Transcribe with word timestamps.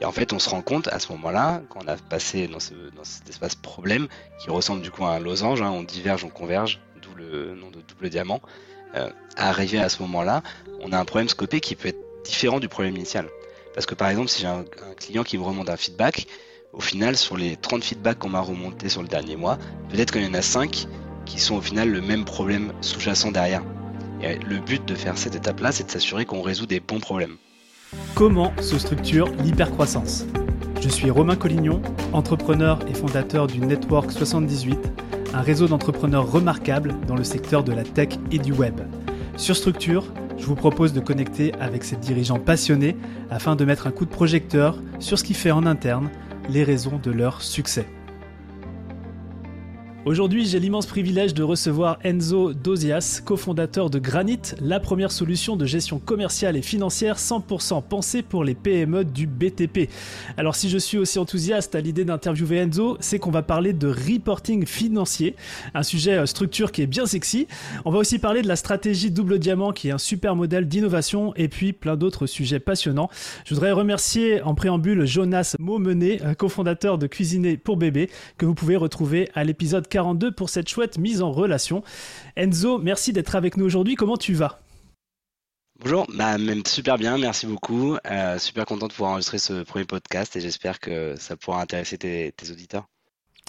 Et 0.00 0.04
en 0.04 0.12
fait, 0.12 0.32
on 0.32 0.38
se 0.38 0.50
rend 0.50 0.62
compte 0.62 0.88
à 0.88 0.98
ce 0.98 1.10
moment-là, 1.12 1.62
quand 1.70 1.80
on 1.84 1.88
a 1.88 1.96
passé 1.96 2.48
dans, 2.48 2.60
ce, 2.60 2.74
dans 2.94 3.04
cet 3.04 3.28
espace 3.30 3.54
problème, 3.54 4.08
qui 4.38 4.50
ressemble 4.50 4.82
du 4.82 4.90
coup 4.90 5.04
à 5.04 5.12
un 5.12 5.20
losange, 5.20 5.62
hein, 5.62 5.70
on 5.70 5.82
diverge, 5.82 6.24
on 6.24 6.28
converge, 6.28 6.80
d'où 7.00 7.14
le 7.16 7.54
nom 7.54 7.70
de 7.70 7.80
double 7.80 8.10
diamant, 8.10 8.42
euh, 8.94 9.10
à 9.36 9.48
arriver 9.48 9.78
à 9.78 9.88
ce 9.88 10.02
moment-là, 10.02 10.42
on 10.80 10.92
a 10.92 10.98
un 10.98 11.04
problème 11.04 11.28
scopé 11.28 11.60
qui 11.60 11.76
peut 11.76 11.88
être 11.88 12.00
différent 12.24 12.60
du 12.60 12.68
problème 12.68 12.94
initial. 12.94 13.28
Parce 13.74 13.86
que 13.86 13.94
par 13.94 14.08
exemple, 14.08 14.28
si 14.28 14.42
j'ai 14.42 14.48
un, 14.48 14.64
client 14.96 15.22
qui 15.22 15.38
me 15.38 15.42
remonte 15.42 15.68
un 15.68 15.76
feedback, 15.76 16.26
au 16.72 16.80
final, 16.80 17.16
sur 17.16 17.36
les 17.36 17.56
30 17.56 17.84
feedbacks 17.84 18.18
qu'on 18.18 18.28
m'a 18.28 18.40
remonté 18.40 18.88
sur 18.88 19.02
le 19.02 19.08
dernier 19.08 19.36
mois, 19.36 19.58
peut-être 19.88 20.12
qu'il 20.12 20.24
y 20.24 20.26
en 20.26 20.34
a 20.34 20.42
5 20.42 20.86
qui 21.24 21.40
sont 21.40 21.56
au 21.56 21.60
final 21.60 21.90
le 21.90 22.00
même 22.00 22.24
problème 22.24 22.72
sous-jacent 22.80 23.32
derrière. 23.32 23.62
Et 24.22 24.36
le 24.38 24.58
but 24.58 24.84
de 24.84 24.94
faire 24.94 25.18
cette 25.18 25.34
étape-là, 25.34 25.72
c'est 25.72 25.84
de 25.84 25.90
s'assurer 25.90 26.24
qu'on 26.24 26.42
résout 26.42 26.66
des 26.66 26.80
bons 26.80 27.00
problèmes. 27.00 27.36
Comment 28.14 28.52
se 28.60 28.78
structure 28.78 29.28
l'hypercroissance? 29.44 30.26
Je 30.80 30.88
suis 30.88 31.10
Romain 31.10 31.36
Collignon, 31.36 31.82
entrepreneur 32.12 32.78
et 32.88 32.94
fondateur 32.94 33.46
du 33.46 33.60
Network 33.60 34.10
78, 34.10 34.78
un 35.34 35.40
réseau 35.40 35.68
d'entrepreneurs 35.68 36.30
remarquables 36.30 36.94
dans 37.06 37.14
le 37.14 37.24
secteur 37.24 37.62
de 37.62 37.72
la 37.72 37.84
tech 37.84 38.08
et 38.32 38.38
du 38.38 38.52
web. 38.52 38.80
Sur 39.36 39.54
Structure, 39.54 40.12
je 40.38 40.46
vous 40.46 40.54
propose 40.54 40.92
de 40.92 41.00
connecter 41.00 41.52
avec 41.60 41.84
ces 41.84 41.96
dirigeants 41.96 42.38
passionnés 42.38 42.96
afin 43.30 43.54
de 43.54 43.64
mettre 43.64 43.86
un 43.86 43.92
coup 43.92 44.04
de 44.04 44.10
projecteur 44.10 44.80
sur 44.98 45.18
ce 45.18 45.24
qui 45.24 45.34
fait 45.34 45.50
en 45.50 45.66
interne 45.66 46.10
les 46.48 46.64
raisons 46.64 46.98
de 47.02 47.10
leur 47.10 47.42
succès. 47.42 47.86
Aujourd'hui, 50.06 50.46
j'ai 50.46 50.60
l'immense 50.60 50.86
privilège 50.86 51.34
de 51.34 51.42
recevoir 51.42 51.98
Enzo 52.04 52.54
Dozias, 52.54 53.20
cofondateur 53.24 53.90
de 53.90 53.98
Granite, 53.98 54.54
la 54.60 54.78
première 54.78 55.10
solution 55.10 55.56
de 55.56 55.66
gestion 55.66 55.98
commerciale 55.98 56.56
et 56.56 56.62
financière 56.62 57.16
100% 57.16 57.82
pensée 57.82 58.22
pour 58.22 58.44
les 58.44 58.54
PME 58.54 59.04
du 59.04 59.26
BTP. 59.26 59.90
Alors 60.36 60.54
si 60.54 60.70
je 60.70 60.78
suis 60.78 60.96
aussi 60.96 61.18
enthousiaste 61.18 61.74
à 61.74 61.80
l'idée 61.80 62.04
d'interviewer 62.04 62.58
Enzo, 62.58 62.96
c'est 63.00 63.18
qu'on 63.18 63.32
va 63.32 63.42
parler 63.42 63.72
de 63.72 63.88
reporting 63.88 64.64
financier, 64.64 65.34
un 65.74 65.82
sujet 65.82 66.18
euh, 66.18 66.26
structure 66.26 66.70
qui 66.70 66.82
est 66.82 66.86
bien 66.86 67.06
sexy. 67.06 67.48
On 67.84 67.90
va 67.90 67.98
aussi 67.98 68.20
parler 68.20 68.42
de 68.42 68.48
la 68.48 68.54
stratégie 68.54 69.10
double 69.10 69.40
diamant 69.40 69.72
qui 69.72 69.88
est 69.88 69.92
un 69.92 69.98
super 69.98 70.36
modèle 70.36 70.68
d'innovation 70.68 71.34
et 71.34 71.48
puis 71.48 71.72
plein 71.72 71.96
d'autres 71.96 72.26
sujets 72.26 72.60
passionnants. 72.60 73.10
Je 73.44 73.54
voudrais 73.54 73.72
remercier 73.72 74.40
en 74.40 74.54
préambule 74.54 75.04
Jonas 75.04 75.56
Maumenet, 75.58 76.20
cofondateur 76.38 76.96
de 76.96 77.08
Cuisiner 77.08 77.56
pour 77.56 77.76
bébé, 77.76 78.08
que 78.38 78.46
vous 78.46 78.54
pouvez 78.54 78.76
retrouver 78.76 79.28
à 79.34 79.42
l'épisode 79.42 79.88
42 79.96 80.30
pour 80.32 80.50
cette 80.50 80.68
chouette 80.68 80.98
mise 80.98 81.22
en 81.22 81.32
relation. 81.32 81.82
Enzo, 82.36 82.76
merci 82.76 83.14
d'être 83.14 83.34
avec 83.34 83.56
nous 83.56 83.64
aujourd'hui. 83.64 83.94
Comment 83.94 84.18
tu 84.18 84.34
vas? 84.34 84.60
Bonjour, 85.80 86.06
bah, 86.14 86.36
même 86.36 86.60
super 86.66 86.98
bien, 86.98 87.16
merci 87.16 87.46
beaucoup. 87.46 87.96
Euh, 88.10 88.38
super 88.38 88.66
content 88.66 88.88
de 88.88 88.92
pouvoir 88.92 89.12
enregistrer 89.12 89.38
ce 89.38 89.62
premier 89.62 89.86
podcast 89.86 90.36
et 90.36 90.40
j'espère 90.42 90.80
que 90.80 91.14
ça 91.16 91.38
pourra 91.38 91.62
intéresser 91.62 91.96
tes, 91.96 92.34
auditeurs. 92.52 92.84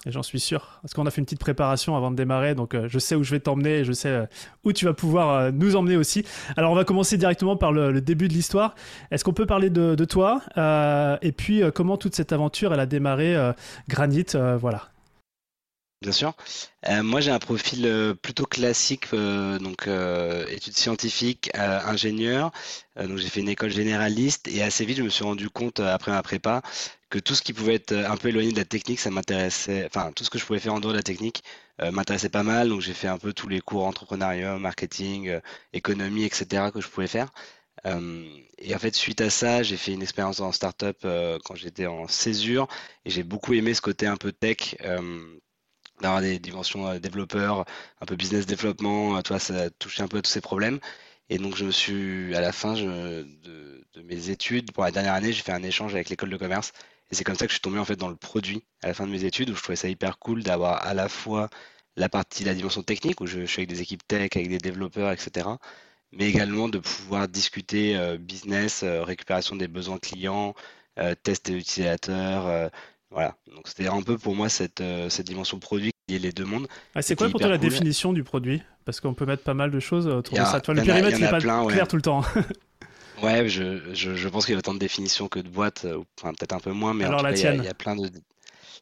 J'en 0.06 0.22
suis 0.22 0.40
sûr, 0.40 0.78
parce 0.80 0.94
qu'on 0.94 1.04
a 1.04 1.10
fait 1.10 1.20
une 1.20 1.26
petite 1.26 1.38
préparation 1.40 1.98
avant 1.98 2.10
de 2.10 2.16
démarrer, 2.16 2.54
donc 2.54 2.74
euh, 2.74 2.88
je 2.88 2.98
sais 2.98 3.14
où 3.14 3.22
je 3.22 3.32
vais 3.32 3.40
t'emmener 3.40 3.80
et 3.80 3.84
je 3.84 3.92
sais 3.92 4.08
euh, 4.08 4.24
où 4.64 4.72
tu 4.72 4.86
vas 4.86 4.94
pouvoir 4.94 5.52
nous 5.52 5.76
emmener 5.76 5.98
aussi. 5.98 6.24
Alors 6.56 6.72
on 6.72 6.74
va 6.74 6.84
commencer 6.86 7.18
directement 7.18 7.58
par 7.58 7.72
le, 7.72 8.00
début 8.00 8.28
de 8.28 8.32
l'histoire. 8.32 8.74
Est-ce 9.10 9.22
qu'on 9.22 9.34
peut 9.34 9.44
parler 9.44 9.68
de, 9.68 9.94
de 9.94 10.04
toi 10.06 10.40
et 11.20 11.32
puis 11.32 11.60
comment 11.74 11.98
toute 11.98 12.14
cette 12.14 12.32
aventure 12.32 12.72
elle 12.72 12.80
a 12.80 12.86
démarré 12.86 13.36
Granit, 13.86 14.28
voilà. 14.58 14.88
Bien 16.00 16.12
sûr. 16.12 16.34
Euh, 16.86 17.02
moi, 17.02 17.20
j'ai 17.20 17.32
un 17.32 17.40
profil 17.40 17.84
euh, 17.84 18.14
plutôt 18.14 18.46
classique, 18.46 19.06
euh, 19.14 19.58
donc 19.58 19.88
études 20.48 20.76
scientifiques, 20.76 21.50
ingénieur. 21.54 22.52
donc, 22.96 23.18
j'ai 23.18 23.28
fait 23.28 23.40
une 23.40 23.48
école 23.48 23.70
généraliste 23.70 24.46
et 24.48 24.62
assez 24.62 24.84
vite, 24.84 24.98
je 24.98 25.02
me 25.02 25.08
suis 25.08 25.24
rendu 25.24 25.50
compte 25.50 25.80
après 25.80 26.12
ma 26.12 26.22
prépa 26.22 26.62
que 27.10 27.18
tout 27.18 27.34
ce 27.34 27.42
qui 27.42 27.52
pouvait 27.52 27.74
être 27.76 27.92
un 27.92 28.16
peu 28.16 28.28
éloigné 28.28 28.52
de 28.52 28.56
la 28.58 28.64
technique, 28.64 29.00
ça 29.00 29.10
m'intéressait. 29.10 29.86
Enfin, 29.86 30.12
tout 30.12 30.22
ce 30.24 30.30
que 30.30 30.38
je 30.38 30.44
pouvais 30.46 30.60
faire 30.60 30.74
en 30.74 30.80
dehors 30.80 30.92
de 30.92 30.96
la 30.98 31.02
technique 31.02 31.42
m'intéressait 31.92 32.28
pas 32.28 32.42
mal. 32.44 32.68
Donc, 32.68 32.80
j'ai 32.80 32.94
fait 32.94 33.08
un 33.08 33.18
peu 33.18 33.32
tous 33.32 33.48
les 33.48 33.60
cours 33.60 33.84
entrepreneuriat, 33.86 34.58
marketing, 34.58 35.40
économie, 35.72 36.24
etc. 36.24 36.70
que 36.70 36.80
je 36.80 36.88
pouvais 36.88 37.06
faire. 37.08 37.28
et 38.58 38.74
en 38.74 38.78
fait, 38.78 38.94
suite 38.94 39.20
à 39.20 39.30
ça, 39.30 39.62
j'ai 39.62 39.76
fait 39.76 39.92
une 39.92 40.02
expérience 40.02 40.40
en 40.40 40.52
startup 40.52 40.98
quand 41.44 41.54
j'étais 41.56 41.86
en 41.86 42.06
césure 42.08 42.68
et 43.04 43.10
j'ai 43.10 43.22
beaucoup 43.24 43.54
aimé 43.54 43.74
ce 43.74 43.80
côté 43.80 44.06
un 44.06 44.16
peu 44.16 44.32
tech 44.32 44.76
d'avoir 46.00 46.20
des 46.20 46.38
dimensions 46.38 46.86
euh, 46.88 46.98
développeurs, 46.98 47.64
un 48.00 48.06
peu 48.06 48.16
business 48.16 48.46
développement, 48.46 49.16
euh, 49.16 49.22
toi, 49.22 49.38
ça 49.38 49.64
a 49.64 49.70
touché 49.70 50.02
un 50.02 50.08
peu 50.08 50.18
à 50.18 50.22
tous 50.22 50.30
ces 50.30 50.40
problèmes. 50.40 50.78
Et 51.30 51.38
donc, 51.38 51.56
je 51.56 51.64
me 51.64 51.70
suis, 51.70 52.34
à 52.34 52.40
la 52.40 52.52
fin 52.52 52.74
de, 52.74 53.26
mes 54.04 54.30
études, 54.30 54.72
pour 54.72 54.84
la 54.84 54.90
dernière 54.92 55.14
année, 55.14 55.32
j'ai 55.32 55.42
fait 55.42 55.52
un 55.52 55.62
échange 55.62 55.94
avec 55.94 56.08
l'école 56.08 56.30
de 56.30 56.36
commerce. 56.36 56.72
Et 57.10 57.14
c'est 57.14 57.24
comme 57.24 57.34
ça 57.34 57.46
que 57.46 57.50
je 57.50 57.54
suis 57.54 57.60
tombé 57.60 57.78
en 57.78 57.84
fait 57.84 57.96
dans 57.96 58.08
le 58.08 58.16
produit 58.16 58.64
à 58.82 58.88
la 58.88 58.94
fin 58.94 59.06
de 59.06 59.10
mes 59.12 59.24
études, 59.24 59.50
où 59.50 59.54
je 59.56 59.62
trouvais 59.62 59.76
ça 59.76 59.88
hyper 59.88 60.18
cool 60.18 60.42
d'avoir 60.42 60.86
à 60.86 60.94
la 60.94 61.08
fois 61.08 61.48
la 61.96 62.08
partie, 62.08 62.44
la 62.44 62.54
dimension 62.54 62.82
technique, 62.82 63.20
où 63.20 63.26
je, 63.26 63.44
suis 63.44 63.60
avec 63.60 63.68
des 63.68 63.82
équipes 63.82 64.06
tech, 64.06 64.30
avec 64.36 64.48
des 64.48 64.58
développeurs, 64.58 65.12
etc. 65.12 65.48
Mais 66.12 66.28
également 66.28 66.68
de 66.68 66.78
pouvoir 66.78 67.28
discuter 67.28 67.96
euh, 67.96 68.18
business, 68.18 68.84
récupération 68.84 69.56
des 69.56 69.68
besoins 69.68 69.98
clients, 69.98 70.54
tests 71.22 71.48
utilisateurs, 71.50 72.70
voilà, 73.10 73.36
donc 73.54 73.66
c'était 73.66 73.88
un 73.88 74.02
peu 74.02 74.18
pour 74.18 74.34
moi 74.34 74.48
cette, 74.48 74.80
euh, 74.80 75.08
cette 75.08 75.26
dimension 75.26 75.58
produit 75.58 75.92
qui 76.06 76.16
est 76.16 76.18
les 76.18 76.32
deux 76.32 76.44
mondes. 76.44 76.68
Ah, 76.94 77.02
c'est 77.02 77.16
quoi 77.16 77.28
pour 77.30 77.40
toi 77.40 77.48
la 77.48 77.58
définition 77.58 78.12
du 78.12 78.22
produit? 78.22 78.62
Parce 78.84 79.00
qu'on 79.00 79.14
peut 79.14 79.26
mettre 79.26 79.42
pas 79.42 79.54
mal 79.54 79.70
de 79.70 79.80
choses 79.80 80.06
autour 80.06 80.38
de 80.38 80.44
ça. 80.44 80.60
Toi, 80.60 80.74
le 80.74 80.82
périmètre 80.82 81.18
n'est 81.18 81.30
pas 81.30 81.40
clair 81.40 81.88
tout 81.88 81.96
le 81.96 82.02
temps. 82.02 82.22
ouais, 83.22 83.48
je, 83.48 83.94
je, 83.94 84.14
je 84.14 84.28
pense 84.28 84.44
qu'il 84.44 84.52
y 84.52 84.56
a 84.56 84.58
autant 84.58 84.74
de 84.74 84.78
définitions 84.78 85.28
que 85.28 85.40
de 85.40 85.48
boîtes, 85.48 85.84
euh, 85.84 86.02
enfin 86.18 86.32
peut-être 86.34 86.52
un 86.52 86.60
peu 86.60 86.72
moins, 86.72 86.94
mais 86.94 87.04
Alors, 87.04 87.24
en 87.24 87.28
tout 87.28 87.40
cas, 87.40 87.54
il 87.54 87.64
y, 87.64 87.68
a 87.68 87.74
plein 87.74 87.96
de. 87.96 88.10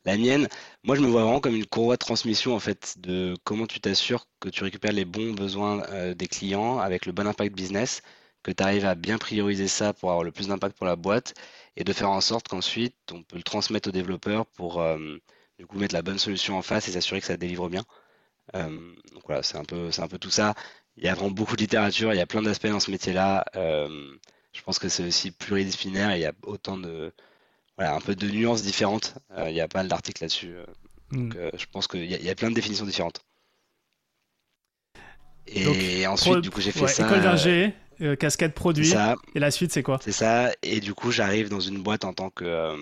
La 0.05 0.17
mienne, 0.17 0.47
moi 0.85 0.95
je 0.95 1.01
me 1.01 1.09
vois 1.09 1.23
vraiment 1.23 1.41
comme 1.41 1.57
une 1.57 1.67
courroie 1.67 1.97
de 1.97 1.99
transmission 1.99 2.55
en 2.55 2.61
fait 2.61 2.95
de 2.99 3.35
comment 3.43 3.67
tu 3.67 3.81
t'assures 3.81 4.27
que 4.39 4.49
tu 4.49 4.63
récupères 4.63 4.93
les 4.93 5.05
bons 5.05 5.33
besoins 5.33 5.83
euh, 5.91 6.15
des 6.15 6.29
clients 6.29 6.79
avec 6.79 7.07
le 7.07 7.13
bon 7.13 7.27
impact 7.27 7.57
business, 7.57 8.03
que 8.47 8.53
tu 8.53 8.63
arrives 8.63 8.87
à 8.87 8.95
bien 8.95 9.19
prioriser 9.19 9.67
ça 9.67 9.93
pour 9.93 10.11
avoir 10.11 10.23
le 10.23 10.31
plus 10.31 10.47
d'impact 10.47 10.77
pour 10.77 10.87
la 10.87 10.95
boîte 10.95 11.35
et 11.77 11.83
de 11.83 11.93
faire 11.93 12.11
en 12.11 12.21
sorte 12.21 12.47
qu'ensuite 12.47 12.95
on 13.13 13.25
peut 13.25 13.37
le 13.37 13.43
transmettre 13.43 13.89
aux 13.89 13.93
développeurs 13.93 14.47
pour 14.47 14.81
euh, 14.81 15.19
du 15.59 15.67
coup 15.67 15.79
mettre 15.79 15.97
la 15.97 16.03
bonne 16.03 16.19
solution 16.19 16.57
en 16.57 16.63
face 16.63 16.87
et 16.87 16.93
s'assurer 16.93 17.21
que 17.21 17.27
ça 17.27 17.37
délivre 17.37 17.69
bien. 17.69 17.85
Euh, 18.55 18.69
donc 19.13 19.25
voilà, 19.27 19.43
c'est 19.43 19.59
un 19.59 19.65
peu 19.65 19.91
c'est 19.91 20.03
un 20.03 20.07
peu 20.07 20.19
tout 20.19 20.31
ça. 20.31 20.55
Il 20.97 21.03
y 21.05 21.09
a 21.09 21.15
vraiment 21.15 21.33
beaucoup 21.33 21.57
de 21.57 21.61
littérature, 21.61 22.15
il 22.15 22.17
y 22.17 22.21
a 22.21 22.27
plein 22.27 22.41
d'aspects 22.41 22.69
dans 22.69 22.79
ce 22.79 22.93
métier-là. 22.93 23.45
Euh, 23.57 23.89
je 24.53 24.63
pense 24.63 24.79
que 24.79 24.89
c'est 24.89 25.05
aussi 25.05 25.33
pluridisciplinaire 25.33 26.13
et 26.13 26.19
il 26.19 26.23
y 26.23 26.27
a 26.27 26.33
autant 26.45 26.79
de 26.79 27.13
voilà 27.77 27.97
un 27.97 28.01
peu 28.01 28.15
de 28.15 28.31
nuances 28.31 28.63
différentes. 28.63 29.17
il 29.45 29.55
y 29.55 29.61
a 29.61 29.67
pas 29.67 29.81
mal 29.81 29.89
d'articles 29.89 30.23
là-dessus. 30.23 30.55
donc 31.11 31.35
mm. 31.35 31.51
je 31.59 31.67
pense 31.67 31.89
qu'il 31.89 32.05
y, 32.05 32.31
a 32.31 32.35
plein 32.37 32.51
de 32.51 32.55
définitions 32.55 32.87
différentes. 32.87 33.25
Et 35.49 36.07
ensuite, 36.07 36.39
du 36.39 36.51
coup, 36.51 36.61
j'ai 36.61 36.73
fait 36.73 36.87
ça. 36.87 37.07
École 37.07 37.23
d'ingé, 37.23 37.75
euh, 38.03 38.17
cascade 38.17 38.53
produit. 38.53 38.93
Et 39.35 39.39
la 39.39 39.51
suite, 39.51 39.73
c'est 39.73 39.83
quoi? 39.83 39.99
C'est 40.03 40.13
ça. 40.13 40.53
Et 40.63 40.81
du 40.81 40.95
coup, 40.95 41.11
j'arrive 41.11 41.49
dans 41.49 41.61
une 41.61 41.83
boîte 41.83 42.05
en 42.05 42.13
tant 42.13 42.31
que, 42.31 42.45
euh, 42.45 42.77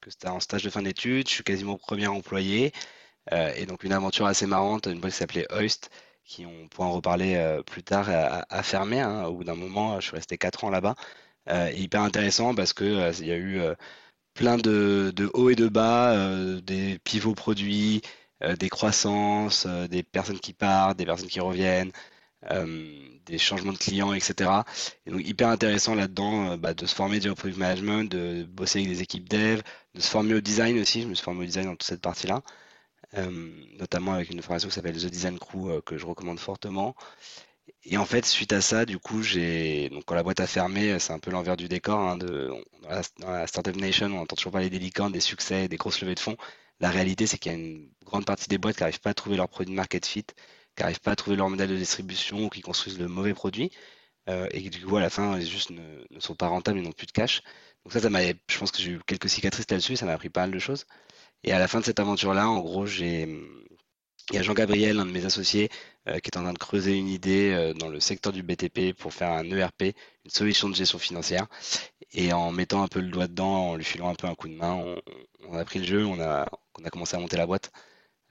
que 0.00 0.10
c'était 0.10 0.28
en 0.28 0.40
stage 0.40 0.64
de 0.64 0.70
fin 0.70 0.82
d'études. 0.82 1.28
Je 1.28 1.34
suis 1.34 1.44
quasiment 1.44 1.76
premier 1.76 2.06
employé. 2.06 2.72
Euh, 3.32 3.52
et 3.56 3.66
donc, 3.66 3.84
une 3.84 3.92
aventure 3.92 4.26
assez 4.26 4.46
marrante, 4.46 4.86
une 4.86 5.00
boîte 5.00 5.12
qui 5.12 5.18
s'appelait 5.18 5.46
Heust, 5.50 5.90
qui 6.24 6.44
on 6.46 6.68
pourra 6.68 6.88
en 6.88 6.92
reparler 6.92 7.60
plus 7.66 7.82
tard, 7.82 8.08
a, 8.10 8.62
fermé. 8.62 9.00
Hein. 9.00 9.24
Au 9.24 9.34
bout 9.34 9.44
d'un 9.44 9.54
moment, 9.54 10.00
je 10.00 10.06
suis 10.06 10.16
resté 10.16 10.38
4 10.38 10.64
ans 10.64 10.70
là-bas. 10.70 10.94
et 11.50 11.80
hyper 11.80 12.02
intéressant 12.02 12.54
parce 12.54 12.72
que 12.72 13.12
il 13.20 13.26
y 13.26 13.32
a 13.32 13.36
eu 13.36 13.60
plein 14.34 14.58
de, 14.58 15.12
de, 15.14 15.30
hauts 15.34 15.50
et 15.50 15.54
de 15.56 15.68
bas, 15.68 16.14
des 16.62 16.98
pivots 17.04 17.34
produits, 17.34 18.02
des 18.58 18.68
croissances, 18.68 19.66
des 19.66 20.02
personnes 20.02 20.40
qui 20.40 20.52
partent, 20.52 20.98
des 20.98 21.06
personnes 21.06 21.28
qui 21.28 21.40
reviennent. 21.40 21.92
Euh, 22.44 23.18
des 23.26 23.36
changements 23.36 23.72
de 23.72 23.78
clients, 23.78 24.14
etc. 24.14 24.50
Et 25.06 25.10
donc 25.10 25.26
hyper 25.26 25.48
intéressant 25.48 25.94
là-dedans 25.96 26.52
euh, 26.52 26.56
bah, 26.56 26.72
de 26.72 26.86
se 26.86 26.94
former 26.94 27.18
du 27.18 27.34
product 27.34 27.58
management, 27.58 28.04
de 28.04 28.44
bosser 28.44 28.78
avec 28.78 28.90
des 28.90 29.02
équipes 29.02 29.28
dev, 29.28 29.60
de 29.94 30.00
se 30.00 30.08
former 30.08 30.34
au 30.34 30.40
design 30.40 30.78
aussi. 30.78 31.02
Je 31.02 31.08
me 31.08 31.14
suis 31.14 31.24
formé 31.24 31.42
au 31.42 31.46
design 31.46 31.66
dans 31.66 31.72
toute 31.72 31.82
cette 31.82 32.00
partie-là, 32.00 32.42
euh, 33.14 33.50
notamment 33.78 34.12
avec 34.14 34.30
une 34.30 34.40
formation 34.40 34.68
qui 34.68 34.74
s'appelle 34.76 34.96
The 34.96 35.06
Design 35.06 35.38
Crew 35.38 35.82
que 35.84 35.98
je 35.98 36.06
recommande 36.06 36.38
fortement. 36.38 36.94
Et 37.84 37.96
en 37.98 38.04
fait, 38.06 38.24
suite 38.24 38.52
à 38.52 38.60
ça, 38.60 38.86
du 38.86 38.98
coup, 38.98 39.22
j'ai 39.22 39.88
donc 39.90 40.04
quand 40.06 40.14
la 40.14 40.22
boîte 40.22 40.40
a 40.40 40.46
fermé, 40.46 40.98
c'est 41.00 41.12
un 41.12 41.18
peu 41.18 41.30
l'envers 41.30 41.56
du 41.56 41.68
décor. 41.68 41.98
Hein, 42.00 42.16
de, 42.16 42.52
dans, 43.18 43.30
la, 43.30 43.46
Startup 43.46 43.76
Nation, 43.76 44.06
on 44.06 44.20
entend 44.20 44.36
toujours 44.36 44.52
parler 44.52 44.70
des 44.70 44.78
licornes, 44.78 45.12
des 45.12 45.20
succès, 45.20 45.68
des 45.68 45.76
grosses 45.76 46.00
levées 46.00 46.14
de 46.14 46.20
fonds. 46.20 46.36
La 46.80 46.90
réalité, 46.90 47.26
c'est 47.26 47.38
qu'il 47.38 47.52
y 47.52 47.54
a 47.54 47.58
une 47.58 47.88
grande 48.04 48.24
partie 48.24 48.48
des 48.48 48.58
boîtes 48.58 48.76
qui 48.76 48.82
n'arrivent 48.82 49.00
pas 49.00 49.10
à 49.10 49.14
trouver 49.14 49.36
leur 49.36 49.48
produit 49.48 49.74
market 49.74 50.06
fit 50.06 50.24
qui 50.78 50.84
n'arrivent 50.84 51.00
pas 51.00 51.10
à 51.12 51.16
trouver 51.16 51.36
leur 51.36 51.50
modèle 51.50 51.68
de 51.70 51.76
distribution 51.76 52.44
ou 52.44 52.48
qui 52.48 52.60
construisent 52.60 52.98
le 52.98 53.08
mauvais 53.08 53.34
produit 53.34 53.72
euh, 54.28 54.46
et 54.52 54.62
qui 54.62 54.70
du 54.70 54.86
coup 54.86 54.96
à 54.96 55.00
la 55.00 55.10
fin 55.10 55.40
juste 55.40 55.70
ne, 55.70 55.82
sont 56.20 56.36
pas 56.36 56.46
rentables 56.48 56.78
et 56.78 56.82
n'ont 56.82 56.92
plus 56.92 57.06
de 57.06 57.12
cash. 57.12 57.42
Donc 57.84 57.92
ça, 57.92 58.00
ça 58.00 58.10
m'a, 58.10 58.20
je 58.22 58.58
pense 58.58 58.70
que 58.70 58.80
j'ai 58.80 58.92
eu 58.92 59.00
quelques 59.06 59.28
cicatrices 59.28 59.66
là-dessus, 59.70 59.96
ça 59.96 60.06
m'a 60.06 60.12
appris 60.12 60.30
pas 60.30 60.42
mal 60.42 60.52
de 60.52 60.58
choses. 60.58 60.86
Et 61.44 61.52
à 61.52 61.58
la 61.58 61.68
fin 61.68 61.80
de 61.80 61.84
cette 61.84 62.00
aventure-là, 62.00 62.48
en 62.48 62.60
gros, 62.60 62.86
j'ai 62.86 63.28
il 64.30 64.36
y 64.36 64.38
a 64.38 64.42
Jean-Gabriel, 64.42 64.98
un 64.98 65.06
de 65.06 65.10
mes 65.10 65.24
associés, 65.24 65.70
euh, 66.06 66.18
qui 66.18 66.28
est 66.30 66.36
en 66.36 66.42
train 66.42 66.52
de 66.52 66.58
creuser 66.58 66.96
une 66.96 67.08
idée 67.08 67.52
euh, 67.54 67.72
dans 67.72 67.88
le 67.88 67.98
secteur 67.98 68.32
du 68.32 68.42
BTP 68.42 68.92
pour 68.96 69.14
faire 69.14 69.30
un 69.30 69.50
ERP, 69.50 69.82
une 70.24 70.30
solution 70.30 70.68
de 70.68 70.74
gestion 70.74 70.98
financière. 70.98 71.46
Et 72.12 72.32
en 72.32 72.52
mettant 72.52 72.82
un 72.82 72.88
peu 72.88 73.00
le 73.00 73.08
doigt 73.08 73.26
dedans, 73.26 73.70
en 73.70 73.76
lui 73.76 73.84
filant 73.84 74.10
un 74.10 74.14
peu 74.14 74.26
un 74.26 74.34
coup 74.34 74.48
de 74.48 74.54
main, 74.54 74.84
on, 75.48 75.56
a 75.56 75.64
pris 75.64 75.78
le 75.80 75.86
jeu, 75.86 76.04
on 76.06 76.20
a, 76.20 76.46
on 76.78 76.84
a 76.84 76.90
commencé 76.90 77.16
à 77.16 77.20
monter 77.20 77.36
la 77.38 77.46
boîte. 77.46 77.72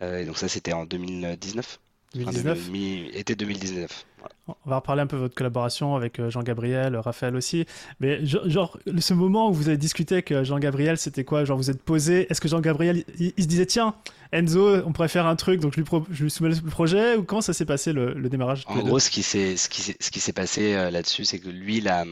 et 0.02 0.26
donc 0.26 0.38
ça, 0.38 0.48
c'était 0.50 0.74
en 0.74 0.86
2019. 0.86 1.80
2019 2.14 2.70
Été 3.14 3.36
2019. 3.36 4.06
On 4.48 4.56
va 4.66 4.78
reparler 4.78 5.02
un 5.02 5.08
peu 5.08 5.18
de 5.18 5.22
votre 5.24 5.36
collaboration 5.36 5.96
avec 5.96 6.20
euh, 6.20 6.30
Jean-Gabriel, 6.30 6.96
Raphaël 6.96 7.36
aussi. 7.36 7.66
Mais 8.00 8.26
genre, 8.26 8.78
ce 9.00 9.14
moment 9.14 9.50
où 9.50 9.54
vous 9.54 9.68
avez 9.68 9.78
discuté 9.78 10.16
avec 10.16 10.32
euh, 10.32 10.44
Jean-Gabriel, 10.44 10.98
c'était 10.98 11.26
quoi? 11.26 11.44
Genre, 11.44 11.58
vous 11.58 11.70
êtes 11.70 11.82
posé. 11.82 12.28
Est-ce 12.30 12.40
que 12.40 12.48
Jean-Gabriel, 12.48 13.04
il, 13.20 13.34
se 13.38 13.48
disait, 13.48 13.66
tiens, 13.66 13.96
Enzo, 14.32 14.84
on 14.86 14.94
pourrait 14.94 15.10
faire 15.10 15.26
un 15.26 15.36
truc, 15.36 15.60
donc 15.60 15.74
je 15.76 15.82
lui, 15.82 15.88
je 16.12 16.24
lui 16.24 16.32
soumets 16.32 16.50
le 16.50 16.70
projet 16.70 17.16
Ou 17.16 17.24
comment 17.24 17.42
ça 17.42 17.54
s'est 17.54 17.66
passé 17.66 17.92
le, 17.94 18.30
démarrage 18.30 18.64
En 18.68 18.80
gros, 18.80 19.00
ce 19.00 19.10
qui 19.10 19.24
s'est 19.24 20.34
passé 20.34 20.76
euh, 20.76 20.92
là-dessus, 20.92 21.26
c'est 21.26 21.40
que 21.40 21.50
lui, 21.50 21.82
là, 21.82 22.06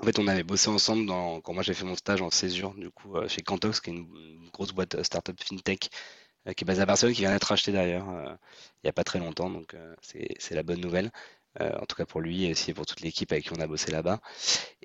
en 0.00 0.04
fait, 0.04 0.18
on 0.18 0.28
avait 0.28 0.44
bossé 0.44 0.68
ensemble 0.68 1.06
dans, 1.06 1.40
quand 1.40 1.54
moi 1.54 1.62
j'ai 1.62 1.74
fait 1.74 1.84
mon 1.84 1.96
stage 1.96 2.20
en 2.20 2.30
césure, 2.30 2.74
du 2.74 2.90
coup, 2.90 3.14
chez 3.26 3.42
Cantox, 3.42 3.80
qui 3.80 3.90
est 3.90 3.94
une, 3.94 4.06
grosse 4.52 4.72
boîte 4.72 5.02
startup 5.04 5.38
fintech 5.42 5.90
qui 6.56 6.64
est 6.64 6.66
basée 6.66 6.82
à 6.82 6.86
Barcelone, 6.86 7.14
qui 7.14 7.22
vient 7.22 7.32
d'être 7.32 7.52
acheté 7.52 7.72
d'ailleurs 7.72 8.06
il 8.08 8.86
n'y 8.86 8.90
a 8.90 8.92
pas 8.92 9.04
très 9.04 9.18
longtemps, 9.18 9.50
donc 9.50 9.74
c'est 10.00 10.54
la 10.54 10.62
bonne 10.62 10.80
nouvelle. 10.80 11.10
Euh, 11.60 11.72
en 11.80 11.86
tout 11.86 11.96
cas 11.96 12.04
pour 12.06 12.20
lui 12.20 12.44
et 12.44 12.52
aussi 12.52 12.72
pour 12.72 12.86
toute 12.86 13.00
l'équipe 13.00 13.32
avec 13.32 13.44
qui 13.44 13.52
on 13.52 13.60
a 13.60 13.66
bossé 13.66 13.90
là-bas. 13.90 14.20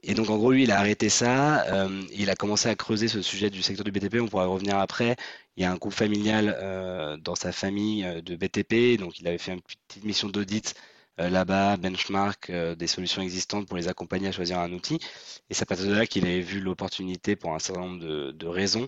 Et 0.02 0.16
donc 0.16 0.30
en 0.30 0.38
gros, 0.38 0.52
lui, 0.52 0.64
il 0.64 0.72
a 0.72 0.80
arrêté 0.80 1.08
ça, 1.10 1.66
euh, 1.66 2.02
il 2.14 2.30
a 2.30 2.36
commencé 2.36 2.68
à 2.68 2.76
creuser 2.76 3.08
ce 3.08 3.22
sujet 3.22 3.50
du 3.50 3.62
secteur 3.62 3.84
du 3.84 3.92
BTP, 3.92 4.22
on 4.22 4.28
pourra 4.28 4.48
revenir 4.48 4.78
après. 4.80 5.16
Il 5.56 5.64
y 5.64 5.66
a 5.66 5.72
un 5.72 5.76
groupe 5.76 5.94
familial 5.94 6.56
euh, 6.58 7.18
dans 7.18 7.36
sa 7.36 7.52
famille 7.52 8.04
de 8.24 8.36
BTP, 8.36 9.00
donc 9.00 9.20
il 9.20 9.28
avait 9.28 9.38
fait 9.38 9.54
une 9.54 9.62
petite 9.62 10.04
mission 10.04 10.30
d'audit 10.30 10.74
là-bas, 11.20 11.78
benchmark 11.78 12.52
des 12.52 12.88
solutions 12.88 13.22
existantes 13.22 13.68
pour 13.68 13.78
les 13.78 13.88
accompagner 13.88 14.30
à 14.30 14.32
choisir 14.32 14.58
un 14.58 14.72
outil. 14.74 14.96
Et 15.50 15.54
c'est 15.54 15.62
à 15.62 15.66
partir 15.68 15.86
de 15.86 15.94
là 15.94 16.08
qu'il 16.08 16.26
avait 16.26 16.42
vu 16.42 16.60
l'opportunité 16.60 17.36
pour 17.36 17.54
un 17.54 17.60
certain 17.60 17.82
nombre 17.82 18.32
de 18.32 18.48
raisons 18.48 18.88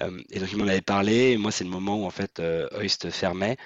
et 0.00 0.38
donc 0.38 0.50
il 0.52 0.58
m'en 0.58 0.66
avait 0.66 0.80
parlé, 0.80 1.32
et 1.32 1.36
moi 1.36 1.52
c'est 1.52 1.64
le 1.64 1.70
moment 1.70 2.02
où 2.02 2.06
en 2.06 2.10
fait 2.10 2.40
euh, 2.40 2.68
Oist 2.80 3.10
fermait, 3.10 3.56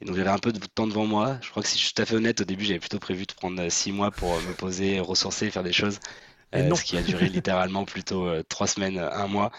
et 0.00 0.04
donc 0.04 0.16
j'avais 0.16 0.30
un 0.30 0.38
peu 0.38 0.52
de 0.52 0.58
temps 0.58 0.86
devant 0.86 1.06
moi. 1.06 1.38
Je 1.42 1.50
crois 1.50 1.62
que 1.62 1.68
si 1.68 1.78
je 1.78 1.84
suis 1.84 1.94
tout 1.94 2.02
à 2.02 2.06
fait 2.06 2.16
honnête, 2.16 2.40
au 2.40 2.44
début 2.44 2.64
j'avais 2.64 2.80
plutôt 2.80 2.98
prévu 2.98 3.26
de 3.26 3.32
prendre 3.32 3.60
euh, 3.62 3.70
six 3.70 3.92
mois 3.92 4.10
pour 4.10 4.40
me 4.42 4.54
poser, 4.54 5.00
ressourcer, 5.00 5.50
faire 5.50 5.62
des 5.62 5.72
choses, 5.72 6.00
ce 6.52 6.82
qui 6.82 6.96
a 6.96 7.02
duré 7.02 7.28
littéralement 7.28 7.84
plutôt 7.84 8.42
trois 8.44 8.66
semaines, 8.66 8.98
un 8.98 9.26
mois. 9.28 9.52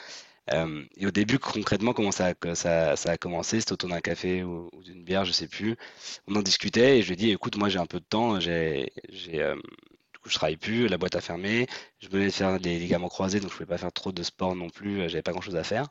et 0.98 1.06
au 1.06 1.12
début, 1.12 1.39
concrètement, 1.39 1.94
comment 1.94 2.12
ça, 2.12 2.33
ça, 2.56 2.95
ça 2.95 3.12
a 3.12 3.18
commencé? 3.18 3.60
C'était 3.60 3.74
autour 3.74 3.89
d'un 3.89 4.01
café 4.01 4.44
ou, 4.44 4.69
d'une 4.83 5.04
bière, 5.04 5.25
je 5.25 5.31
sais 5.31 5.48
plus. 5.48 5.77
On 6.27 6.36
en 6.36 6.42
discutait 6.42 7.00
et 7.00 7.01
je 7.01 7.07
lui 7.07 7.13
ai 7.13 7.18
dit, 7.18 7.31
écoute, 7.31 7.57
moi 7.57 7.69
j'ai 7.69 7.80
un 7.80 7.86
peu 7.86 8.00
de 8.00 8.06
temps, 8.06 8.39
j'ai 8.39 8.92
je 10.25 10.36
travaille 10.36 10.57
plus, 10.57 10.88
la 10.88 10.98
boîte 10.98 11.16
a 11.16 11.21
fermé, 11.21 11.68
je 12.00 12.10
venais 12.10 12.25
de 12.25 12.31
faire 12.31 12.60
des 12.60 12.77
ligaments 12.77 13.10
croisés, 13.10 13.39
donc 13.39 13.51
je 13.51 13.56
pouvais 13.56 13.68
pas 13.68 13.77
faire 13.77 13.92
trop 13.92 14.12
de 14.12 14.24
sport 14.24 14.56
non 14.56 14.69
plus, 14.69 15.01
euh, 15.01 15.07
j'avais 15.07 15.21
pas 15.21 15.31
grand 15.31 15.42
chose 15.42 15.56
à 15.56 15.63
faire. 15.63 15.88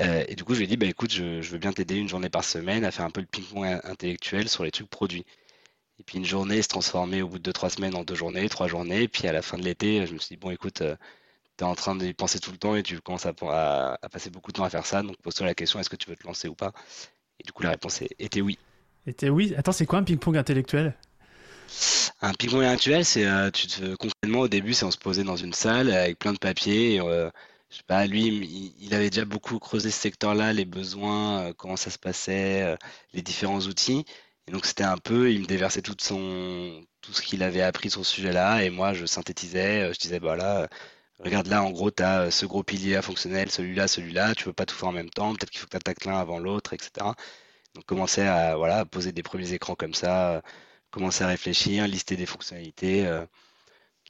Euh, 0.00 0.24
et 0.28 0.34
du 0.34 0.44
coup, 0.44 0.54
je 0.54 0.58
lui 0.58 0.64
ai 0.64 0.68
dit, 0.68 0.76
bah 0.76 0.86
écoute, 0.86 1.12
je, 1.12 1.40
veux 1.40 1.58
bien 1.58 1.72
t'aider 1.72 1.96
une 1.96 2.08
journée 2.08 2.28
par 2.28 2.44
semaine 2.44 2.84
à 2.84 2.90
faire 2.90 3.04
un 3.04 3.10
peu 3.10 3.20
le 3.20 3.26
ping-pong 3.26 3.80
intellectuel 3.84 4.48
sur 4.48 4.64
les 4.64 4.70
trucs 4.70 4.90
produits. 4.90 5.24
Et 6.00 6.02
puis 6.02 6.18
une 6.18 6.24
journée 6.24 6.60
se 6.62 6.68
transformait 6.68 7.22
au 7.22 7.28
bout 7.28 7.38
de 7.38 7.52
2-3 7.52 7.70
semaines 7.70 7.94
en 7.94 8.02
deux 8.02 8.16
journées, 8.16 8.48
trois 8.48 8.66
journées. 8.66 9.02
Et 9.02 9.08
puis 9.08 9.28
à 9.28 9.32
la 9.32 9.42
fin 9.42 9.56
de 9.56 9.62
l'été, 9.62 10.06
je 10.06 10.14
me 10.14 10.18
suis 10.18 10.34
dit, 10.34 10.36
bon 10.36 10.50
écoute, 10.50 10.80
euh, 10.82 10.96
tu 11.56 11.64
es 11.64 11.66
en 11.66 11.76
train 11.76 11.94
d'y 11.94 12.12
penser 12.14 12.40
tout 12.40 12.50
le 12.50 12.58
temps 12.58 12.74
et 12.74 12.82
tu 12.82 13.00
commences 13.00 13.26
à, 13.26 13.32
passer 14.10 14.30
beaucoup 14.30 14.50
de 14.50 14.56
temps 14.56 14.64
à 14.64 14.70
faire 14.70 14.86
ça. 14.86 15.02
Donc 15.02 15.16
pose-toi 15.22 15.46
la 15.46 15.54
question, 15.54 15.78
est-ce 15.78 15.90
que 15.90 15.96
tu 15.96 16.10
veux 16.10 16.16
te 16.16 16.26
lancer 16.26 16.48
ou 16.48 16.54
pas? 16.54 16.72
Et 17.38 17.44
du 17.44 17.52
coup, 17.52 17.62
la 17.62 17.70
réponse 17.70 18.02
était 18.18 18.40
oui. 18.40 18.58
Était 19.06 19.28
oui. 19.28 19.54
Attends, 19.56 19.72
c'est 19.72 19.86
quoi 19.86 20.00
un 20.00 20.02
ping-pong 20.02 20.36
intellectuel? 20.36 20.96
Un 22.24 22.32
ping-pong 22.32 22.64
c'est 23.04 23.26
euh, 23.26 23.50
tu 23.50 23.66
te, 23.66 23.94
concrètement 23.96 24.40
au 24.40 24.48
début, 24.48 24.72
c'est 24.74 24.84
on 24.84 24.90
se 24.90 24.98
posait 24.98 25.24
dans 25.24 25.36
une 25.36 25.52
salle 25.52 25.90
avec 25.92 26.18
plein 26.18 26.32
de 26.32 26.38
papiers. 26.38 27.00
Euh, 27.00 27.30
je 27.70 27.76
sais 27.78 27.82
pas, 27.86 28.06
lui, 28.06 28.74
il, 28.80 28.94
avait 28.94 29.10
déjà 29.10 29.24
beaucoup 29.24 29.58
creusé 29.58 29.90
ce 29.90 30.00
secteur-là, 30.00 30.52
les 30.52 30.64
besoins, 30.64 31.40
euh, 31.48 31.52
comment 31.54 31.76
ça 31.76 31.90
se 31.90 31.98
passait, 31.98 32.76
les 33.12 33.22
différents 33.22 33.60
outils. 33.60 34.04
Et 34.48 34.52
donc 34.52 34.64
c'était 34.66 34.84
un 34.84 34.96
peu, 34.98 35.32
il 35.32 35.40
me 35.40 35.46
déversait 35.46 35.82
tout 35.82 35.96
son, 36.00 36.84
tout 37.02 37.12
ce 37.12 37.22
qu'il 37.22 37.42
avait 37.42 37.62
appris 37.62 37.90
sur 37.90 38.04
ce 38.06 38.14
sujet-là, 38.14 38.62
et 38.64 38.70
moi 38.70 38.92
je 38.94 39.06
synthétisais, 39.06 39.92
je 39.92 39.98
disais 39.98 40.18
voilà, 40.18 40.68
regarde 41.18 41.46
là, 41.48 41.62
en 41.62 41.70
gros, 41.70 41.90
tu 41.90 42.02
as 42.02 42.30
ce 42.30 42.46
gros 42.46 42.62
pilier 42.62 43.00
fonctionnel, 43.02 43.50
celui-là, 43.50 43.88
celui-là, 43.88 44.34
tu 44.34 44.44
peux 44.44 44.52
pas 44.52 44.66
tout 44.66 44.76
faire 44.76 44.88
en 44.88 44.92
même 44.92 45.10
temps, 45.10 45.34
peut-être 45.34 45.50
qu'il 45.50 45.60
faut 45.60 45.66
que 45.66 45.72
tu 45.72 45.76
attaques 45.78 46.04
l'un 46.04 46.18
avant 46.18 46.38
l'autre, 46.38 46.72
etc. 46.74 46.90
Donc 47.74 47.84
commencer 47.86 48.22
à 48.22 48.56
voilà, 48.56 48.84
poser 48.84 49.12
des 49.12 49.22
premiers 49.22 49.52
écrans 49.52 49.74
comme 49.74 49.94
ça 49.94 50.42
commencer 50.94 51.24
à 51.24 51.26
réfléchir, 51.26 51.88
lister 51.88 52.16
des 52.16 52.26
fonctionnalités. 52.26 53.04
Euh. 53.04 53.26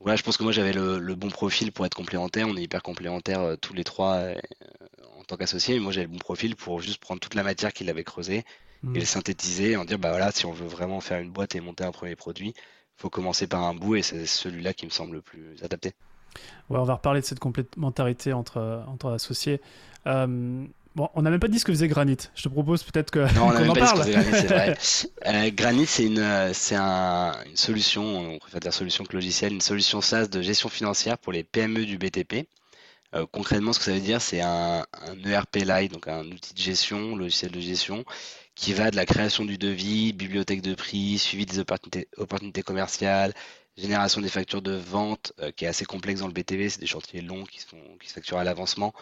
Voilà, 0.00 0.16
je 0.16 0.22
pense 0.22 0.36
que 0.36 0.42
moi 0.42 0.52
j'avais 0.52 0.72
le, 0.74 1.14
bon 1.14 1.30
profil 1.30 1.72
pour 1.72 1.86
être 1.86 1.94
complémentaire. 1.94 2.46
On 2.46 2.56
est 2.56 2.62
hyper 2.62 2.82
complémentaires 2.82 3.40
euh, 3.40 3.56
tous 3.56 3.72
les 3.72 3.84
trois 3.84 4.16
euh, 4.16 4.34
en 5.18 5.24
tant 5.24 5.36
qu'associés. 5.36 5.78
Moi 5.80 5.92
j'avais 5.92 6.06
le 6.06 6.12
bon 6.12 6.18
profil 6.18 6.56
pour 6.56 6.80
juste 6.80 7.00
prendre 7.00 7.20
toute 7.20 7.34
la 7.34 7.42
matière 7.42 7.72
qu'il 7.72 7.88
avait 7.88 8.04
creusée 8.04 8.44
et 8.82 8.98
le 8.98 9.00
mmh. 9.00 9.04
synthétiser 9.06 9.76
en 9.78 9.86
dire 9.86 9.98
bah 9.98 10.10
voilà, 10.10 10.30
si 10.30 10.44
on 10.44 10.52
veut 10.52 10.66
vraiment 10.66 11.00
faire 11.00 11.20
une 11.20 11.30
boîte 11.30 11.54
et 11.54 11.60
monter 11.60 11.84
un 11.84 11.92
premier 11.92 12.16
produit, 12.16 12.48
il 12.48 13.00
faut 13.00 13.08
commencer 13.08 13.46
par 13.46 13.62
un 13.62 13.74
bout 13.74 13.96
et 13.96 14.02
c'est 14.02 14.26
celui-là 14.26 14.74
qui 14.74 14.84
me 14.84 14.90
semble 14.90 15.14
le 15.14 15.22
plus 15.22 15.56
adapté. 15.62 15.94
Ouais, 16.68 16.78
on 16.78 16.84
va 16.84 16.94
reparler 16.94 17.22
de 17.22 17.24
cette 17.24 17.38
complémentarité 17.38 18.34
entre, 18.34 18.84
entre 18.88 19.10
associés. 19.12 19.62
Bon, 20.94 21.08
on 21.14 21.22
n'a 21.22 21.30
même 21.30 21.40
pas 21.40 21.48
dit 21.48 21.58
ce 21.58 21.64
que 21.64 21.72
faisait 21.72 21.88
Granit. 21.88 22.16
Je 22.36 22.42
te 22.44 22.48
propose 22.48 22.84
peut-être 22.84 23.10
que. 23.10 23.18
Non, 23.34 23.48
on 23.48 23.52
n'a 23.52 23.60
même 23.64 23.72
pas 23.72 23.80
dit 23.80 23.86
ce 23.86 23.94
que 23.94 23.98
faisait 23.98 24.12
Granit, 24.12 24.30
c'est 24.32 24.46
vrai. 24.46 24.78
Euh, 25.26 25.50
Granit, 25.52 25.86
c'est 25.86 26.04
une, 26.04 26.18
euh, 26.20 26.52
c'est 26.52 26.76
un, 26.76 27.32
une 27.46 27.56
solution, 27.56 28.34
on 28.34 28.38
préfère 28.38 28.60
dire 28.60 28.72
solution 28.72 29.04
que 29.04 29.12
logiciel, 29.14 29.52
une 29.52 29.60
solution 29.60 30.00
SaaS 30.00 30.28
de 30.28 30.40
gestion 30.40 30.68
financière 30.68 31.18
pour 31.18 31.32
les 31.32 31.42
PME 31.42 31.84
du 31.84 31.98
BTP. 31.98 32.46
Euh, 33.14 33.26
concrètement, 33.30 33.72
ce 33.72 33.80
que 33.80 33.84
ça 33.86 33.92
veut 33.92 34.00
dire, 34.00 34.20
c'est 34.20 34.40
un, 34.40 34.86
un 34.92 35.30
ERP 35.30 35.56
Lite, 35.56 35.92
donc 35.92 36.06
un 36.06 36.26
outil 36.26 36.54
de 36.54 36.58
gestion, 36.60 37.16
logiciel 37.16 37.50
de 37.50 37.60
gestion, 37.60 38.04
qui 38.54 38.72
va 38.72 38.90
de 38.90 38.96
la 38.96 39.06
création 39.06 39.44
du 39.44 39.58
devis, 39.58 40.12
bibliothèque 40.12 40.62
de 40.62 40.74
prix, 40.74 41.18
suivi 41.18 41.44
des 41.46 41.58
opportunités, 41.58 42.08
opportunités 42.18 42.62
commerciales, 42.62 43.32
génération 43.76 44.20
des 44.20 44.28
factures 44.28 44.62
de 44.62 44.74
vente, 44.74 45.32
qui 45.56 45.64
est 45.64 45.68
assez 45.68 45.84
complexe 45.84 46.20
dans 46.20 46.28
le 46.28 46.32
BTP, 46.32 46.68
c'est 46.68 46.80
des 46.80 46.86
chantiers 46.86 47.20
longs 47.20 47.44
qui, 47.44 47.60
sont, 47.60 47.78
qui 48.00 48.08
se 48.08 48.14
facturent 48.14 48.38
à 48.38 48.44
l'avancement. 48.44 48.92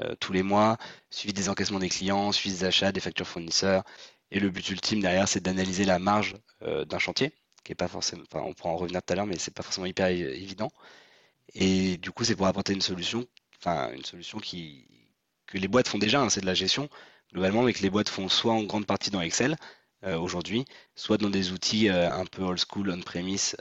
Euh, 0.00 0.14
tous 0.20 0.32
les 0.32 0.42
mois, 0.42 0.76
suivi 1.10 1.32
des 1.32 1.48
encaissements 1.48 1.78
des 1.78 1.88
clients, 1.88 2.32
suivi 2.32 2.56
des 2.56 2.64
achats, 2.64 2.92
des 2.92 3.00
factures 3.00 3.26
fournisseurs. 3.26 3.82
Et 4.30 4.40
le 4.40 4.50
but 4.50 4.68
ultime 4.70 5.00
derrière, 5.00 5.28
c'est 5.28 5.40
d'analyser 5.40 5.84
la 5.84 5.98
marge 5.98 6.36
euh, 6.62 6.84
d'un 6.84 6.98
chantier, 6.98 7.32
qui 7.64 7.72
est 7.72 7.76
pas 7.76 7.88
forcément, 7.88 8.24
enfin, 8.30 8.44
on 8.46 8.52
pourra 8.54 8.70
en 8.70 8.76
revenir 8.76 9.02
tout 9.02 9.12
à 9.12 9.16
l'heure, 9.16 9.26
mais 9.26 9.38
c'est 9.38 9.54
pas 9.54 9.62
forcément 9.62 9.86
hyper 9.86 10.08
évident. 10.08 10.70
Et 11.54 11.96
du 11.98 12.10
coup, 12.12 12.24
c'est 12.24 12.36
pour 12.36 12.46
apporter 12.46 12.72
une 12.74 12.82
solution, 12.82 13.26
enfin, 13.58 13.90
une 13.92 14.04
solution 14.04 14.38
qui, 14.38 14.86
que 15.46 15.58
les 15.58 15.68
boîtes 15.68 15.88
font 15.88 15.98
déjà, 15.98 16.20
hein, 16.20 16.30
c'est 16.30 16.40
de 16.40 16.46
la 16.46 16.54
gestion, 16.54 16.88
globalement, 17.32 17.62
mais 17.62 17.72
que 17.72 17.82
les 17.82 17.90
boîtes 17.90 18.08
font 18.08 18.28
soit 18.28 18.52
en 18.52 18.64
grande 18.64 18.86
partie 18.86 19.10
dans 19.10 19.20
Excel, 19.22 19.56
euh, 20.04 20.18
aujourd'hui, 20.18 20.64
soit 20.94 21.18
dans 21.18 21.30
des 21.30 21.52
outils 21.52 21.88
un 21.88 22.26
peu 22.26 22.42
old 22.42 22.60
school, 22.60 22.90
on-premise, 22.90 23.56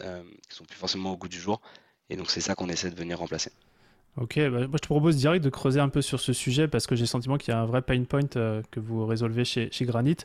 qui 0.50 0.56
sont 0.56 0.66
plus 0.66 0.78
forcément 0.78 1.12
au 1.12 1.18
goût 1.18 1.30
du 1.30 1.40
jour. 1.40 1.62
Et 2.10 2.18
donc, 2.18 2.30
c'est 2.32 2.42
ça 2.42 2.56
qu'on 2.56 2.70
essaie 2.70 2.92
de 2.92 2.96
venir 2.96 3.20
remplacer. 3.20 3.52
Ok, 4.18 4.40
bah, 4.40 4.50
moi 4.50 4.70
je 4.76 4.78
te 4.78 4.86
propose 4.86 5.18
direct 5.18 5.44
de 5.44 5.50
creuser 5.50 5.82
un 5.82 5.90
peu 5.90 6.02
sur 6.02 6.22
ce 6.22 6.32
sujet 6.32 6.70
parce 6.70 6.88
que 6.88 6.96
j'ai 6.96 7.02
le 7.02 7.08
sentiment 7.08 7.38
qu'il 7.38 7.54
y 7.54 7.58
a 7.58 7.60
un 7.60 7.66
vrai 7.66 7.82
pain 7.82 8.02
point 8.06 8.22
euh, 8.38 8.62
que 8.72 8.80
vous 8.80 9.06
résolvez 9.06 9.44
chez, 9.44 9.68
chez 9.72 9.84
Granit. 9.84 10.16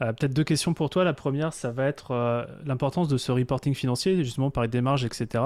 Euh, 0.00 0.12
peut-être 0.12 0.32
deux 0.32 0.44
questions 0.44 0.74
pour 0.74 0.90
toi. 0.90 1.02
La 1.02 1.12
première, 1.12 1.52
ça 1.52 1.72
va 1.72 1.86
être 1.86 2.12
euh, 2.12 2.44
l'importance 2.64 3.08
de 3.08 3.16
ce 3.16 3.32
reporting 3.32 3.74
financier, 3.74 4.22
justement 4.22 4.52
par 4.52 4.62
les 4.62 4.68
démarches, 4.68 5.02
etc. 5.02 5.42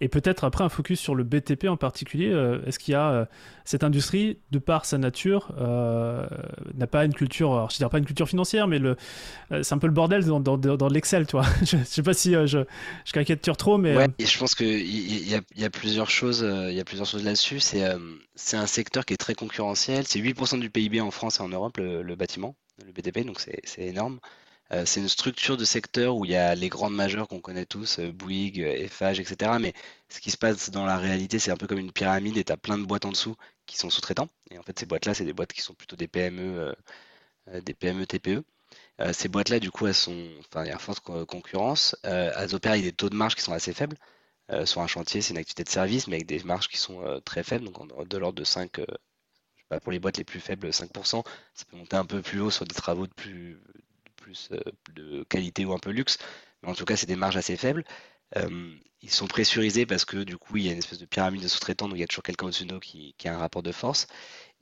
Et 0.00 0.08
peut-être 0.08 0.42
après 0.42 0.64
un 0.64 0.68
focus 0.68 0.98
sur 0.98 1.14
le 1.14 1.22
BTP 1.22 1.66
en 1.66 1.76
particulier. 1.76 2.34
Est-ce 2.66 2.80
qu'il 2.80 2.92
y 2.92 2.96
a 2.96 3.28
cette 3.64 3.84
industrie, 3.84 4.38
de 4.50 4.58
par 4.58 4.84
sa 4.84 4.98
nature, 4.98 5.52
n'a 5.58 6.86
pas 6.86 7.04
une 7.04 7.14
culture, 7.14 7.52
alors 7.52 7.70
je 7.70 7.76
dirais 7.76 7.90
pas 7.90 7.98
une 7.98 8.04
culture 8.04 8.28
financière, 8.28 8.66
mais 8.66 8.80
c'est 9.62 9.72
un 9.72 9.78
peu 9.78 9.86
le 9.86 9.92
bordel 9.92 10.24
dans, 10.24 10.40
dans, 10.40 10.56
dans 10.56 10.88
l'Excel, 10.88 11.26
tu 11.26 11.32
vois. 11.36 11.46
je, 11.64 11.76
ne 11.76 11.84
sais 11.84 12.02
pas 12.02 12.14
si 12.14 12.32
je, 12.32 12.64
je 13.04 13.12
caricature 13.12 13.56
trop, 13.56 13.78
mais. 13.78 13.96
Ouais, 13.96 14.08
je 14.18 14.38
pense 14.38 14.54
qu'il 14.54 14.80
y, 14.80 15.40
y 15.56 15.64
a 15.64 15.70
plusieurs 15.70 16.10
choses, 16.10 16.46
il 16.68 16.74
y 16.74 16.80
a 16.80 16.84
plusieurs 16.84 17.06
choses 17.06 17.24
là 17.24 17.35
euh, 17.74 18.18
c'est 18.34 18.56
un 18.56 18.66
secteur 18.66 19.04
qui 19.04 19.14
est 19.14 19.16
très 19.16 19.34
concurrentiel. 19.34 20.06
C'est 20.06 20.20
8% 20.20 20.60
du 20.60 20.70
PIB 20.70 21.00
en 21.00 21.10
France 21.10 21.38
et 21.40 21.42
en 21.42 21.48
Europe, 21.48 21.76
le, 21.78 22.14
bâtiment, 22.16 22.56
le 22.84 22.92
BTP, 22.92 23.24
donc 23.24 23.40
c'est 23.40 23.82
énorme. 23.82 24.20
Euh, 24.72 24.84
c'est 24.84 25.00
une 25.00 25.08
structure 25.08 25.56
de 25.56 25.64
secteur 25.64 26.16
où 26.16 26.24
il 26.24 26.32
y 26.32 26.36
a 26.36 26.54
les 26.56 26.68
grandes 26.68 26.94
majeures 26.94 27.28
qu'on 27.28 27.40
connaît 27.40 27.66
tous, 27.66 28.00
euh, 28.00 28.10
Bouygues, 28.12 28.60
Eiffage, 28.60 29.20
etc. 29.20 29.52
Mais 29.60 29.74
ce 30.08 30.20
qui 30.20 30.30
se 30.30 30.36
passe 30.38 30.70
dans 30.70 30.84
la 30.84 30.98
réalité, 30.98 31.38
c'est 31.38 31.52
un 31.52 31.56
peu 31.56 31.66
comme 31.68 31.78
une 31.78 31.92
pyramide 31.92 32.36
et 32.36 32.44
tu 32.44 32.52
as 32.52 32.56
plein 32.56 32.78
de 32.78 32.84
boîtes 32.84 33.04
en 33.04 33.12
dessous 33.12 33.36
qui 33.66 33.76
sont 33.76 33.90
sous-traitants. 33.90 34.28
Et 34.50 34.58
en 34.58 34.62
fait, 34.62 34.78
ces 34.78 34.86
boîtes-là, 34.86 35.14
c'est 35.14 35.24
des 35.24 35.32
boîtes 35.32 35.52
qui 35.52 35.60
sont 35.62 35.74
plutôt 35.74 35.96
des 35.96 36.08
PME, 36.08 36.74
des 37.64 37.74
PME 37.74 38.06
TPE. 38.06 38.44
ces 39.12 39.28
boîtes-là, 39.28 39.60
du 39.60 39.70
coup, 39.70 39.86
elles 39.86 39.94
sont, 39.94 40.28
enfin, 40.40 40.64
il 40.64 40.68
y 40.68 40.72
a 40.72 40.78
forte 40.78 41.00
concurrence. 41.26 41.96
elles 42.02 42.54
opèrent 42.54 42.72
avec 42.72 42.84
des 42.84 42.92
taux 42.92 43.10
de 43.10 43.16
marge 43.16 43.34
qui 43.36 43.42
sont 43.42 43.52
assez 43.52 43.72
faibles. 43.72 43.96
Euh, 44.52 44.64
sur 44.64 44.80
un 44.80 44.86
chantier, 44.86 45.20
c'est 45.22 45.32
une 45.32 45.38
activité 45.38 45.64
de 45.64 45.68
service, 45.68 46.06
mais 46.06 46.16
avec 46.16 46.26
des 46.26 46.42
marges 46.44 46.68
qui 46.68 46.76
sont 46.76 47.02
euh, 47.02 47.20
très 47.20 47.42
faibles, 47.42 47.64
donc 47.64 48.08
de 48.08 48.18
l'ordre 48.18 48.38
de 48.38 48.44
5, 48.44 48.78
euh, 48.78 48.86
pas, 49.68 49.80
pour 49.80 49.92
les 49.92 49.98
boîtes 49.98 50.18
les 50.18 50.24
plus 50.24 50.40
faibles, 50.40 50.68
5%. 50.72 51.24
Ça 51.54 51.64
peut 51.68 51.76
monter 51.76 51.96
un 51.96 52.04
peu 52.04 52.22
plus 52.22 52.40
haut 52.40 52.50
sur 52.50 52.64
des 52.64 52.74
travaux 52.74 53.06
de 53.06 53.14
plus, 53.14 53.58
de 54.94 55.24
qualité 55.24 55.64
ou 55.64 55.72
un 55.72 55.78
peu 55.78 55.90
luxe, 55.90 56.18
mais 56.62 56.68
en 56.70 56.74
tout 56.74 56.84
cas, 56.84 56.96
c'est 56.96 57.06
des 57.06 57.16
marges 57.16 57.36
assez 57.36 57.56
faibles. 57.56 57.84
ils 59.02 59.10
sont 59.10 59.26
pressurisés 59.26 59.86
parce 59.86 60.04
que 60.04 60.18
du 60.18 60.36
coup, 60.36 60.56
il 60.56 60.66
y 60.66 60.68
a 60.68 60.72
une 60.72 60.78
espèce 60.78 60.98
de 60.98 61.06
pyramide 61.06 61.42
de 61.42 61.48
sous-traitants, 61.48 61.88
donc 61.88 61.96
il 61.98 62.00
y 62.00 62.04
a 62.04 62.06
toujours 62.06 62.24
quelqu'un 62.24 62.46
au-dessus 62.46 62.66
d'eux 62.66 62.80
qui, 62.80 63.14
a 63.24 63.34
un 63.34 63.38
rapport 63.38 63.62
de 63.62 63.72
force. 63.72 64.06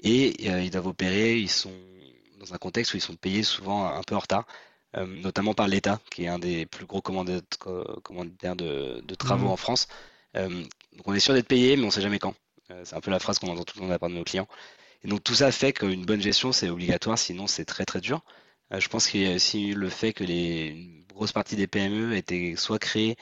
Et 0.01 0.45
ils 0.65 0.71
doivent 0.71 0.89
opérer, 0.89 1.39
ils 1.39 1.51
sont 1.51 1.73
dans 2.39 2.53
un 2.55 2.59
contexte 2.59 2.95
où 2.95 2.97
ils 2.97 3.01
sont 3.01 3.17
payés 3.17 3.43
souvent 3.43 3.87
un 3.87 4.03
peu 4.03 4.17
en 4.17 4.21
retard. 4.21 4.47
Notamment 4.97 5.55
par 5.55 5.69
l'État, 5.69 6.01
qui 6.11 6.25
est 6.25 6.29
un 6.29 6.39
des 6.39 6.67
plus 6.67 6.87
gros 6.87 7.01
commanditaires 7.03 8.57
de, 8.57 9.01
de 9.05 9.15
travaux 9.15 9.49
mmh. 9.49 9.51
en 9.51 9.57
France. 9.57 9.89
donc 10.35 11.07
on 11.07 11.15
est 11.15 11.21
sûr 11.21 11.35
d'être 11.35 11.49
payé, 11.49 11.77
mais 11.77 11.83
on 11.83 11.87
ne 11.87 11.91
sait 11.91 12.01
jamais 12.03 12.19
quand. 12.19 12.35
c'est 12.85 12.95
un 12.95 13.01
peu 13.01 13.11
la 13.11 13.19
phrase 13.19 13.39
qu'on 13.39 13.49
entend 13.49 13.65
tout 13.65 13.77
le 13.77 13.81
temps 13.81 13.87
de 13.87 13.93
la 13.93 13.99
part 13.99 14.09
de 14.09 14.15
nos 14.15 14.25
clients. 14.25 14.49
Et 15.05 15.09
donc 15.09 15.23
tout 15.23 15.35
ça 15.35 15.53
fait 15.53 15.73
qu'une 15.73 16.05
bonne 16.05 16.21
gestion, 16.23 16.53
c'est 16.53 16.71
obligatoire, 16.71 17.19
sinon 17.19 17.47
c'est 17.47 17.65
très 17.67 17.85
très 17.85 18.01
dur. 18.01 18.23
Euh, 18.73 18.81
je 18.81 18.89
pense 18.89 19.07
qu'il 19.09 19.23
y 19.23 19.31
a 19.31 19.35
aussi 19.35 19.73
le 19.75 19.89
fait 19.91 20.13
que 20.13 20.25
les, 20.25 20.69
une 20.69 21.05
grosse 21.07 21.33
partie 21.33 21.57
des 21.57 21.67
PME 21.67 22.17
étaient 22.17 22.55
soit 22.57 22.79
créées, 22.79 23.17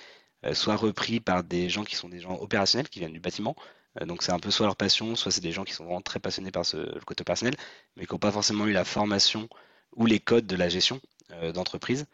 euh, 0.47 0.55
soit 0.55 0.77
repris 0.77 1.21
par 1.21 1.45
des 1.45 1.69
gens 1.69 1.85
qui 1.85 1.97
sont 1.97 2.09
des 2.09 2.21
gens 2.21 2.37
opérationnels, 2.39 2.89
qui 2.89 3.01
viennent 3.01 3.13
du 3.13 3.21
bâtiment. 3.21 3.57
Euh, 4.01 4.07
donc 4.07 4.23
c'est 4.23 4.33
un 4.33 4.39
peu 4.39 4.51
soit 4.51 4.67
leur 4.67 4.77
passion, 4.77 5.17
soit 5.17 5.33
c'est 5.33 5.41
des 5.41 5.53
gens 5.53 5.65
qui 5.65 5.73
sont 5.75 5.85
vraiment 5.85 6.01
très 6.03 6.21
passionnés 6.21 6.53
par 6.53 6.65
ce, 6.65 6.77
le 6.77 7.01
côté 7.01 7.23
opérationnel, 7.23 7.57
mais 7.97 8.07
qui 8.07 8.13
n'ont 8.15 8.19
pas 8.19 8.33
forcément 8.33 8.67
eu 8.67 8.73
la 8.73 8.85
formation 8.85 9.49
ou 9.97 10.07
les 10.07 10.21
codes 10.21 10.47
de 10.47 10.57
la 10.57 10.69
gestion 10.69 11.01
d'entreprise. 11.55 12.07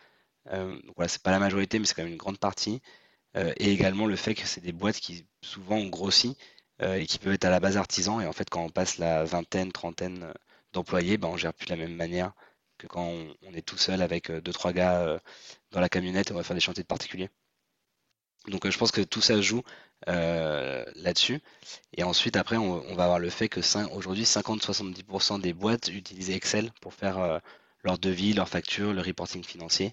donc 0.50 0.94
voilà, 0.96 1.08
c'est 1.08 1.22
pas 1.22 1.30
la 1.30 1.38
majorité, 1.38 1.78
mais 1.78 1.87
c'est 1.87 1.94
quand 1.94 2.02
même 2.02 2.12
une 2.12 2.18
grande 2.18 2.38
partie. 2.38 2.80
et 3.34 3.72
également 3.72 4.06
le 4.06 4.16
fait 4.16 4.34
que 4.34 4.46
c'est 4.46 4.60
des 4.60 4.72
boîtes 4.72 4.96
qui 5.00 5.26
souvent 5.42 5.76
ont 5.76 5.88
grossi 5.88 6.37
euh, 6.82 6.94
et 6.94 7.06
qui 7.06 7.18
peuvent 7.18 7.32
être 7.34 7.44
à 7.44 7.50
la 7.50 7.60
base 7.60 7.76
artisans. 7.76 8.20
Et 8.20 8.26
en 8.26 8.32
fait, 8.32 8.48
quand 8.50 8.62
on 8.62 8.68
passe 8.70 8.98
la 8.98 9.25
vingtaine, 9.25 9.72
trentaine 9.72 10.22
euh, 10.22 10.32
d'employés, 10.72 11.18
ben, 11.18 11.28
on 11.28 11.37
gère 11.37 11.52
plus 11.52 11.66
de 11.66 11.70
la 11.70 11.76
même 11.76 11.94
manière 11.94 12.32
que 12.78 12.87
quand 12.87 13.04
on, 13.04 13.54
est 13.54 13.62
tout 13.66 13.78
seul 13.78 14.00
avec 14.02 14.30
euh, 14.30 14.40
deux, 14.40 14.52
trois 14.52 14.72
gars 14.72 15.20
dans 15.72 15.80
la 15.80 15.88
camionnette 15.88 16.30
et 16.30 16.32
on 16.32 16.37
va 16.37 16.44
faire 16.44 16.54
des 16.54 16.60
chantiers 16.60 16.84
de 16.84 16.88
particuliers. 16.88 17.30
Donc 18.46 18.68
je 18.70 18.78
pense 18.78 18.92
que 18.92 19.00
tout 19.02 19.20
ça 19.20 19.40
joue 19.40 19.62
là-dessus. 20.06 21.40
Et 21.96 22.04
ensuite, 22.04 22.37
après, 22.37 22.56
on, 22.56 22.94
va 22.94 23.04
avoir 23.04 23.18
le 23.18 23.30
fait 23.30 23.48
que 23.48 23.60
aujourd'hui, 23.92 24.25
50-70% 24.25 25.40
des 25.40 25.52
boîtes 25.52 25.88
utilisent 25.88 26.30
Excel 26.30 26.70
pour 26.80 26.94
faire 26.94 27.40
leur 27.85 27.99
devis, 27.99 28.32
leur 28.35 28.49
facture, 28.49 28.92
le 28.92 29.02
reporting 29.02 29.44
financier. 29.44 29.90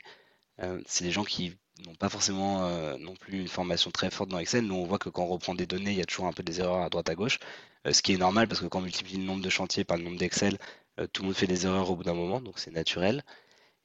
c'est 0.85 1.03
des 1.03 1.11
gens 1.11 1.23
qui 1.23 1.55
n'ont 1.83 1.95
pas 1.95 2.09
forcément 2.09 2.65
euh, 2.65 2.97
non 2.97 3.15
plus 3.15 3.39
une 3.41 3.47
formation 3.47 3.91
très 3.91 4.09
forte 4.09 4.29
dans 4.29 4.39
Excel. 4.39 4.65
Nous, 4.65 4.75
on 4.75 4.85
voit 4.85 4.99
que 4.99 5.09
quand 5.09 5.23
on 5.23 5.27
reprend 5.27 5.55
des 5.55 5.65
données, 5.65 5.91
il 5.91 5.97
y 5.97 6.01
a 6.01 6.05
toujours 6.05 6.27
un 6.27 6.33
peu 6.33 6.43
des 6.43 6.59
erreurs 6.59 6.81
à 6.81 6.89
droite 6.89 7.09
à 7.09 7.15
gauche, 7.15 7.39
euh, 7.85 7.93
ce 7.93 8.01
qui 8.01 8.13
est 8.13 8.17
normal 8.17 8.47
parce 8.47 8.61
que 8.61 8.67
quand 8.67 8.79
on 8.79 8.83
multiplie 8.83 9.17
le 9.17 9.23
nombre 9.23 9.43
de 9.43 9.49
chantiers 9.49 9.83
par 9.83 9.97
le 9.97 10.03
nombre 10.03 10.17
d'Excel, 10.17 10.57
euh, 10.99 11.07
tout 11.07 11.23
le 11.23 11.27
monde 11.27 11.35
fait 11.35 11.47
des 11.47 11.65
erreurs 11.65 11.89
au 11.91 11.95
bout 11.95 12.03
d'un 12.03 12.13
moment, 12.13 12.39
donc 12.41 12.59
c'est 12.59 12.71
naturel. 12.71 13.23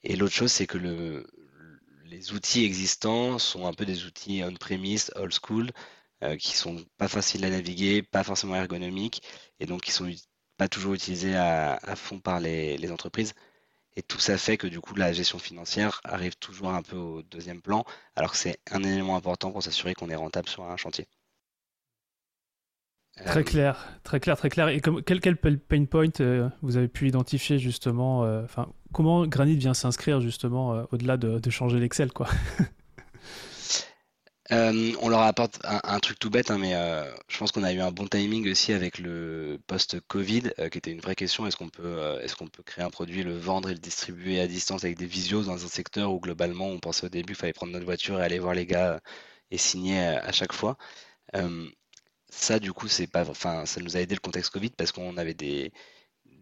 Et 0.04 0.16
l'autre 0.16 0.34
chose, 0.34 0.52
c'est 0.52 0.66
que 0.66 0.78
le, 0.78 1.26
les 2.04 2.32
outils 2.32 2.64
existants 2.64 3.38
sont 3.38 3.66
un 3.66 3.74
peu 3.74 3.84
des 3.86 4.04
outils 4.06 4.42
on-premise, 4.44 5.12
old 5.16 5.32
school, 5.32 5.70
qui 6.38 6.54
sont 6.54 6.84
pas 6.98 7.08
faciles 7.08 7.44
à 7.46 7.50
naviguer, 7.50 8.02
pas 8.02 8.24
forcément 8.24 8.54
ergonomiques, 8.54 9.22
et 9.58 9.64
donc 9.66 9.82
qui 9.82 9.90
sont 9.90 10.10
pas 10.58 10.68
toujours 10.68 10.92
utilisés 10.92 11.34
à, 11.34 11.78
fond 11.96 12.20
par 12.20 12.40
les 12.40 12.92
entreprises. 12.92 13.32
Et 13.96 14.02
tout 14.02 14.18
ça 14.18 14.38
fait 14.38 14.56
que 14.56 14.66
du 14.66 14.80
coup, 14.80 14.94
la 14.94 15.12
gestion 15.12 15.38
financière 15.38 16.00
arrive 16.04 16.36
toujours 16.36 16.70
un 16.70 16.82
peu 16.82 16.96
au 16.96 17.22
deuxième 17.22 17.60
plan, 17.60 17.84
alors 18.16 18.32
que 18.32 18.36
c'est 18.36 18.58
un 18.70 18.82
élément 18.82 19.16
important 19.16 19.50
pour 19.50 19.62
s'assurer 19.62 19.94
qu'on 19.94 20.10
est 20.10 20.16
rentable 20.16 20.48
sur 20.48 20.64
un 20.64 20.76
chantier. 20.76 21.06
Très 23.24 23.40
euh, 23.40 23.42
clair, 23.42 23.98
très 24.02 24.20
clair, 24.20 24.36
très 24.36 24.48
clair. 24.48 24.68
Et 24.68 24.80
comme, 24.80 25.02
quel, 25.02 25.20
quel 25.20 25.36
pain 25.36 25.84
point 25.84 26.08
euh, 26.20 26.48
vous 26.62 26.76
avez 26.76 26.88
pu 26.88 27.08
identifier 27.08 27.58
justement 27.58 28.24
euh, 28.24 28.46
comment 28.92 29.26
Granit 29.26 29.56
vient 29.56 29.74
s'inscrire 29.74 30.20
justement 30.20 30.86
au-delà 30.92 31.16
de, 31.16 31.38
de, 31.38 31.50
changer 31.50 31.78
l'Excel, 31.78 32.12
quoi? 32.12 32.28
Euh, 34.52 34.92
on 35.00 35.08
leur 35.08 35.20
apporte 35.20 35.60
un, 35.64 36.00
truc 36.00 36.18
tout 36.18 36.28
bête, 36.28 36.50
hein, 36.50 36.58
mais 36.58 36.74
euh, 36.74 37.08
je 37.28 37.38
pense 37.38 37.52
qu'on 37.52 37.62
a 37.62 37.72
eu 37.72 37.78
un 37.80 37.92
bon 37.92 38.08
timing 38.08 38.50
aussi 38.50 38.72
avec 38.72 38.98
le 38.98 39.60
post-Covid, 39.68 40.50
euh, 40.58 40.68
qui 40.68 40.78
était 40.78 40.90
une 40.90 41.00
vraie 41.00 41.14
question. 41.14 41.46
Est-ce 41.46 41.56
qu'on 41.56 41.68
peut, 41.68 42.18
est-ce 42.22 42.34
qu'on 42.34 42.48
peut 42.48 42.64
créer 42.64 42.84
un 42.84 42.90
produit, 42.90 43.22
le 43.22 43.36
vendre 43.36 43.70
et 43.70 43.74
le 43.74 43.78
distribuer 43.78 44.40
à 44.40 44.48
distance 44.48 44.82
avec 44.82 44.98
des 44.98 45.06
visios 45.06 45.44
dans 45.44 45.64
un 45.64 45.68
secteur 45.68 46.12
où 46.12 46.18
globalement 46.18 46.66
on 46.66 46.80
pensait 46.80 47.06
au 47.06 47.08
début 47.08 47.34
qu'il 47.34 47.36
fallait 47.36 47.52
prendre 47.52 47.72
notre 47.72 47.84
voiture 47.84 48.18
et 48.20 48.24
aller 48.24 48.40
voir 48.40 48.54
les 48.54 48.66
gars 48.66 49.00
et 49.52 49.58
signer 49.58 50.00
à, 50.00 50.32
chaque 50.32 50.52
fois. 50.52 50.76
ça, 52.28 52.58
du 52.58 52.72
coup, 52.72 52.88
c'est 52.88 53.06
pas, 53.06 53.28
enfin, 53.28 53.66
ça 53.66 53.80
nous 53.80 53.96
a 53.96 54.00
aidé 54.00 54.14
le 54.14 54.20
contexte 54.20 54.50
Covid 54.52 54.70
parce 54.70 54.92
qu'on 54.92 55.16
avait 55.16 55.34
des, 55.34 55.72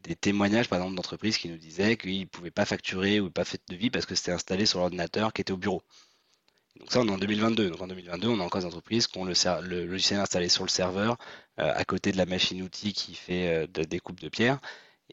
des 0.03 0.17
témoignages, 0.17 0.69
par 0.69 0.79
exemple, 0.79 0.97
d'entreprises 0.97 1.39
qui 1.39 1.49
nous 1.49 1.59
disaient 1.59 1.97
qu'ils 1.97 2.21
ne 2.21 2.25
pouvaient 2.27 2.51
pas 2.51 2.65
facturer 2.65 3.21
ou 3.21 3.31
pas 3.31 3.45
faire 3.45 3.61
de 3.69 3.77
vie 3.77 3.91
parce 3.91 4.07
que 4.07 4.15
c'était 4.15 4.33
installé 4.33 4.67
sur 4.67 4.79
l'ordinateur 4.81 5.33
qui 5.33 5.43
était 5.43 5.53
au 5.53 5.57
bureau. 5.57 5.83
Donc 6.79 6.93
ça, 6.93 7.01
on 7.01 7.09
est 7.09 7.11
en 7.11 7.19
2022. 7.19 7.71
Donc 7.71 7.81
en 7.81 7.87
2022, 7.89 8.29
on 8.29 8.41
a 8.41 8.45
encore 8.45 8.61
des 8.61 8.67
entreprises 8.67 9.07
qui 9.07 9.19
ont 9.19 9.25
le, 9.25 9.85
logiciel 9.87 10.21
installé 10.21 10.49
sur 10.49 10.65
le 10.65 10.69
serveur, 10.69 11.17
euh, 11.59 11.73
à 11.75 11.85
côté 11.85 12.13
de 12.13 12.17
la 12.17 12.27
machine-outil 12.27 12.93
qui 12.93 13.15
fait 13.15 13.49
euh, 13.49 13.67
de 13.67 13.83
découpe 13.85 14.21
de 14.21 14.29
pierre. 14.29 14.61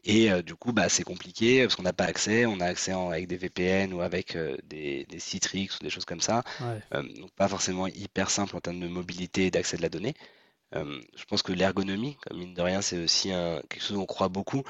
Et 0.04 0.30
euh, 0.30 0.42
du 0.42 0.54
coup, 0.54 0.72
bah, 0.72 0.88
c'est 0.88 1.02
compliqué 1.04 1.62
parce 1.62 1.74
qu'on 1.74 1.82
n'a 1.82 1.92
pas 1.92 2.04
accès. 2.04 2.46
On 2.46 2.60
a 2.60 2.66
accès 2.66 2.92
avec 2.92 3.26
des 3.26 3.36
VPN 3.36 3.92
ou 3.92 4.02
avec 4.02 4.36
des, 4.64 5.06
Citrix 5.18 5.70
ou 5.80 5.84
des 5.84 5.90
choses 5.90 6.04
comme 6.04 6.20
ça. 6.20 6.44
donc 6.92 7.30
pas 7.36 7.48
forcément 7.48 7.86
hyper 7.88 8.30
simple 8.30 8.56
en 8.56 8.60
termes 8.60 8.80
de 8.80 8.88
mobilité 8.88 9.46
et 9.46 9.50
d'accès 9.50 9.76
de 9.76 9.82
la 9.82 9.88
donnée. 9.88 10.14
je 10.72 11.24
pense 11.28 11.42
que 11.42 11.52
l'ergonomie, 11.52 12.16
comme 12.26 12.38
mine 12.38 12.54
de 12.54 12.62
rien, 12.62 12.82
c'est 12.82 13.02
aussi 13.02 13.30
quelque 13.68 13.82
chose 13.82 13.96
où 13.96 14.00
on 14.02 14.06
croit 14.06 14.28
beaucoup, 14.28 14.62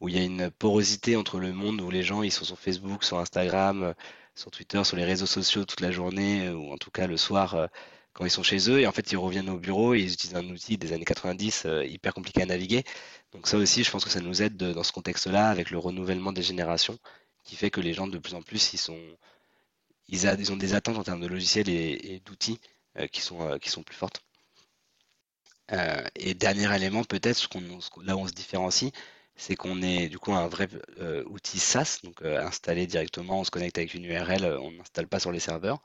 où 0.00 0.08
il 0.08 0.16
y 0.16 0.18
a 0.18 0.24
une 0.24 0.50
porosité 0.50 1.16
entre 1.16 1.38
le 1.38 1.52
monde 1.52 1.80
où 1.80 1.90
les 1.90 2.02
gens 2.02 2.22
ils 2.22 2.32
sont 2.32 2.44
sur 2.44 2.58
Facebook, 2.58 3.04
sur 3.04 3.18
Instagram 3.18 3.94
sur 4.34 4.50
Twitter, 4.50 4.82
sur 4.84 4.96
les 4.96 5.04
réseaux 5.04 5.26
sociaux 5.26 5.64
toute 5.64 5.80
la 5.80 5.90
journée, 5.90 6.46
euh, 6.46 6.54
ou 6.54 6.72
en 6.72 6.78
tout 6.78 6.90
cas 6.90 7.06
le 7.06 7.16
soir 7.16 7.54
euh, 7.54 7.66
quand 8.12 8.24
ils 8.24 8.30
sont 8.30 8.42
chez 8.42 8.70
eux. 8.70 8.80
Et 8.80 8.86
en 8.86 8.92
fait, 8.92 9.12
ils 9.12 9.16
reviennent 9.16 9.50
au 9.50 9.58
bureau 9.58 9.94
et 9.94 10.00
ils 10.00 10.12
utilisent 10.12 10.36
un 10.36 10.48
outil 10.48 10.78
des 10.78 10.92
années 10.92 11.04
90 11.04 11.64
euh, 11.66 11.84
hyper 11.84 12.14
compliqué 12.14 12.42
à 12.42 12.46
naviguer. 12.46 12.84
Donc 13.32 13.46
ça 13.48 13.56
aussi, 13.56 13.84
je 13.84 13.90
pense 13.90 14.04
que 14.04 14.10
ça 14.10 14.20
nous 14.20 14.42
aide 14.42 14.56
dans 14.56 14.82
ce 14.82 14.92
contexte-là, 14.92 15.48
avec 15.48 15.70
le 15.70 15.78
renouvellement 15.78 16.32
des 16.32 16.42
générations, 16.42 16.98
qui 17.44 17.56
fait 17.56 17.70
que 17.70 17.80
les 17.80 17.94
gens, 17.94 18.06
de 18.06 18.18
plus 18.18 18.34
en 18.34 18.42
plus, 18.42 18.74
ils, 18.74 18.78
sont, 18.78 18.98
ils, 20.08 20.52
ont 20.52 20.56
des 20.56 20.74
attentes 20.74 20.98
en 20.98 21.04
termes 21.04 21.20
de 21.20 21.26
logiciels 21.26 21.68
et, 21.68 22.20
d'outils 22.26 22.60
qui, 23.10 23.22
sont, 23.22 23.58
qui 23.58 23.70
sont 23.70 23.82
plus 23.82 23.96
fortes. 23.96 24.22
et 26.16 26.34
dernier 26.34 26.74
élément, 26.76 27.04
peut-être, 27.04 27.48
là 28.02 28.16
où 28.16 28.20
on 28.20 28.28
se 28.28 28.34
différencie, 28.34 28.92
c'est 29.42 29.56
qu'on 29.56 29.82
est 29.82 30.08
du 30.08 30.20
coup 30.20 30.32
un 30.32 30.46
vrai 30.46 30.68
euh, 31.00 31.24
outil 31.26 31.58
SaaS, 31.58 31.98
donc 32.04 32.22
euh, 32.22 32.40
installé 32.46 32.86
directement, 32.86 33.40
on 33.40 33.44
se 33.44 33.50
connecte 33.50 33.76
avec 33.76 33.92
une 33.94 34.04
URL, 34.04 34.44
euh, 34.44 34.60
on 34.60 34.70
n'installe 34.70 35.08
pas 35.08 35.18
sur 35.18 35.32
les 35.32 35.40
serveurs. 35.40 35.82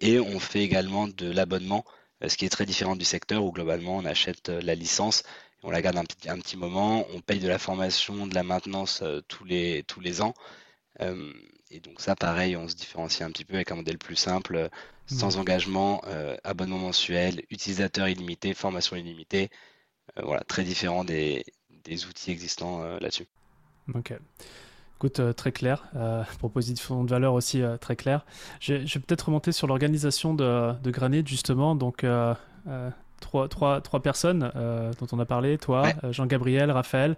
Et 0.00 0.20
on 0.20 0.38
fait 0.38 0.60
également 0.60 1.08
de 1.08 1.30
l'abonnement, 1.30 1.84
ce 2.26 2.36
qui 2.36 2.44
est 2.44 2.50
très 2.50 2.66
différent 2.66 2.96
du 2.96 3.04
secteur 3.06 3.42
où 3.44 3.52
globalement 3.52 3.96
on 3.96 4.04
achète 4.04 4.50
la 4.50 4.74
licence, 4.74 5.22
on 5.62 5.70
la 5.70 5.80
garde 5.82 5.96
un 5.96 6.04
petit, 6.04 6.28
un 6.28 6.38
petit 6.38 6.56
moment, 6.58 7.06
on 7.14 7.20
paye 7.20 7.40
de 7.40 7.48
la 7.48 7.58
formation, 7.58 8.26
de 8.26 8.34
la 8.34 8.42
maintenance 8.42 9.02
tous, 9.28 9.44
les, 9.44 9.82
tous 9.84 10.00
les 10.00 10.20
ans. 10.22 10.34
et 11.00 11.80
donc 11.80 12.00
ça, 12.00 12.14
pareil, 12.16 12.56
on 12.56 12.68
se 12.68 12.76
différencie 12.76 13.22
un 13.26 13.32
petit 13.32 13.44
peu 13.44 13.54
avec 13.54 13.72
un 13.72 13.76
modèle 13.76 13.98
plus 13.98 14.16
simple, 14.16 14.68
sans 15.06 15.36
mmh. 15.36 15.40
engagement, 15.40 16.02
abonnement 16.44 16.78
mensuel, 16.78 17.42
utilisateur 17.50 18.08
illimité, 18.08 18.54
formation 18.54 18.96
illimitée. 18.96 19.50
voilà, 20.16 20.44
très 20.44 20.64
différent 20.64 21.04
des, 21.04 21.44
des 21.84 22.06
outils 22.06 22.30
existants 22.30 22.82
euh, 22.82 22.98
là-dessus. 23.00 23.26
Ok. 23.94 24.14
Écoute, 24.96 25.20
euh, 25.20 25.32
très 25.32 25.52
clair. 25.52 25.84
Euh, 25.96 26.22
proposition 26.38 27.04
de 27.04 27.10
valeur 27.10 27.34
aussi 27.34 27.62
très 27.80 27.96
claire. 27.96 28.24
Je, 28.60 28.74
vais 28.74 29.00
peut-être 29.00 29.26
remonter 29.26 29.52
sur 29.52 29.66
l'organisation 29.66 30.34
de, 30.34 30.72
de, 30.80 30.90
Granite, 30.90 31.28
justement. 31.28 31.74
Donc, 31.74 32.04
trois, 33.20 33.48
trois, 33.48 33.80
trois, 33.80 34.02
personnes 34.02 34.50
dont 34.98 35.06
on 35.12 35.18
a 35.18 35.24
parlé, 35.24 35.58
toi, 35.58 35.84
Jean-Gabriel, 36.10 36.70
Raphaël. 36.70 37.16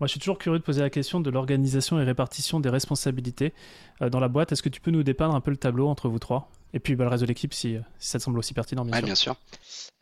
Moi, 0.00 0.08
je 0.08 0.12
suis 0.12 0.20
toujours 0.20 0.38
curieux 0.38 0.58
de 0.58 0.64
poser 0.64 0.80
la 0.80 0.90
question 0.90 1.20
de 1.20 1.30
l'organisation 1.30 2.00
et 2.00 2.04
répartition 2.04 2.58
des 2.58 2.68
responsabilités 2.68 3.52
dans 4.00 4.18
la 4.18 4.28
boîte. 4.28 4.50
Est-ce 4.50 4.62
que 4.62 4.68
tu 4.68 4.80
peux 4.80 4.90
nous 4.90 5.04
dépeindre 5.04 5.34
un 5.34 5.40
peu 5.40 5.52
le 5.52 5.56
tableau 5.56 5.88
entre 5.88 6.08
vous 6.08 6.18
trois? 6.18 6.50
Et 6.74 6.80
puis 6.80 6.96
bah, 6.96 7.04
le 7.04 7.10
reste 7.10 7.22
de 7.22 7.26
l'équipe, 7.26 7.52
si, 7.52 7.76
si, 7.98 8.08
ça 8.08 8.18
te 8.18 8.24
semble 8.24 8.38
aussi 8.38 8.54
pertinent, 8.54 8.84
bien 8.84 8.96
sûr. 8.96 9.04
Bien 9.04 9.14
sûr. 9.14 9.36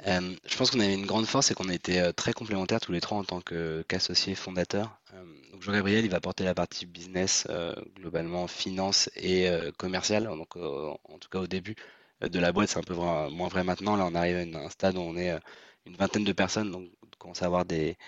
Euh, 0.06 0.34
je 0.46 0.56
pense 0.56 0.70
qu'on 0.70 0.80
avait 0.80 0.94
une 0.94 1.06
grande 1.06 1.26
force, 1.26 1.46
c'est 1.46 1.54
qu'on 1.54 1.68
était 1.68 2.00
euh, 2.00 2.12
très 2.12 2.32
complémentaires 2.32 2.80
tous 2.80 2.92
les 2.92 3.00
trois 3.00 3.18
en 3.18 3.24
tant 3.24 3.40
qu'associés 3.40 4.34
fondateurs. 4.34 4.98
Euh, 5.14 5.22
donc 5.52 5.62
Jean-Gabriel, 5.62 6.04
il 6.04 6.10
va 6.10 6.20
porter 6.20 6.44
la 6.44 6.54
partie 6.54 6.86
business, 6.86 7.46
globalement 7.96 8.46
finance 8.46 9.10
et 9.16 9.50
commerciale. 9.76 10.24
Donc 10.24 10.56
en 10.56 11.18
tout 11.20 11.28
cas 11.28 11.40
au 11.40 11.46
début 11.46 11.74
de 12.22 12.38
la 12.38 12.52
boîte, 12.52 12.70
c'est 12.70 12.78
un 12.78 12.82
peu 12.82 12.94
moins 12.94 13.48
vrai 13.48 13.64
maintenant. 13.64 13.96
Là, 13.96 14.06
on 14.06 14.14
arrive 14.14 14.54
à 14.54 14.58
un 14.58 14.70
stade 14.70 14.96
où 14.96 15.00
on 15.00 15.16
est 15.16 15.36
une 15.86 15.96
vingtaine 15.96 16.24
de 16.24 16.32
personnes, 16.32 16.70
donc 16.70 16.88
on 17.02 17.18
commence 17.18 17.42
à 17.42 17.46
avoir 17.46 17.64
des, 17.64 17.98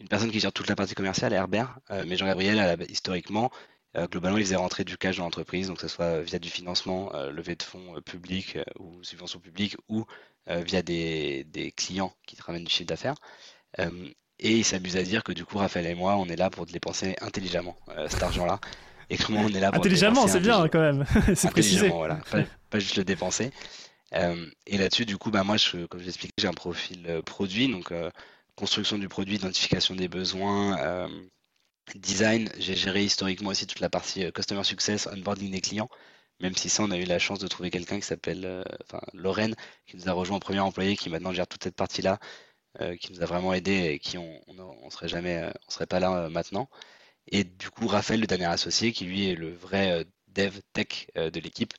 une 0.00 0.08
personne 0.08 0.30
qui 0.30 0.40
gère 0.40 0.52
toute 0.52 0.68
la 0.68 0.74
partie 0.74 0.94
commerciale, 0.94 1.32
Herbert. 1.32 1.78
mais 2.06 2.16
Jean-Gabriel, 2.16 2.76
historiquement, 2.88 3.50
globalement, 4.10 4.38
il 4.38 4.44
faisait 4.44 4.56
rentrer 4.56 4.84
du 4.84 4.98
cash 4.98 5.16
dans 5.16 5.24
l'entreprise, 5.24 5.68
donc 5.68 5.76
que 5.76 5.82
ce 5.82 5.88
soit 5.88 6.20
via 6.20 6.38
du 6.38 6.50
financement, 6.50 7.12
levée 7.30 7.56
de 7.56 7.62
fonds 7.62 8.00
publics 8.04 8.58
ou 8.78 9.02
subventions 9.02 9.40
publiques, 9.40 9.76
ou 9.88 10.04
euh, 10.48 10.62
via 10.62 10.80
des, 10.80 11.74
clients 11.76 12.14
qui 12.24 12.36
te 12.36 12.42
ramènent 12.44 12.62
du 12.62 12.70
chiffre 12.70 12.86
d'affaires. 12.86 13.16
Euh, 13.80 13.90
et 14.38 14.58
il 14.58 14.64
s'amuse 14.64 14.96
à 14.96 15.02
dire 15.02 15.24
que 15.24 15.32
du 15.32 15.44
coup, 15.44 15.58
Raphaël 15.58 15.86
et 15.86 15.94
moi, 15.96 16.16
on 16.16 16.26
est 16.26 16.36
là 16.36 16.50
pour 16.50 16.66
dépenser 16.66 17.16
intelligemment 17.20 17.76
euh, 17.88 18.06
cet 18.08 18.22
argent-là. 18.22 18.60
Et 19.10 19.16
comment 19.16 19.40
on 19.40 19.48
est 19.48 19.58
là 19.58 19.72
pour 19.72 19.80
Intelligemment, 19.80 20.28
c'est 20.28 20.38
bien 20.38 20.68
quand 20.68 20.80
même. 20.80 21.04
c'est 21.34 21.50
précisé. 21.50 21.88
Voilà, 21.88 22.20
pas, 22.70 22.78
juste 22.78 22.96
le 22.96 23.04
dépenser. 23.04 23.50
et 24.12 24.78
là-dessus, 24.78 25.04
du 25.04 25.18
coup, 25.18 25.32
bah, 25.32 25.42
moi, 25.42 25.56
je, 25.56 25.86
comme 25.86 26.00
j'expliquais, 26.00 26.32
j'ai 26.38 26.48
un 26.48 26.52
profil 26.52 27.22
produit, 27.24 27.68
donc 27.68 27.92
construction 28.54 28.98
du 28.98 29.08
produit, 29.08 29.36
identification 29.36 29.96
des 29.96 30.08
besoins, 30.08 31.08
design. 31.94 32.50
J'ai 32.58 32.74
géré 32.76 33.04
historiquement 33.04 33.50
aussi 33.50 33.66
toute 33.66 33.80
la 33.80 33.90
partie 33.90 34.30
customer 34.32 34.64
success, 34.64 35.06
onboarding 35.06 35.50
des 35.50 35.60
clients. 35.60 35.88
Même 36.40 36.54
si 36.56 36.68
ça, 36.68 36.82
on 36.82 36.90
a 36.90 36.98
eu 36.98 37.04
la 37.04 37.18
chance 37.18 37.38
de 37.38 37.48
trouver 37.48 37.70
quelqu'un 37.70 37.98
qui 37.98 38.06
s'appelle 38.06 38.64
enfin, 38.84 39.00
Lorraine, 39.14 39.54
qui 39.86 39.96
nous 39.96 40.08
a 40.08 40.12
rejoint 40.12 40.36
en 40.36 40.40
premier 40.40 40.60
employé, 40.60 40.96
qui 40.96 41.08
maintenant 41.08 41.32
gère 41.32 41.46
toute 41.46 41.64
cette 41.64 41.76
partie-là. 41.76 42.18
Euh, 42.82 42.96
qui 42.96 43.10
nous 43.12 43.22
a 43.22 43.26
vraiment 43.26 43.54
aidé 43.54 43.72
et 43.72 43.98
qui 43.98 44.18
on, 44.18 44.40
on, 44.48 44.90
serait 44.90 45.08
jamais, 45.08 45.38
euh, 45.38 45.50
on 45.66 45.70
serait 45.70 45.86
pas 45.86 45.98
là 45.98 46.24
euh, 46.24 46.28
maintenant. 46.28 46.68
Et 47.28 47.44
du 47.44 47.70
coup, 47.70 47.86
Raphaël, 47.86 48.20
le 48.20 48.26
dernier 48.26 48.46
associé, 48.46 48.92
qui 48.92 49.04
lui 49.06 49.28
est 49.30 49.34
le 49.34 49.54
vrai 49.54 50.04
dev 50.28 50.58
tech 50.74 51.08
de 51.16 51.40
l'équipe, 51.40 51.74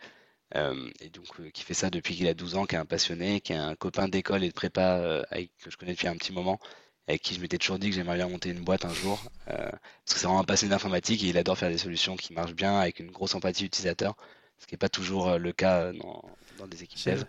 et 0.56 1.10
donc 1.10 1.52
qui 1.54 1.64
fait 1.64 1.74
ça 1.74 1.90
depuis 1.90 2.16
qu'il 2.16 2.28
a 2.28 2.34
12 2.34 2.56
ans, 2.56 2.66
qui 2.66 2.76
est 2.76 2.80
un 2.80 2.86
passionné, 2.86 3.42
qui 3.42 3.54
est 3.54 3.58
un 3.58 3.76
copain 3.76 4.08
d'école 4.10 4.44
et 4.44 4.50
de 4.50 4.54
prépa 4.54 5.24
que 5.60 5.70
je 5.70 5.78
connais 5.78 5.94
depuis 5.94 6.08
un 6.08 6.18
petit 6.18 6.34
moment, 6.34 6.60
avec 7.08 7.22
qui 7.22 7.36
je 7.36 7.40
m'étais 7.40 7.58
toujours 7.58 7.80
dit 7.80 7.90
que 7.90 7.96
j'aimerais 7.96 8.18
bien 8.18 8.28
monter 8.28 8.50
une 8.50 8.62
boîte 8.62 8.86
un 8.86 8.94
jour, 8.94 9.22
parce 9.46 9.72
que 10.14 10.20
c'est 10.20 10.26
vraiment 10.26 10.42
un 10.42 10.44
passionné 10.44 10.72
d'informatique 10.72 11.24
et 11.24 11.28
il 11.28 11.38
adore 11.38 11.58
faire 11.58 11.70
des 11.70 11.78
solutions 11.78 12.16
qui 12.18 12.34
marchent 12.34 12.54
bien 12.56 12.80
avec 12.80 13.00
une 13.00 13.12
grosse 13.12 13.34
empathie 13.36 13.66
utilisateur, 13.66 14.16
ce 14.58 14.66
qui 14.68 14.74
n'est 14.74 14.80
pas 14.80 14.90
toujours 14.90 15.38
le 15.38 15.52
cas 15.54 15.94
dans, 15.94 16.24
dans 16.58 16.68
des 16.68 16.84
équipes 16.84 17.06
dev. 17.06 17.24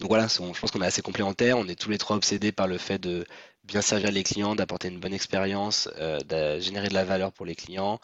Donc 0.00 0.08
voilà, 0.08 0.26
je 0.26 0.58
pense 0.60 0.70
qu'on 0.70 0.82
est 0.82 0.86
assez 0.86 1.02
complémentaires. 1.02 1.56
On 1.56 1.68
est 1.68 1.78
tous 1.78 1.90
les 1.90 1.98
trois 1.98 2.16
obsédés 2.16 2.50
par 2.52 2.66
le 2.66 2.78
fait 2.78 2.98
de 2.98 3.24
bien 3.62 3.80
servir 3.80 4.10
les 4.10 4.24
clients, 4.24 4.54
d'apporter 4.56 4.88
une 4.88 4.98
bonne 4.98 5.14
expérience, 5.14 5.88
euh, 5.98 6.18
de 6.20 6.60
générer 6.60 6.88
de 6.88 6.94
la 6.94 7.04
valeur 7.04 7.32
pour 7.32 7.46
les 7.46 7.54
clients. 7.54 8.00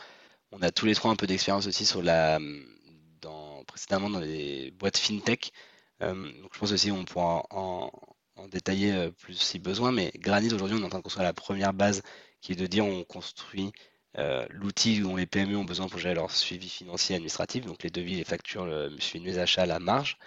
On 0.52 0.62
a 0.62 0.70
tous 0.70 0.86
les 0.86 0.94
trois 0.94 1.10
un 1.10 1.16
peu 1.16 1.26
d'expérience 1.26 1.66
aussi 1.66 1.84
sur 1.86 2.02
la, 2.02 2.38
dans, 3.20 3.64
précédemment 3.64 4.08
dans 4.08 4.20
les 4.20 4.70
boîtes 4.72 4.98
fintech. 4.98 5.52
Euh, 6.02 6.14
donc 6.14 6.50
je 6.54 6.58
pense 6.58 6.72
aussi 6.72 6.90
on 6.90 7.04
pourra 7.04 7.44
en, 7.50 7.90
détailler 8.48 8.92
euh, 8.92 9.10
plus 9.10 9.34
si 9.34 9.58
besoin. 9.58 9.92
Mais 9.92 10.12
Granite, 10.16 10.52
aujourd'hui, 10.52 10.76
on 10.78 10.82
est 10.82 10.86
en 10.86 10.88
train 10.88 10.98
de 10.98 11.04
construire 11.04 11.26
la 11.26 11.32
première 11.32 11.72
base 11.72 12.02
qui 12.40 12.52
est 12.52 12.56
de 12.56 12.66
dire 12.66 12.84
on 12.84 13.04
construit 13.04 13.72
l'outil 14.50 15.00
dont 15.00 15.14
les 15.14 15.26
PME 15.26 15.56
ont 15.56 15.64
besoin 15.64 15.88
pour 15.88 16.00
gérer 16.00 16.14
leur 16.14 16.32
suivi 16.32 16.68
financier 16.68 17.14
et 17.14 17.16
administratif, 17.16 17.64
donc 17.64 17.84
les 17.84 17.90
devis, 17.90 18.16
les 18.16 18.24
factures, 18.24 18.66
le 18.66 18.90
suivi 18.98 19.24
des 19.24 19.38
achats, 19.38 19.66
la 19.66 19.78
marge. 19.78 20.18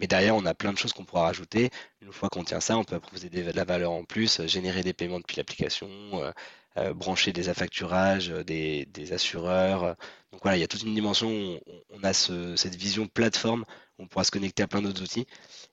Mais 0.00 0.06
derrière, 0.06 0.36
on 0.36 0.44
a 0.46 0.54
plein 0.54 0.72
de 0.72 0.78
choses 0.78 0.92
qu'on 0.92 1.04
pourra 1.04 1.22
rajouter. 1.24 1.70
Une 2.02 2.12
fois 2.12 2.28
qu'on 2.28 2.44
tient 2.44 2.60
ça, 2.60 2.78
on 2.78 2.84
peut 2.84 3.00
proposer 3.00 3.28
de 3.30 3.50
la 3.50 3.64
valeur 3.64 3.92
en 3.92 4.04
plus, 4.04 4.40
euh, 4.40 4.46
générer 4.46 4.82
des 4.82 4.92
paiements 4.92 5.18
depuis 5.18 5.36
l'application, 5.36 5.88
euh, 6.14 6.30
euh, 6.76 6.94
brancher 6.94 7.32
des 7.32 7.48
affacturages, 7.48 8.28
des, 8.28 9.12
assureurs. 9.12 9.96
Donc 10.32 10.42
voilà, 10.42 10.56
il 10.56 10.60
y 10.60 10.64
a 10.64 10.68
toute 10.68 10.82
une 10.82 10.94
dimension 10.94 11.28
où 11.30 11.58
on 11.90 12.04
a 12.04 12.12
cette 12.12 12.74
vision 12.76 13.06
plateforme 13.08 13.64
on 13.98 14.06
pourra 14.06 14.24
se 14.24 14.30
connecter 14.30 14.62
à 14.62 14.68
plein 14.68 14.82
d'autres 14.82 15.02
outils. 15.02 15.26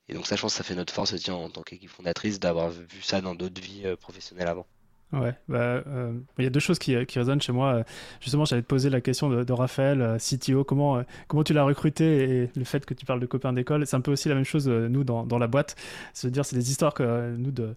Et 0.10 0.14
donc 0.14 0.28
ça, 0.28 0.36
je 0.36 0.42
pense 0.42 0.54
que 0.54 0.58
ça 0.58 0.64
fait 0.64 0.76
notre 0.76 0.94
force 0.94 1.14
aussi 1.14 1.32
en 1.32 1.50
tant 1.50 1.64
qu'équipe 1.64 1.90
fondatrice 1.90 2.40
d'avoir 2.40 2.70
vu 2.72 3.02
ça 3.02 3.22
dans 3.22 3.36
d'autres 3.36 3.62
vies 3.62 3.86
professionnelles 4.00 4.48
avant. 4.48 4.68
Ouais, 5.14 5.34
bah, 5.48 5.84
euh, 5.88 6.14
il 6.40 6.44
y 6.44 6.48
a 6.48 6.50
deux 6.50 6.60
choses 6.60 6.80
qui, 6.80 7.06
qui, 7.06 7.20
résonnent 7.20 7.42
chez 7.42 7.54
moi. 7.54 7.84
Justement, 8.20 8.44
j'allais 8.46 8.64
te 8.64 8.68
poser 8.68 8.90
la 8.90 9.02
question 9.02 9.30
de, 9.30 9.54
Raphaël, 9.54 10.02
euh, 10.02 10.18
CTO, 10.18 10.64
comment, 10.64 10.98
euh, 10.98 11.04
comment 11.28 11.44
tu 11.44 11.54
l'as 11.54 11.64
recruté 11.64 12.44
et 12.44 12.50
le 12.56 12.64
fait 12.66 12.86
que 12.86 12.94
tu 12.94 13.06
parles 13.06 13.20
de 13.20 13.26
copains 13.26 13.54
d'école, 13.54 13.86
c'est 13.86 13.96
un 13.96 14.02
peu 14.02 14.12
aussi 14.12 14.30
la 14.30 14.36
même 14.36 14.44
chose, 14.44 14.68
nous, 14.68 15.04
dans, 15.04 15.26
dans 15.26 15.38
la 15.38 15.48
boîte. 15.48 15.76
Se 16.14 16.28
dire, 16.28 16.44
c'est 16.44 16.56
des 16.56 16.72
histoires 16.72 16.94
que 16.94 17.36
nous, 17.38 17.52
de, 17.52 17.76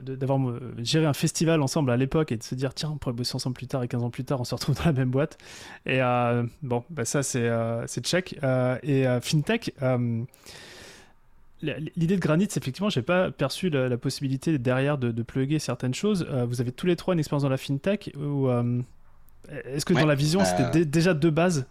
d'avoir 0.00 0.40
géré 0.78 1.06
un 1.06 1.12
festival 1.12 1.62
ensemble 1.62 1.90
à 1.90 1.96
l'époque 1.96 2.32
et 2.32 2.36
de 2.36 2.42
se 2.42 2.56
dire 2.56 2.74
tiens 2.74 2.90
on 2.92 2.98
pourrait 2.98 3.14
bosser 3.14 3.36
ensemble 3.36 3.54
plus 3.54 3.68
tard 3.68 3.84
et 3.84 3.88
15 3.88 4.02
ans 4.02 4.10
plus 4.10 4.24
tard 4.24 4.40
on 4.40 4.44
se 4.44 4.52
retrouve 4.52 4.74
dans 4.74 4.86
la 4.86 4.92
même 4.92 5.10
boîte 5.10 5.38
et 5.86 6.00
bon 6.60 6.82
bah 6.90 7.04
ça 7.04 7.22
c'est 7.22 7.48
c'est 7.86 8.04
check 8.04 8.36
et 8.82 9.06
fintech 9.22 9.72
L'idée 11.62 12.16
de 12.16 12.20
Granite, 12.20 12.52
c'est 12.52 12.60
effectivement, 12.62 12.88
j'ai 12.88 13.02
pas 13.02 13.30
perçu 13.30 13.68
la, 13.68 13.98
possibilité 13.98 14.58
derrière 14.58 14.96
de, 14.96 15.10
de 15.10 15.22
plugger 15.22 15.58
certaines 15.58 15.92
choses. 15.92 16.26
Euh, 16.30 16.46
vous 16.46 16.60
avez 16.62 16.72
tous 16.72 16.86
les 16.86 16.96
trois 16.96 17.12
une 17.12 17.20
expérience 17.20 17.42
dans 17.42 17.50
la 17.50 17.58
fintech 17.58 18.10
ou 18.16 18.48
euh, 18.48 18.80
est-ce 19.64 19.84
que 19.84 19.92
dans 19.92 20.06
la 20.06 20.14
vision, 20.14 20.42
c'était 20.44 20.80
euh, 20.80 20.84
déjà 20.84 21.12
de 21.12 21.30
base 21.30 21.66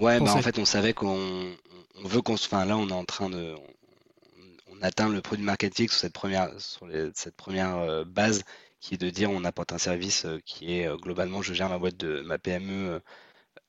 Ouais, 0.00 0.20
bah 0.20 0.32
en 0.32 0.42
fait, 0.42 0.58
on 0.58 0.64
savait 0.64 0.92
qu'on 0.92 1.18
veut 2.04 2.20
qu'on, 2.20 2.34
enfin 2.34 2.64
là, 2.64 2.76
on 2.76 2.88
est 2.88 2.92
en 2.92 3.04
train 3.04 3.30
de, 3.30 3.54
on, 4.72 4.82
atteint 4.82 5.08
le 5.08 5.20
produit 5.20 5.44
marketing 5.44 5.88
sur 5.88 5.98
cette 5.98 6.12
première, 6.12 6.50
sur 6.58 6.88
cette 7.14 7.36
première 7.36 8.04
base 8.06 8.42
qui 8.80 8.94
est 8.94 8.98
de 8.98 9.10
dire 9.10 9.30
on 9.30 9.44
apporte 9.44 9.72
un 9.72 9.78
service 9.78 10.26
qui 10.44 10.72
est 10.72 10.88
globalement, 11.00 11.42
je 11.42 11.52
gère 11.52 11.68
ma 11.68 11.78
boîte 11.78 11.96
de 11.96 12.22
ma 12.22 12.38
PME 12.38 13.00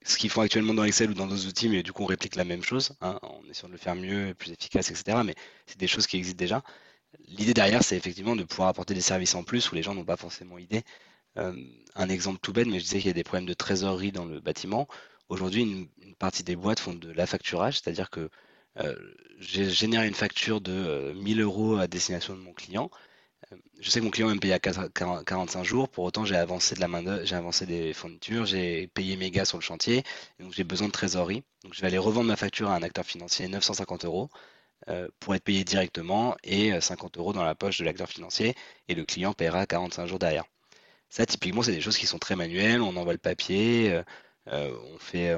ce 0.02 0.16
qu'ils 0.16 0.30
font 0.30 0.40
actuellement 0.40 0.74
dans 0.74 0.84
Excel 0.84 1.10
ou 1.10 1.14
dans 1.14 1.26
d'autres 1.26 1.46
outils, 1.46 1.68
mais 1.68 1.82
du 1.82 1.92
coup 1.92 2.02
on 2.04 2.06
réplique 2.06 2.36
la 2.36 2.44
même 2.44 2.62
chose, 2.62 2.92
hein, 3.00 3.18
en 3.22 3.42
essayant 3.50 3.68
de 3.68 3.72
le 3.72 3.78
faire 3.78 3.94
mieux, 3.94 4.34
plus 4.34 4.52
efficace, 4.52 4.90
etc. 4.90 5.18
Mais 5.24 5.34
c'est 5.66 5.78
des 5.78 5.86
choses 5.86 6.06
qui 6.06 6.16
existent 6.16 6.38
déjà. 6.38 6.62
L'idée 7.26 7.54
derrière, 7.54 7.82
c'est 7.82 7.96
effectivement 7.96 8.36
de 8.36 8.44
pouvoir 8.44 8.68
apporter 8.68 8.94
des 8.94 9.00
services 9.00 9.34
en 9.34 9.42
plus 9.42 9.70
où 9.70 9.74
les 9.74 9.82
gens 9.82 9.94
n'ont 9.94 10.04
pas 10.04 10.16
forcément 10.16 10.58
idée. 10.58 10.84
Euh, 11.38 11.54
un 11.94 12.08
exemple 12.08 12.38
tout 12.40 12.52
bête, 12.52 12.66
mais 12.66 12.78
je 12.78 12.84
disais 12.84 12.98
qu'il 12.98 13.08
y 13.08 13.10
a 13.10 13.14
des 13.14 13.24
problèmes 13.24 13.46
de 13.46 13.54
trésorerie 13.54 14.12
dans 14.12 14.24
le 14.24 14.40
bâtiment. 14.40 14.88
Aujourd'hui, 15.28 15.62
une, 15.62 15.88
partie 16.16 16.42
des 16.42 16.56
boîtes 16.56 16.80
font 16.80 16.94
de 16.94 17.10
l'affacturage, 17.12 17.80
c'est-à-dire 17.80 18.10
que 18.10 18.28
euh, 18.78 18.94
j'ai 19.38 19.70
généré 19.70 20.06
une 20.06 20.14
facture 20.14 20.60
de 20.60 21.12
1000 21.14 21.40
euh, 21.40 21.44
euros 21.44 21.76
à 21.78 21.86
destination 21.86 22.34
de 22.34 22.40
mon 22.40 22.52
client 22.52 22.90
je 23.80 23.90
sais 23.90 24.00
que 24.00 24.04
mon 24.04 24.10
client 24.10 24.28
va 24.28 24.34
me 24.34 24.40
payer 24.40 24.54
à 24.54 24.58
45 24.58 25.64
jours, 25.64 25.88
pour 25.88 26.04
autant 26.04 26.24
j'ai 26.24 26.36
avancé 26.36 26.74
de 26.74 26.80
la 26.80 26.88
main 26.88 27.24
j'ai 27.24 27.34
avancé 27.36 27.66
des 27.66 27.92
fournitures, 27.92 28.44
j'ai 28.46 28.88
payé 28.88 29.16
mes 29.16 29.30
gars 29.30 29.44
sur 29.44 29.58
le 29.58 29.62
chantier, 29.62 30.04
donc 30.38 30.52
j'ai 30.52 30.64
besoin 30.64 30.88
de 30.88 30.92
trésorerie. 30.92 31.42
Je 31.72 31.80
vais 31.80 31.88
aller 31.88 31.98
revendre 31.98 32.28
ma 32.28 32.36
facture 32.36 32.70
à 32.70 32.76
un 32.76 32.82
acteur 32.82 33.04
financier 33.04 33.48
950 33.48 34.04
euros 34.04 34.30
euh, 34.88 35.08
pour 35.20 35.34
être 35.34 35.44
payé 35.44 35.64
directement 35.64 36.36
et 36.44 36.80
50 36.80 37.16
euh, 37.16 37.20
euros 37.20 37.32
dans 37.32 37.44
la 37.44 37.54
poche 37.54 37.78
de 37.78 37.84
l'acteur 37.84 38.08
financier. 38.08 38.54
Et 38.88 38.94
le 38.94 39.04
client 39.04 39.32
paiera 39.34 39.66
45 39.66 40.06
jours 40.06 40.18
derrière. 40.18 40.44
Ça 41.08 41.26
typiquement 41.26 41.62
c'est 41.62 41.72
des 41.72 41.80
choses 41.80 41.98
qui 41.98 42.06
sont 42.06 42.18
très 42.18 42.36
manuelles, 42.36 42.82
on 42.82 42.96
envoie 42.96 43.12
le 43.12 43.18
papier, 43.18 44.02
euh, 44.48 44.76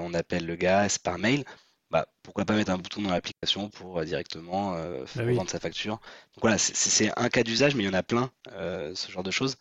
on 0.01 0.15
appelle 0.15 0.47
le 0.47 0.57
gars, 0.57 0.87
par 1.03 1.19
mail 1.19 1.45
bah, 1.93 2.09
pourquoi 2.23 2.47
pas 2.47 2.55
mettre 2.55 2.71
un 2.71 2.79
bouton 2.79 3.03
dans 3.03 3.11
l'application 3.11 3.69
pour 3.69 3.99
euh, 3.99 4.05
directement 4.07 4.75
euh, 4.77 5.05
bah 5.15 5.25
vendre 5.35 5.51
sa 5.51 5.61
facture. 5.61 6.01
Donc 6.35 6.41
voilà, 6.41 6.57
c'est 6.57 7.13
un 7.19 7.29
cas 7.29 7.43
d'usage, 7.43 7.75
mais 7.75 7.83
il 7.85 7.87
y 7.87 7.91
en 7.91 7.93
a 7.93 8.03
plein, 8.03 8.33
euh, 8.53 8.95
ce 8.95 9.13
genre 9.13 9.23
de 9.23 9.31
choses. 9.31 9.57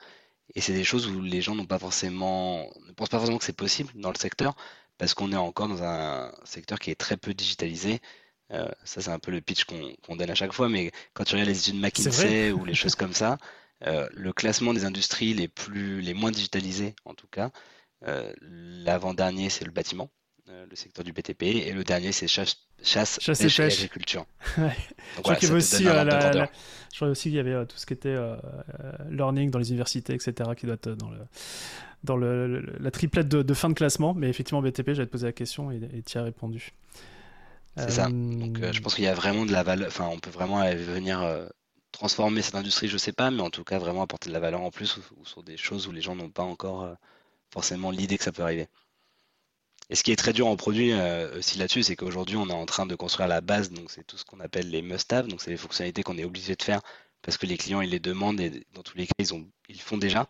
Et 0.55 0.61
c'est 0.61 0.73
des 0.73 0.85
choses 0.85 1.07
où 1.07 1.21
les 1.21 1.41
gens 1.41 1.55
n'ont 1.55 1.65
pas 1.65 1.77
forcément, 1.77 2.69
ne 2.87 2.93
pensent 2.93 3.09
pas 3.09 3.17
forcément 3.17 3.37
que 3.37 3.43
c'est 3.43 3.55
possible 3.55 3.91
dans 3.95 4.11
le 4.11 4.17
secteur, 4.17 4.55
parce 4.97 5.13
qu'on 5.13 5.33
est 5.33 5.37
encore 5.37 5.67
dans 5.67 5.83
un 5.83 6.31
secteur 6.45 6.79
qui 6.79 6.89
est 6.89 6.95
très 6.95 7.17
peu 7.17 7.33
digitalisé. 7.33 7.99
ça, 8.83 9.01
c'est 9.01 9.09
un 9.09 9.19
peu 9.19 9.31
le 9.31 9.41
pitch 9.41 9.65
qu'on 9.65 10.15
donne 10.15 10.29
à 10.29 10.35
chaque 10.35 10.53
fois, 10.53 10.69
mais 10.69 10.91
quand 11.13 11.23
tu 11.25 11.33
regardes 11.33 11.49
les 11.49 11.59
études 11.59 11.79
McKinsey 11.81 12.51
ou 12.51 12.65
les 12.65 12.73
choses 12.81 12.95
comme 12.95 13.13
ça, 13.13 13.37
le 13.81 14.31
classement 14.31 14.73
des 14.73 14.85
industries 14.85 15.33
les 15.33 15.47
plus, 15.47 16.01
les 16.01 16.13
moins 16.13 16.31
digitalisées, 16.31 16.95
en 17.05 17.13
tout 17.13 17.27
cas, 17.27 17.51
l'avant-dernier, 18.41 19.49
c'est 19.49 19.65
le 19.65 19.71
bâtiment. 19.71 20.09
Euh, 20.51 20.65
le 20.69 20.75
secteur 20.75 21.05
du 21.05 21.13
BTP, 21.13 21.43
et 21.43 21.71
le 21.71 21.83
dernier 21.83 22.11
c'est 22.11 22.27
chasse, 22.27 22.57
chasse, 22.83 23.19
pêche, 23.19 23.59
et, 23.59 23.63
agriculture. 23.63 24.25
je, 24.57 25.21
crois 25.21 25.35
aussi, 25.51 25.87
euh, 25.87 26.45
je 26.93 27.05
aussi 27.05 27.29
qu'il 27.29 27.35
y 27.35 27.39
avait 27.39 27.65
tout 27.65 27.77
ce 27.77 27.85
qui 27.85 27.93
était 27.93 28.09
euh, 28.09 28.35
learning 29.09 29.49
dans 29.49 29.59
les 29.59 29.69
universités, 29.69 30.13
etc., 30.13 30.49
qui 30.57 30.65
doit 30.65 30.75
être 30.75 30.89
dans 30.89 31.09
le 31.09 31.19
dans 32.03 32.17
le, 32.17 32.61
la 32.79 32.91
triplette 32.91 33.27
de, 33.27 33.53
fin 33.53 33.69
de 33.69 33.75
classement, 33.75 34.13
mais 34.13 34.27
effectivement 34.29 34.61
BTP, 34.61 34.93
j'allais 34.93 35.05
te 35.05 35.11
poser 35.11 35.27
la 35.27 35.31
question 35.31 35.71
et 35.71 36.01
tu 36.05 36.17
as 36.17 36.23
répondu. 36.23 36.73
C'est 37.77 37.91
ça. 37.91 38.09
Donc 38.09 38.59
je 38.71 38.81
pense 38.81 38.95
qu'il 38.95 39.03
y 39.03 39.07
a 39.07 39.13
vraiment 39.13 39.45
de 39.45 39.51
la 39.51 39.63
valeur, 39.63 39.87
enfin 39.87 40.09
on 40.11 40.19
peut 40.19 40.31
vraiment 40.31 40.63
venir 40.73 41.23
transformer 41.91 42.41
cette 42.41 42.55
industrie, 42.55 42.87
je 42.87 42.97
sais 42.97 43.13
pas, 43.13 43.29
mais 43.31 43.41
en 43.41 43.51
tout 43.51 43.63
cas 43.63 43.77
vraiment 43.77 44.01
apporter 44.01 44.29
de 44.29 44.33
la 44.33 44.39
valeur 44.39 44.61
en 44.61 44.71
plus 44.71 44.97
ou 44.97 45.25
sur 45.25 45.43
des 45.43 45.55
choses 45.55 45.87
où 45.87 45.91
les 45.91 46.01
gens 46.01 46.15
n'ont 46.15 46.31
pas 46.31 46.43
encore 46.43 46.89
forcément 47.51 47.91
l'idée 47.91 48.17
que 48.17 48.23
ça 48.23 48.31
peut 48.31 48.43
arriver. 48.43 48.67
Et 49.91 49.95
ce 49.95 50.03
qui 50.03 50.13
est 50.13 50.15
très 50.15 50.31
dur 50.31 50.47
en 50.47 50.55
produit 50.55 50.93
euh, 50.93 51.37
aussi 51.39 51.57
là-dessus, 51.57 51.83
c'est 51.83 51.97
qu'aujourd'hui, 51.97 52.37
on 52.37 52.47
est 52.47 52.53
en 52.53 52.65
train 52.65 52.85
de 52.85 52.95
construire 52.95 53.27
la 53.27 53.41
base, 53.41 53.71
donc 53.71 53.91
c'est 53.91 54.07
tout 54.07 54.17
ce 54.17 54.23
qu'on 54.23 54.39
appelle 54.39 54.69
les 54.69 54.81
must-have, 54.81 55.27
donc 55.27 55.41
c'est 55.41 55.51
les 55.51 55.57
fonctionnalités 55.57 56.01
qu'on 56.01 56.17
est 56.17 56.23
obligé 56.23 56.55
de 56.55 56.63
faire 56.63 56.81
parce 57.21 57.37
que 57.37 57.45
les 57.45 57.57
clients, 57.57 57.81
ils 57.81 57.89
les 57.89 57.99
demandent 57.99 58.39
et 58.39 58.65
dans 58.73 58.83
tous 58.83 58.97
les 58.97 59.05
cas, 59.05 59.13
ils, 59.19 59.33
ont, 59.33 59.45
font 59.79 59.97
déjà. 59.97 60.29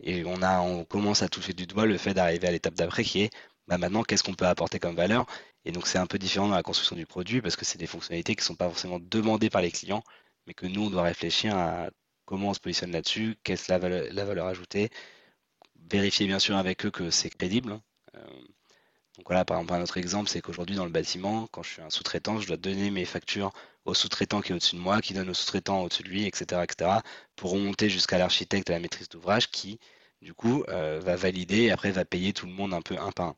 Et 0.00 0.24
on, 0.24 0.42
a, 0.42 0.60
on 0.60 0.84
commence 0.84 1.22
à 1.22 1.28
toucher 1.28 1.54
du 1.54 1.66
doigt 1.66 1.86
le 1.86 1.98
fait 1.98 2.14
d'arriver 2.14 2.48
à 2.48 2.52
l'étape 2.52 2.74
d'après 2.74 3.04
qui 3.04 3.22
est 3.22 3.30
bah 3.66 3.78
maintenant, 3.78 4.04
qu'est-ce 4.04 4.22
qu'on 4.22 4.34
peut 4.34 4.46
apporter 4.46 4.78
comme 4.78 4.94
valeur? 4.94 5.26
Et 5.64 5.72
donc, 5.72 5.86
c'est 5.88 5.98
un 5.98 6.06
peu 6.06 6.18
différent 6.18 6.48
dans 6.48 6.54
la 6.54 6.62
construction 6.62 6.96
du 6.96 7.06
produit 7.06 7.42
parce 7.42 7.56
que 7.56 7.64
c'est 7.64 7.78
des 7.78 7.86
fonctionnalités 7.88 8.34
qui 8.36 8.42
ne 8.42 8.46
sont 8.46 8.56
pas 8.56 8.68
forcément 8.68 9.00
demandées 9.00 9.50
par 9.50 9.62
les 9.62 9.72
clients, 9.72 10.04
mais 10.46 10.54
que 10.54 10.66
nous, 10.66 10.86
on 10.86 10.90
doit 10.90 11.02
réfléchir 11.02 11.56
à 11.56 11.88
comment 12.26 12.50
on 12.50 12.54
se 12.54 12.60
positionne 12.60 12.92
là-dessus, 12.92 13.36
qu'est-ce 13.42 13.72
la 13.72 13.78
valeur, 13.78 14.06
la 14.12 14.24
valeur 14.24 14.46
ajoutée, 14.46 14.90
vérifier 15.90 16.26
bien 16.26 16.38
sûr 16.38 16.56
avec 16.56 16.86
eux 16.86 16.90
que 16.90 17.10
c'est 17.10 17.30
crédible. 17.30 17.72
Hein. 17.72 17.82
Euh, 18.16 18.26
donc 19.16 19.26
voilà, 19.26 19.44
par 19.44 19.58
exemple, 19.58 19.74
un 19.74 19.82
autre 19.82 19.96
exemple, 19.96 20.28
c'est 20.28 20.40
qu'aujourd'hui 20.40 20.74
dans 20.74 20.84
le 20.84 20.90
bâtiment, 20.90 21.46
quand 21.52 21.62
je 21.62 21.70
suis 21.70 21.82
un 21.82 21.90
sous-traitant, 21.90 22.40
je 22.40 22.48
dois 22.48 22.56
donner 22.56 22.90
mes 22.90 23.04
factures 23.04 23.52
au 23.84 23.94
sous-traitant 23.94 24.40
qui 24.40 24.50
est 24.50 24.54
au-dessus 24.56 24.74
de 24.74 24.80
moi, 24.80 25.00
qui 25.00 25.14
donne 25.14 25.30
au 25.30 25.34
sous-traitant 25.34 25.82
au-dessus 25.82 26.02
de 26.02 26.08
lui, 26.08 26.26
etc., 26.26 26.62
etc., 26.64 26.90
pour 27.36 27.52
remonter 27.52 27.88
jusqu'à 27.88 28.18
l'architecte 28.18 28.70
à 28.70 28.72
la 28.72 28.80
maîtrise 28.80 29.08
d'ouvrage 29.08 29.50
qui, 29.50 29.78
du 30.20 30.34
coup, 30.34 30.64
euh, 30.68 31.00
va 31.00 31.14
valider 31.14 31.62
et 31.62 31.70
après 31.70 31.92
va 31.92 32.04
payer 32.04 32.32
tout 32.32 32.46
le 32.46 32.52
monde 32.52 32.74
un 32.74 32.82
peu 32.82 32.98
un 32.98 33.12
par 33.12 33.26
un. 33.26 33.36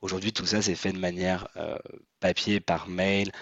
Aujourd'hui, 0.00 0.32
tout 0.32 0.46
ça, 0.46 0.62
c'est 0.62 0.76
fait 0.76 0.92
de 0.92 0.98
manière 0.98 1.48
papier, 2.20 2.60
par 2.60 2.88
mail. 2.88 3.32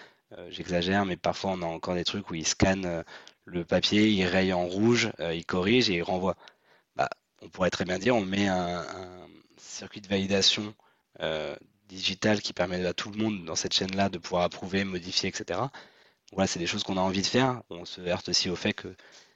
J'exagère, 0.49 1.05
mais 1.05 1.17
parfois 1.17 1.51
on 1.53 1.63
a 1.63 1.67
encore 1.67 1.95
des 1.95 2.05
trucs 2.05 2.31
où 2.31 2.35
ils 2.35 2.47
scannent 2.47 3.05
le 3.45 3.65
papier, 3.65 4.09
ils 4.09 4.25
rayent 4.25 4.53
en 4.53 4.67
rouge, 4.67 5.11
ils 5.19 5.45
corrigent 5.45 5.91
et 5.91 5.97
ils 5.97 6.03
renvoient. 6.03 6.37
Bah, 6.97 7.11
on 7.43 7.49
pourrait 7.49 7.71
très 7.71 7.85
bien 7.85 7.99
dire, 7.99 8.17
on 8.17 8.25
met 8.25 8.49
un, 8.49 8.87
circuit 9.59 10.01
de 10.01 10.09
validation 10.09 10.75
digital 11.89 12.41
qui 12.41 12.53
permet 12.53 12.85
à 12.85 12.95
tout 12.95 13.11
le 13.11 13.17
monde 13.23 13.45
dans 13.45 13.55
cette 13.55 13.75
chaîne-là 13.75 14.09
de 14.09 14.19
pouvoir 14.19 14.43
approuver, 14.43 14.85
modifier, 14.85 15.29
etc. 15.29 15.61
Voilà, 16.33 16.47
c'est 16.47 16.59
des 16.59 16.67
choses 16.67 16.83
qu'on 16.83 16.97
a 16.97 17.01
envie 17.01 17.23
de 17.23 17.27
faire. 17.27 17.63
On 17.71 17.85
se 17.85 18.01
heurte 18.01 18.29
aussi 18.29 18.51
au 18.51 18.57
fait 18.57 18.73
que 18.73 18.89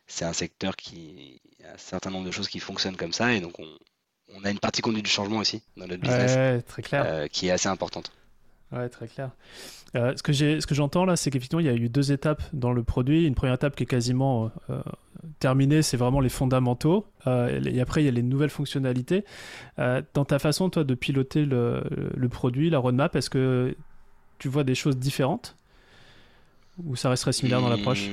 c'est 0.07 0.25
un 0.25 0.33
secteur 0.33 0.77
qui 0.77 1.41
a 1.65 1.75
un 1.75 1.79
certain 1.79 2.11
nombre 2.11 2.27
de 2.27 2.31
choses 2.31 2.49
qui 2.49 2.61
fonctionnent 2.61 2.97
comme 2.97 3.13
ça 3.13 3.33
et 3.35 3.41
donc 3.41 3.59
on, 3.59 3.69
on 4.35 4.45
a 4.45 4.51
une 4.51 4.59
partie 4.59 4.83
conduite 4.83 5.05
du 5.05 5.11
changement 5.11 5.39
aussi 5.39 5.63
dans 5.77 5.87
notre 5.87 6.01
business 6.01 6.65
très 6.67 6.83
clair. 6.83 7.05
Euh, 7.07 7.27
qui 7.27 7.49
est 7.49 7.51
assez 7.51 7.69
importante. 7.69 8.11
Ouais, 8.73 8.89
très 8.89 9.09
clair. 9.09 9.31
Euh, 9.95 10.15
ce 10.17 10.23
que 10.23 10.33
j'ai, 10.33 10.61
ce 10.61 10.67
que 10.67 10.75
j'entends 10.75 11.07
là, 11.07 11.17
c'est 11.17 11.31
qu'effectivement, 11.31 11.61
il 11.61 11.67
y 11.67 11.71
a 11.71 11.75
eu 11.75 11.89
deux 11.89 12.13
étapes 12.13 12.43
dans 12.53 12.73
le 12.73 12.83
produit. 12.83 13.27
Une 13.27 13.35
première 13.35 13.55
étape 13.55 13.75
qui 13.75 13.85
est 13.85 13.87
quasiment 13.87 14.51
euh, 14.69 14.83
terminée, 15.39 15.83
c'est 15.83 15.97
vraiment 15.97 16.21
les 16.21 16.29
fondamentaux. 16.29 17.07
et 17.27 17.81
après, 17.81 18.03
il 18.03 18.07
y 18.07 18.09
a 18.09 18.13
les 18.13 18.23
nouvelles 18.23 18.51
fonctionnalités. 18.51 19.25
dans 19.77 20.25
ta 20.25 20.39
façon, 20.39 20.71
toi, 20.71 20.85
de 20.85 20.95
piloter 20.95 21.45
le, 21.45 22.29
produit, 22.31 22.71
la 22.71 22.79
roadmap, 22.79 23.15
est-ce 23.17 23.31
que 23.31 23.77
tu 24.39 24.49
vois 24.49 24.65
des 24.65 24.75
choses 24.75 24.97
différentes 24.97 25.57
ou 26.85 26.95
ça 26.95 27.11
resterait 27.11 27.33
similaire 27.33 27.61
dans 27.61 27.69
l'approche? 27.69 28.09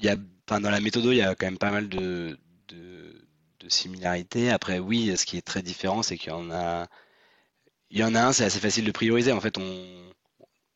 Y 0.00 0.08
a, 0.08 0.16
dans 0.60 0.70
la 0.70 0.80
méthode, 0.80 1.04
il 1.06 1.16
y 1.16 1.22
a 1.22 1.34
quand 1.34 1.46
même 1.46 1.58
pas 1.58 1.72
mal 1.72 1.88
de, 1.88 2.38
de 3.60 3.68
similarités. 3.68 4.50
Après, 4.50 4.78
oui, 4.78 5.16
ce 5.16 5.24
qui 5.24 5.36
est 5.36 5.42
très 5.42 5.62
différent, 5.62 6.02
c'est 6.02 6.16
qu'il 6.16 6.30
y 6.30 6.34
en 6.34 6.50
a, 6.50 6.86
il 7.90 7.98
y 7.98 8.04
en 8.04 8.14
a 8.14 8.22
un, 8.22 8.32
c'est 8.32 8.44
assez 8.44 8.60
facile 8.60 8.84
de 8.84 8.92
prioriser. 8.92 9.32
En 9.32 9.40
fait, 9.40 9.58
on, 9.58 9.86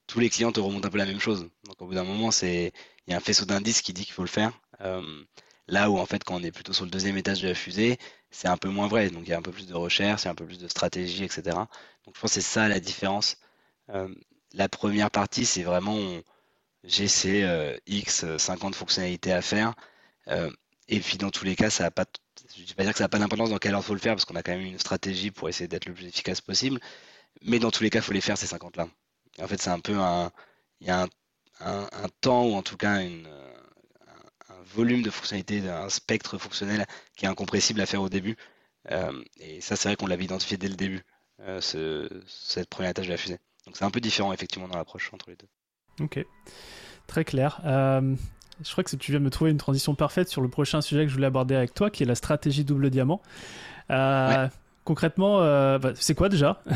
tous 0.06 0.20
les 0.20 0.30
clients 0.30 0.52
te 0.52 0.60
remontent 0.60 0.86
un 0.86 0.90
peu 0.90 0.98
la 0.98 1.06
même 1.06 1.20
chose. 1.20 1.48
Donc, 1.66 1.80
au 1.80 1.86
bout 1.86 1.94
d'un 1.94 2.04
moment, 2.04 2.30
c'est, 2.30 2.72
il 3.06 3.10
y 3.10 3.14
a 3.14 3.16
un 3.16 3.20
faisceau 3.20 3.44
d'indices 3.44 3.82
qui 3.82 3.92
dit 3.92 4.04
qu'il 4.04 4.14
faut 4.14 4.22
le 4.22 4.28
faire. 4.28 4.52
Euh, 4.82 5.24
là 5.68 5.90
où, 5.90 5.98
en 5.98 6.06
fait, 6.06 6.24
quand 6.24 6.36
on 6.36 6.42
est 6.42 6.52
plutôt 6.52 6.72
sur 6.72 6.84
le 6.84 6.90
deuxième 6.90 7.16
étage 7.16 7.42
de 7.42 7.48
la 7.48 7.54
fusée, 7.54 7.98
c'est 8.30 8.48
un 8.48 8.56
peu 8.56 8.68
moins 8.68 8.88
vrai. 8.88 9.10
Donc, 9.10 9.24
il 9.26 9.30
y 9.30 9.32
a 9.34 9.38
un 9.38 9.42
peu 9.42 9.52
plus 9.52 9.66
de 9.66 9.74
recherche, 9.74 10.22
il 10.22 10.24
y 10.26 10.28
a 10.28 10.32
un 10.32 10.34
peu 10.34 10.46
plus 10.46 10.58
de 10.58 10.68
stratégie, 10.68 11.24
etc. 11.24 11.42
Donc, 12.06 12.14
je 12.16 12.20
pense 12.20 12.22
que 12.22 12.28
c'est 12.28 12.40
ça 12.40 12.68
la 12.68 12.80
différence. 12.80 13.36
Euh, 13.90 14.08
la 14.54 14.68
première 14.68 15.10
partie, 15.10 15.46
c'est 15.46 15.62
vraiment, 15.62 15.98
j'ai 16.84 17.08
ces 17.08 17.42
euh, 17.44 17.76
X 17.86 18.24
50 18.38 18.74
fonctionnalités 18.74 19.32
à 19.32 19.42
faire. 19.42 19.74
et 20.88 21.00
puis, 21.00 21.18
dans 21.18 21.30
tous 21.30 21.44
les 21.44 21.56
cas, 21.56 21.70
ça 21.70 21.84
n'a 21.84 21.90
pas 21.90 22.06
je 22.56 22.74
pas 22.74 22.82
dire 22.84 22.92
que 22.92 22.98
ça 22.98 23.04
n'a 23.04 23.08
pas 23.08 23.18
d'importance 23.18 23.50
dans 23.50 23.58
quel 23.58 23.74
ordre 23.74 23.84
il 23.84 23.88
faut 23.88 23.94
le 23.94 24.00
faire, 24.00 24.14
parce 24.14 24.24
qu'on 24.24 24.36
a 24.36 24.42
quand 24.42 24.52
même 24.52 24.62
une 24.62 24.78
stratégie 24.78 25.30
pour 25.30 25.48
essayer 25.48 25.68
d'être 25.68 25.86
le 25.86 25.94
plus 25.94 26.06
efficace 26.06 26.40
possible. 26.40 26.80
Mais 27.42 27.58
dans 27.58 27.70
tous 27.70 27.82
les 27.82 27.90
cas, 27.90 28.00
il 28.00 28.02
faut 28.02 28.12
les 28.12 28.20
faire, 28.20 28.38
ces 28.38 28.46
50-là. 28.46 28.88
En 29.40 29.48
fait, 29.48 29.60
c'est 29.60 29.70
un 29.70 29.80
peu 29.80 29.96
un. 29.96 30.30
Il 30.80 30.88
y 30.88 30.90
a 30.90 31.08
un, 31.60 31.88
temps, 32.20 32.44
ou 32.46 32.54
en 32.54 32.62
tout 32.62 32.76
cas 32.76 32.92
un, 32.92 33.22
volume 34.74 35.02
de 35.02 35.10
fonctionnalités, 35.10 35.68
un 35.68 35.88
spectre 35.88 36.38
fonctionnel 36.38 36.86
qui 37.16 37.24
est 37.24 37.28
incompressible 37.28 37.80
à 37.80 37.86
faire 37.86 38.02
au 38.02 38.08
début. 38.08 38.36
Euh, 38.90 39.12
et 39.38 39.60
ça, 39.60 39.76
c'est 39.76 39.88
vrai 39.88 39.96
qu'on 39.96 40.06
l'avait 40.06 40.24
identifié 40.24 40.56
dès 40.56 40.68
le 40.68 40.74
début, 40.74 41.02
euh, 41.40 41.60
cette 42.26 42.68
première 42.68 42.94
tâche 42.94 43.06
de 43.06 43.12
la 43.12 43.16
fusée. 43.16 43.38
Donc 43.66 43.76
c'est 43.76 43.84
un 43.84 43.90
peu 43.90 44.00
différent, 44.00 44.32
effectivement, 44.32 44.68
dans 44.68 44.76
l'approche 44.76 45.10
entre 45.12 45.30
les 45.30 45.36
deux. 45.36 45.46
Ok, 46.00 46.24
très 47.06 47.24
clair. 47.24 47.60
Euh, 47.64 48.14
je 48.64 48.70
crois 48.72 48.82
que 48.82 48.96
tu 48.96 49.12
viens 49.12 49.20
de 49.20 49.24
me 49.24 49.30
trouver 49.30 49.50
une 49.50 49.58
transition 49.58 49.94
parfaite 49.94 50.28
sur 50.28 50.40
le 50.40 50.48
prochain 50.48 50.80
sujet 50.80 51.02
que 51.02 51.08
je 51.08 51.14
voulais 51.14 51.26
aborder 51.26 51.54
avec 51.54 51.74
toi, 51.74 51.90
qui 51.90 52.02
est 52.02 52.06
la 52.06 52.14
stratégie 52.14 52.64
double 52.64 52.90
diamant. 52.90 53.22
Concrètement, 54.84 55.38
bah, 55.78 55.92
c'est 55.94 56.14
quoi 56.14 56.28
déjà? 56.28 56.62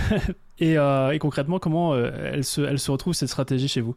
Euh, 0.62 1.10
et, 1.10 1.18
concrètement, 1.18 1.58
comment 1.58 1.94
elle, 1.94 2.42
se, 2.42 2.62
elle 2.62 2.78
se 2.78 2.90
retrouve 2.90 3.12
cette 3.12 3.28
stratégie 3.28 3.68
chez 3.68 3.82
vous? 3.82 3.94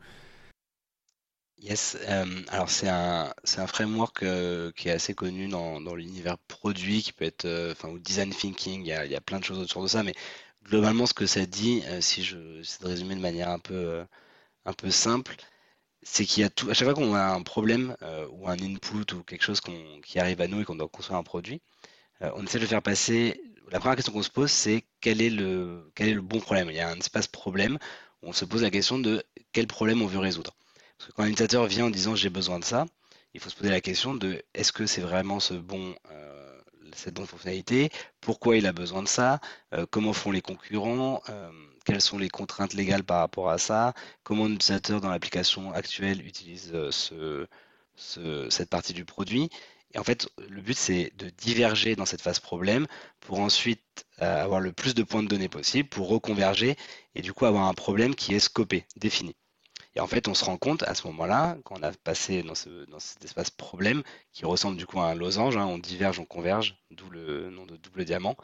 Yes, 1.61 1.97
alors 2.47 2.69
c'est 2.69 2.87
un, 2.87 3.33
c'est 3.43 3.59
un 3.59 3.67
framework 3.67 4.19
qui 4.75 4.87
est 4.87 4.91
assez 4.91 5.13
connu 5.13 5.47
dans, 5.49 5.81
dans 5.81 5.93
l'univers 5.95 6.37
produit, 6.37 7.01
qui 7.03 7.11
peut 7.11 7.25
être, 7.25 7.45
enfin, 7.71 7.89
ou 7.89 7.99
design 7.99 8.29
thinking, 8.33 8.81
il 8.81 8.87
y, 8.87 8.93
a, 8.93 9.05
il 9.05 9.11
y, 9.11 9.15
a, 9.15 9.21
plein 9.21 9.39
de 9.39 9.43
choses 9.43 9.59
autour 9.59 9.83
de 9.83 9.87
ça, 9.87 10.01
mais 10.03 10.13
globalement, 10.63 11.05
ce 11.05 11.13
que 11.13 11.25
ça 11.25 11.45
dit, 11.45 11.83
si 12.01 12.23
je, 12.23 12.63
c'est 12.63 12.81
de 12.81 12.87
résumer 12.87 13.15
de 13.15 13.19
manière 13.19 13.49
un 13.49 13.59
peu, 13.59 14.05
un 14.65 14.73
peu 14.73 14.91
simple, 14.91 15.35
c'est 16.03 16.25
qu'il 16.25 16.41
y 16.41 16.45
a 16.45 16.49
tout, 16.49 16.69
à 16.69 16.73
chaque 16.73 16.87
fois 16.87 16.95
qu'on 16.95 17.13
a 17.15 17.23
un 17.23 17.41
problème 17.43 17.95
euh, 18.03 18.27
ou 18.31 18.47
un 18.49 18.57
input 18.59 19.13
ou 19.13 19.23
quelque 19.23 19.43
chose 19.43 19.61
qui 19.61 20.19
arrive 20.19 20.41
à 20.41 20.47
nous 20.47 20.61
et 20.61 20.65
qu'on 20.65 20.75
doit 20.75 20.87
construire 20.89 21.19
un 21.19 21.23
produit, 21.23 21.61
euh, 22.23 22.31
on 22.35 22.45
essaie 22.45 22.59
de 22.59 22.63
le 22.63 22.69
faire 22.69 22.81
passer. 22.83 23.41
La 23.71 23.79
première 23.79 23.95
question 23.97 24.13
qu'on 24.13 24.23
se 24.23 24.31
pose, 24.31 24.51
c'est 24.51 24.85
quel 25.01 25.21
est 25.21 25.29
le 25.31 25.91
quel 25.95 26.09
est 26.09 26.13
le 26.15 26.21
bon 26.21 26.39
problème? 26.41 26.69
Il 26.71 26.75
y 26.77 26.79
a 26.81 26.89
un 26.89 26.97
espace 26.99 27.27
problème 27.27 27.77
où 28.23 28.29
on 28.29 28.33
se 28.33 28.45
pose 28.45 28.63
la 28.63 28.71
question 28.71 28.99
de 28.99 29.23
quel 29.53 29.67
problème 29.67 30.01
on 30.01 30.07
veut 30.07 30.19
résoudre. 30.19 30.55
Parce 30.99 31.09
que 31.09 31.15
quand 31.15 31.23
un 31.23 31.27
utilisateur 31.27 31.65
vient 31.65 31.85
en 31.85 31.89
disant 31.89 32.15
j'ai 32.15 32.29
besoin 32.29 32.59
de 32.59 32.65
ça, 32.65 32.85
il 33.33 33.39
faut 33.39 33.49
se 33.49 33.55
poser 33.55 33.71
la 33.71 33.81
question 33.81 34.13
de 34.13 34.43
est-ce 34.53 34.71
que 34.71 34.85
c'est 34.85 35.01
vraiment 35.01 35.39
ce 35.39 35.55
bon 35.55 35.95
euh, 36.11 36.61
cette 36.93 37.15
bonne 37.15 37.25
fonctionnalité, 37.25 37.89
pourquoi 38.21 38.57
il 38.57 38.67
a 38.67 38.73
besoin 38.73 39.03
de 39.03 39.07
ça, 39.07 39.39
comment 39.91 40.13
font 40.13 40.31
les 40.31 40.41
concurrents, 40.41 41.21
quelles 41.85 42.01
sont 42.01 42.17
les 42.17 42.29
contraintes 42.29 42.73
légales 42.73 43.03
par 43.03 43.19
rapport 43.19 43.49
à 43.49 43.57
ça, 43.57 43.93
comment 44.23 44.45
l'utilisateur 44.45 45.01
dans 45.01 45.09
l'application 45.09 45.71
actuelle 45.73 46.25
utilise 46.25 46.71
euh, 46.73 47.47
cette 48.49 48.69
partie 48.69 48.93
du 48.93 49.05
produit? 49.05 49.49
Et 49.93 49.97
en 49.97 50.03
fait, 50.03 50.29
le 50.49 50.61
but, 50.61 50.77
c'est 50.77 51.11
de 51.17 51.29
diverger 51.31 51.95
dans 51.95 52.05
cette 52.05 52.21
phase 52.21 52.39
problème 52.39 52.85
pour 53.21 53.39
ensuite 53.39 54.05
euh, 54.21 54.43
avoir 54.43 54.59
le 54.59 54.71
plus 54.71 54.93
de 54.93 55.01
points 55.03 55.23
de 55.23 55.27
données 55.27 55.49
possible 55.49 55.89
pour 55.89 56.09
reconverger 56.09 56.75
et 57.15 57.21
du 57.21 57.33
coup 57.33 57.45
avoir 57.45 57.67
un 57.67 57.73
problème 57.73 58.13
qui 58.13 58.35
est 58.35 58.39
scopé, 58.39 58.85
défini. 58.97 59.35
Et 59.95 59.99
en 59.99 60.07
fait, 60.07 60.27
on 60.27 60.33
se 60.33 60.45
rend 60.45 60.57
compte 60.57 60.83
à 60.83 60.93
ce 60.93 61.07
moment-là, 61.07 61.57
quand 61.63 61.79
on 61.79 61.83
a 61.83 61.91
passé 61.91 62.43
dans, 62.43 62.55
cet 62.55 63.25
espace 63.25 63.49
problème, 63.49 64.03
qui 64.31 64.45
ressemble 64.45 64.77
du 64.77 64.85
coup 64.85 64.99
à 64.99 65.07
un 65.07 65.15
losange, 65.15 65.57
hein, 65.57 65.65
on 65.65 65.79
diverge, 65.79 66.19
on 66.19 66.25
converge, 66.25 66.77
d'où 66.91 67.09
le 67.09 67.49
nom 67.49 67.65
de 67.65 67.75
double 67.75 68.05
diamant, 68.05 68.37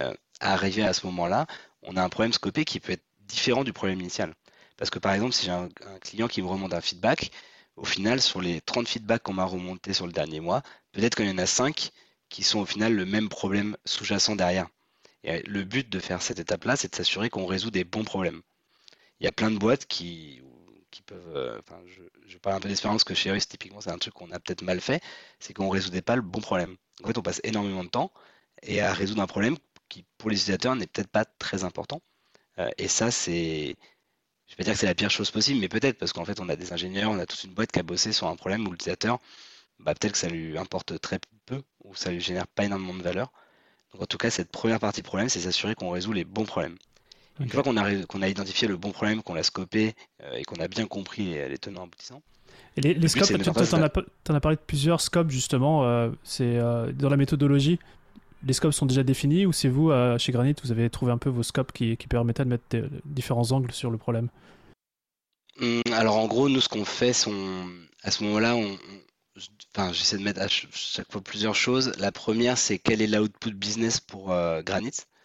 euh, 0.00 0.12
à 0.40 0.52
arriver 0.52 0.82
à 0.82 0.92
ce 0.92 1.06
moment-là, 1.06 1.46
on 1.82 1.96
a 1.96 2.02
un 2.02 2.08
problème 2.08 2.32
scopé 2.32 2.64
qui 2.64 2.80
peut 2.80 2.92
être 2.92 3.04
différent 3.20 3.64
du 3.64 3.72
problème 3.72 4.00
initial. 4.00 4.34
Parce 4.76 4.90
que 4.90 4.98
par 4.98 5.12
exemple, 5.12 5.32
si 5.34 5.46
j'ai 5.46 5.52
un, 5.52 5.68
client 6.00 6.28
qui 6.28 6.42
me 6.42 6.48
remonte 6.48 6.74
un 6.74 6.80
feedback, 6.80 7.30
au 7.76 7.84
final, 7.84 8.20
sur 8.20 8.40
les 8.40 8.60
30 8.60 8.88
feedbacks 8.88 9.22
qu'on 9.22 9.34
m'a 9.34 9.44
remontés 9.44 9.92
sur 9.92 10.06
le 10.06 10.12
dernier 10.12 10.40
mois, 10.40 10.62
peut-être 10.92 11.14
qu'il 11.16 11.28
y 11.28 11.30
en 11.30 11.38
a 11.38 11.46
5 11.46 11.90
qui 12.28 12.42
sont 12.42 12.60
au 12.60 12.66
final 12.66 12.94
le 12.94 13.06
même 13.06 13.28
problème 13.28 13.76
sous-jacent 13.84 14.36
derrière. 14.36 14.68
Et 15.24 15.42
le 15.42 15.64
but 15.64 15.88
de 15.88 15.98
faire 16.00 16.22
cette 16.22 16.38
étape-là, 16.38 16.76
c'est 16.76 16.90
de 16.90 16.96
s'assurer 16.96 17.30
qu'on 17.30 17.46
résout 17.46 17.70
des 17.70 17.84
bons 17.84 18.04
problèmes. 18.04 18.42
Il 19.20 19.24
y 19.24 19.28
a 19.28 19.32
plein 19.32 19.50
de 19.50 19.58
boîtes 19.58 19.86
qui, 19.86 20.42
qui 20.90 21.02
peuvent. 21.02 21.36
Euh, 21.36 21.60
enfin, 21.60 21.80
je, 22.26 22.38
parle 22.38 22.56
un 22.56 22.60
peu 22.60 22.68
d'expérience 22.68 23.04
que 23.04 23.14
chez 23.14 23.30
Eris, 23.30 23.44
typiquement, 23.48 23.80
c'est 23.80 23.90
un 23.90 23.98
truc 23.98 24.14
qu'on 24.14 24.30
a 24.30 24.38
peut-être 24.40 24.62
mal 24.62 24.80
fait, 24.80 25.02
c'est 25.40 25.54
qu'on 25.54 25.66
ne 25.66 25.70
résoudait 25.72 26.02
pas 26.02 26.16
le 26.16 26.22
bon 26.22 26.40
problème. 26.40 26.76
En 27.02 27.08
fait, 27.08 27.18
on 27.18 27.22
passe 27.22 27.40
énormément 27.44 27.84
de 27.84 27.88
temps 27.88 28.12
et 28.62 28.80
à 28.80 28.92
résoudre 28.92 29.22
un 29.22 29.26
problème 29.26 29.56
qui, 29.88 30.04
pour 30.18 30.30
les 30.30 30.36
utilisateurs, 30.36 30.76
n'est 30.76 30.86
peut-être 30.86 31.10
pas 31.10 31.24
très 31.24 31.64
important. 31.64 32.02
Euh, 32.58 32.70
et 32.78 32.88
ça, 32.88 33.10
c'est. 33.10 33.76
Je 34.46 34.52
vais 34.54 34.56
pas 34.58 34.64
dire 34.64 34.72
que 34.74 34.78
c'est 34.80 34.86
la 34.86 34.94
pire 34.94 35.10
chose 35.10 35.30
possible, 35.30 35.60
mais 35.60 35.68
peut-être, 35.68 35.98
parce 35.98 36.12
qu'en 36.12 36.24
fait, 36.24 36.40
on 36.40 36.48
a 36.48 36.56
des 36.56 36.72
ingénieurs, 36.72 37.10
on 37.10 37.18
a 37.18 37.26
toute 37.26 37.44
une 37.44 37.54
boîte 37.54 37.72
qui 37.72 37.80
a 37.80 37.82
bossé 37.82 38.12
sur 38.12 38.28
un 38.28 38.36
problème 38.36 38.66
où 38.66 38.72
l'utilisateur, 38.72 39.18
bah, 39.78 39.94
peut-être 39.94 40.12
que 40.12 40.18
ça 40.18 40.28
lui 40.28 40.56
importe 40.58 41.00
très 41.00 41.18
peu, 41.46 41.62
ou 41.84 41.94
ça 41.94 42.10
lui 42.10 42.20
génère 42.20 42.46
pas 42.48 42.64
énormément 42.64 42.94
de 42.94 43.02
valeur. 43.02 43.32
Donc, 43.92 44.02
en 44.02 44.06
tout 44.06 44.18
cas, 44.18 44.30
cette 44.30 44.50
première 44.50 44.80
partie 44.80 45.02
problème, 45.02 45.28
c'est 45.28 45.40
s'assurer 45.40 45.74
qu'on 45.74 45.90
résout 45.90 46.12
les 46.12 46.24
bons 46.24 46.44
problèmes. 46.44 46.76
Une 47.40 47.48
fois 47.48 47.62
qu'on 47.62 47.76
a, 47.76 47.94
qu'on 48.06 48.22
a 48.22 48.28
identifié 48.28 48.68
le 48.68 48.76
bon 48.76 48.90
problème, 48.90 49.22
qu'on 49.22 49.34
l'a 49.34 49.42
scopé 49.42 49.94
euh, 50.22 50.36
et 50.36 50.44
qu'on 50.44 50.56
a 50.56 50.68
bien 50.68 50.86
compris 50.86 51.34
les, 51.34 51.58
tenants 51.58 51.84
aboutissants. 51.84 52.22
Et 52.76 52.80
les, 52.80 52.94
les 52.94 53.08
scopes, 53.08 53.26
tu 53.26 53.48
en, 53.48 54.34
as, 54.34 54.40
parlé 54.40 54.56
de 54.56 54.62
plusieurs 54.66 55.00
scopes 55.00 55.30
justement. 55.30 55.84
Euh, 55.84 56.10
c'est 56.24 56.58
dans 56.58 57.08
la 57.08 57.16
méthodologie 57.16 57.78
les 58.46 58.52
scopes 58.52 58.72
sont 58.72 58.86
déjà 58.86 59.02
définis 59.02 59.46
ou 59.46 59.52
c'est 59.52 59.68
vous, 59.68 59.90
euh, 59.90 60.18
chez 60.18 60.32
Granite, 60.32 60.60
vous 60.62 60.72
avez 60.72 60.88
trouvé 60.90 61.12
un 61.12 61.18
peu 61.18 61.28
vos 61.28 61.42
scopes 61.42 61.72
qui, 61.72 61.96
qui 61.96 62.06
permettaient 62.06 62.44
de 62.44 62.50
mettre 62.50 62.64
différents 63.04 63.50
angles 63.52 63.72
sur 63.72 63.90
le 63.90 63.98
problème? 63.98 64.28
Hum, 65.60 65.82
Alors 65.92 66.16
en 66.16 66.26
gros, 66.26 66.48
nous, 66.48 66.60
ce 66.60 66.68
qu'on 66.68 66.84
fait, 66.84 67.10
à 68.02 68.10
ce 68.10 68.24
moment-là, 68.24 68.54
on, 68.56 68.78
enfin, 69.74 69.92
j'essaie 69.92 70.18
de 70.18 70.22
mettre 70.22 70.40
à 70.40 70.48
chaque 70.48 71.10
fois 71.10 71.20
plusieurs 71.20 71.54
choses. 71.54 71.92
La 71.98 72.12
première, 72.12 72.58
c'est 72.58 72.78
quel 72.78 73.02
est 73.02 73.06
l'output 73.06 73.52
business 73.52 74.00
pour 74.00 74.32
euh, 74.32 74.62
Granite? 74.62 75.06
Hum, 75.06 75.17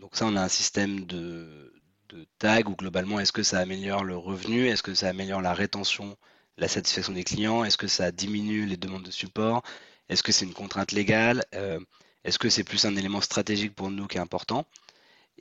donc 0.00 0.16
ça, 0.16 0.26
on 0.26 0.36
a 0.36 0.42
un 0.42 0.48
système 0.48 1.04
de, 1.06 1.72
de 2.08 2.26
tag 2.38 2.68
où 2.68 2.76
globalement, 2.76 3.20
est-ce 3.20 3.32
que 3.32 3.42
ça 3.42 3.58
améliore 3.60 4.04
le 4.04 4.16
revenu? 4.16 4.66
Est-ce 4.68 4.82
que 4.82 4.94
ça 4.94 5.08
améliore 5.08 5.40
la 5.42 5.54
rétention, 5.54 6.16
la 6.56 6.68
satisfaction 6.68 7.12
des 7.12 7.24
clients? 7.24 7.64
Est-ce 7.64 7.76
que 7.78 7.86
ça 7.86 8.10
diminue 8.12 8.66
les 8.66 8.76
demandes 8.76 9.04
de 9.04 9.10
support? 9.10 9.62
Est-ce 10.08 10.22
que 10.22 10.32
c'est 10.32 10.44
une 10.44 10.54
contrainte 10.54 10.92
légale? 10.92 11.44
Euh, 11.54 11.80
est-ce 12.24 12.38
que 12.38 12.50
c'est 12.50 12.64
plus 12.64 12.84
un 12.84 12.96
élément 12.96 13.20
stratégique 13.20 13.74
pour 13.74 13.90
nous 13.90 14.06
qui 14.06 14.18
est 14.18 14.20
important? 14.20 14.66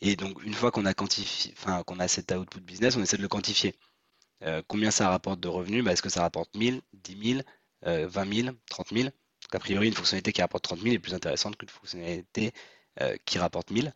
Et 0.02 0.16
donc, 0.16 0.44
une 0.44 0.54
fois 0.54 0.72
qu'on 0.72 0.86
a 0.86 0.94
qu'on 0.94 2.00
a 2.00 2.08
cet 2.08 2.32
output 2.32 2.62
business, 2.62 2.96
on 2.98 3.04
essaie 3.04 3.18
de 3.18 3.22
le 3.22 3.28
quantifier. 3.28 3.76
Euh, 4.44 4.62
combien 4.68 4.92
ça 4.92 5.10
rapporte 5.10 5.40
de 5.40 5.48
revenus? 5.48 5.84
Bah, 5.84 5.94
Est-ce 5.94 6.02
que 6.02 6.10
ça 6.10 6.22
rapporte 6.22 6.56
1000, 6.56 6.82
10 6.94 7.34
000, 7.36 7.42
20 7.84 8.34
000, 8.44 8.56
30 8.70 8.90
000 8.94 9.04
Donc, 9.06 9.14
a 9.56 9.60
priori, 9.60 9.88
une 9.88 9.94
fonctionnalité 9.94 10.32
qui 10.34 10.42
rapporte 10.42 10.64
30 10.64 10.82
000 10.82 10.96
est 10.96 11.00
plus 11.00 11.14
intéressante 11.14 11.58
qu'une 11.58 11.70
fonctionnalité 11.70 12.54
euh, 13.02 13.16
qui 13.26 13.40
rapporte 13.40 13.72
1000. 13.72 13.94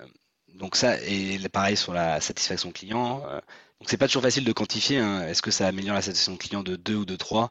Euh, 0.00 0.06
donc 0.54 0.76
ça, 0.76 1.00
et 1.02 1.38
pareil 1.48 1.76
sur 1.76 1.92
la 1.92 2.20
satisfaction 2.20 2.70
client. 2.72 3.24
Euh, 3.26 3.40
donc 3.80 3.88
c'est 3.88 3.96
pas 3.96 4.06
toujours 4.06 4.22
facile 4.22 4.44
de 4.44 4.52
quantifier. 4.52 4.98
Hein. 4.98 5.26
Est-ce 5.26 5.42
que 5.42 5.50
ça 5.50 5.66
améliore 5.66 5.94
la 5.94 6.02
satisfaction 6.02 6.36
client 6.36 6.62
de 6.62 6.76
2 6.76 6.94
ou 6.94 7.04
de 7.04 7.16
3 7.16 7.50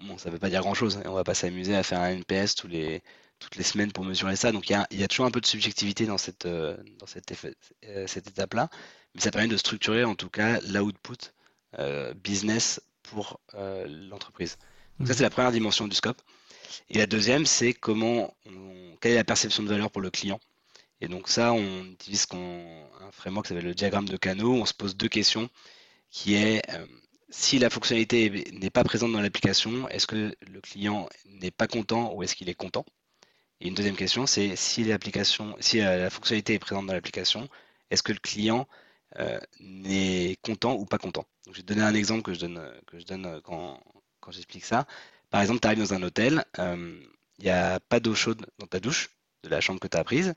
Bon, 0.00 0.18
ça 0.18 0.30
veut 0.30 0.38
pas 0.38 0.50
dire 0.50 0.60
grand-chose. 0.60 1.00
On 1.04 1.12
va 1.12 1.24
pas 1.24 1.34
s'amuser 1.34 1.74
à 1.76 1.82
faire 1.82 2.00
un 2.00 2.10
NPS 2.10 2.54
tous 2.56 2.68
les, 2.68 3.02
toutes 3.38 3.56
les 3.56 3.62
semaines 3.62 3.92
pour 3.92 4.04
mesurer 4.04 4.36
ça. 4.36 4.52
Donc 4.52 4.68
il 4.68 4.72
y 4.72 4.76
a, 4.76 4.86
y 4.90 5.02
a, 5.02 5.08
toujours 5.08 5.26
un 5.26 5.30
peu 5.30 5.40
de 5.40 5.46
subjectivité 5.46 6.06
dans 6.06 6.18
cette, 6.18 6.46
dans 6.46 7.06
cette, 7.06 7.32
cette 8.06 8.26
étape-là. 8.28 8.68
Mais 9.14 9.20
ça 9.20 9.30
permet 9.30 9.48
de 9.48 9.56
structurer 9.56 10.04
en 10.04 10.14
tout 10.14 10.30
cas 10.30 10.60
l'output 10.62 11.32
business 12.16 12.80
pour 13.02 13.40
l'entreprise. 13.54 14.58
Donc 14.98 15.08
ça, 15.08 15.14
mmh. 15.14 15.16
c'est 15.16 15.22
la 15.22 15.30
première 15.30 15.52
dimension 15.52 15.88
du 15.88 15.94
scope. 15.94 16.20
Et 16.90 16.98
la 16.98 17.06
deuxième, 17.06 17.46
c'est 17.46 17.74
comment 17.74 18.34
quelle 19.00 19.12
est 19.12 19.16
la 19.16 19.24
perception 19.24 19.62
de 19.62 19.68
valeur 19.68 19.90
pour 19.90 20.02
le 20.02 20.10
client. 20.10 20.40
Et 21.00 21.08
donc 21.08 21.28
ça, 21.28 21.52
on 21.52 21.84
utilise 21.84 22.26
un 22.32 23.10
framework 23.10 23.46
qui 23.46 23.48
s'appelle 23.48 23.66
le 23.66 23.74
diagramme 23.74 24.08
de 24.08 24.16
canaux. 24.16 24.54
On 24.54 24.64
se 24.64 24.74
pose 24.74 24.96
deux 24.96 25.08
questions, 25.08 25.50
qui 26.10 26.34
est 26.34 26.62
euh, 26.72 26.86
si 27.30 27.58
la 27.58 27.70
fonctionnalité 27.70 28.44
n'est 28.52 28.70
pas 28.70 28.84
présente 28.84 29.12
dans 29.12 29.20
l'application, 29.20 29.88
est-ce 29.88 30.06
que 30.06 30.36
le 30.40 30.60
client 30.60 31.08
n'est 31.26 31.50
pas 31.50 31.66
content 31.66 32.14
ou 32.14 32.22
est-ce 32.22 32.36
qu'il 32.36 32.48
est 32.48 32.54
content? 32.54 32.84
Et 33.60 33.68
une 33.68 33.74
deuxième 33.74 33.96
question, 33.96 34.26
c'est 34.26 34.54
si 34.54 34.84
l'application, 34.84 35.56
si 35.60 35.78
la 35.78 36.10
fonctionnalité 36.10 36.54
est 36.54 36.58
présente 36.58 36.86
dans 36.86 36.92
l'application, 36.92 37.48
est-ce 37.90 38.02
que 38.02 38.12
le 38.12 38.18
client 38.18 38.68
euh, 39.18 39.40
n'est 39.60 40.36
content 40.42 40.74
ou 40.74 40.84
pas 40.84 40.98
content? 40.98 41.26
Je 41.50 41.58
vais 41.58 41.62
donner 41.62 41.82
un 41.82 41.94
exemple 41.94 42.22
que 42.22 42.34
je 42.34 42.40
donne, 42.40 42.60
que 42.86 42.98
je 42.98 43.04
donne 43.04 43.40
quand, 43.42 43.80
quand 44.20 44.30
j'explique 44.30 44.64
ça. 44.64 44.86
Par 45.32 45.40
exemple, 45.40 45.60
tu 45.60 45.66
arrives 45.66 45.80
dans 45.80 45.94
un 45.94 46.02
hôtel, 46.02 46.44
il 46.58 47.08
n'y 47.42 47.50
a 47.50 47.80
pas 47.80 47.98
d'eau 47.98 48.14
chaude 48.14 48.46
dans 48.58 48.66
ta 48.66 48.78
douche 48.78 49.10
de 49.42 49.48
la 49.48 49.60
chambre 49.60 49.80
que 49.80 49.88
tu 49.88 49.96
as 49.96 50.04
prise. 50.04 50.34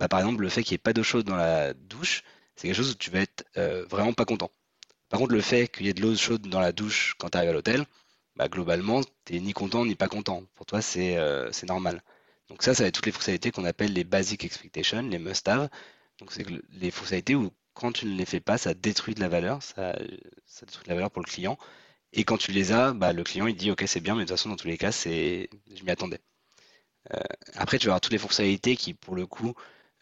Bah, 0.00 0.08
par 0.08 0.20
exemple, 0.20 0.42
le 0.42 0.48
fait 0.48 0.62
qu'il 0.64 0.72
n'y 0.72 0.76
ait 0.76 0.78
pas 0.78 0.94
d'eau 0.94 1.02
chaude 1.04 1.26
dans 1.26 1.36
la 1.36 1.74
douche, 1.74 2.24
c'est 2.56 2.66
quelque 2.66 2.76
chose 2.76 2.92
où 2.92 2.94
tu 2.94 3.10
vas 3.10 3.20
être 3.20 3.44
euh, 3.58 3.84
vraiment 3.84 4.14
pas 4.14 4.24
content. 4.24 4.50
Par 5.10 5.20
contre, 5.20 5.34
le 5.34 5.42
fait 5.42 5.68
qu'il 5.68 5.86
y 5.86 5.90
ait 5.90 5.94
de 5.94 6.00
l'eau 6.00 6.16
chaude 6.16 6.48
dans 6.48 6.60
la 6.60 6.72
douche 6.72 7.14
quand 7.18 7.30
tu 7.30 7.38
arrives 7.38 7.50
à 7.50 7.52
l'hôtel, 7.52 7.84
bah, 8.36 8.48
globalement, 8.48 9.02
tu 9.26 9.34
n'es 9.34 9.40
ni 9.40 9.52
content 9.52 9.84
ni 9.84 9.94
pas 9.94 10.08
content. 10.08 10.44
Pour 10.54 10.64
toi, 10.66 10.80
euh, 10.96 11.48
c'est 11.52 11.66
normal. 11.68 12.02
Donc 12.48 12.62
ça, 12.62 12.74
ça 12.74 12.84
va 12.84 12.88
être 12.88 12.94
toutes 12.94 13.06
les 13.06 13.12
fonctionnalités 13.12 13.50
qu'on 13.50 13.66
appelle 13.66 13.92
les 13.92 14.04
basic 14.04 14.44
expectations, 14.44 15.02
les 15.02 15.18
must-have. 15.18 15.68
Donc 16.18 16.32
c'est 16.32 16.46
les 16.70 16.90
fonctionnalités 16.90 17.34
où 17.34 17.52
quand 17.74 17.92
tu 17.92 18.06
ne 18.06 18.16
les 18.16 18.24
fais 18.26 18.40
pas, 18.40 18.58
ça 18.58 18.74
détruit 18.74 19.14
de 19.14 19.20
la 19.20 19.28
valeur, 19.28 19.62
ça, 19.62 19.92
détruit 20.62 20.84
de 20.84 20.88
la 20.88 20.94
valeur 20.94 21.10
pour 21.10 21.22
le 21.22 21.28
client. 21.28 21.58
Et 22.12 22.24
quand 22.24 22.36
tu 22.38 22.52
les 22.52 22.72
as, 22.72 22.92
bah, 22.92 23.12
le 23.12 23.24
client 23.24 23.46
il 23.46 23.56
dit 23.56 23.70
ok 23.70 23.84
c'est 23.86 24.00
bien, 24.00 24.14
mais 24.14 24.22
de 24.22 24.28
toute 24.28 24.36
façon 24.36 24.50
dans 24.50 24.56
tous 24.56 24.68
les 24.68 24.78
cas 24.78 24.92
c'est, 24.92 25.48
je 25.74 25.82
m'y 25.84 25.90
attendais. 25.90 26.20
Euh, 27.14 27.20
après 27.54 27.78
tu 27.78 27.86
vas 27.86 27.92
avoir 27.92 28.00
toutes 28.00 28.12
les 28.12 28.18
fonctionnalités 28.18 28.76
qui 28.76 28.94
pour 28.94 29.16
le 29.16 29.26
coup 29.26 29.54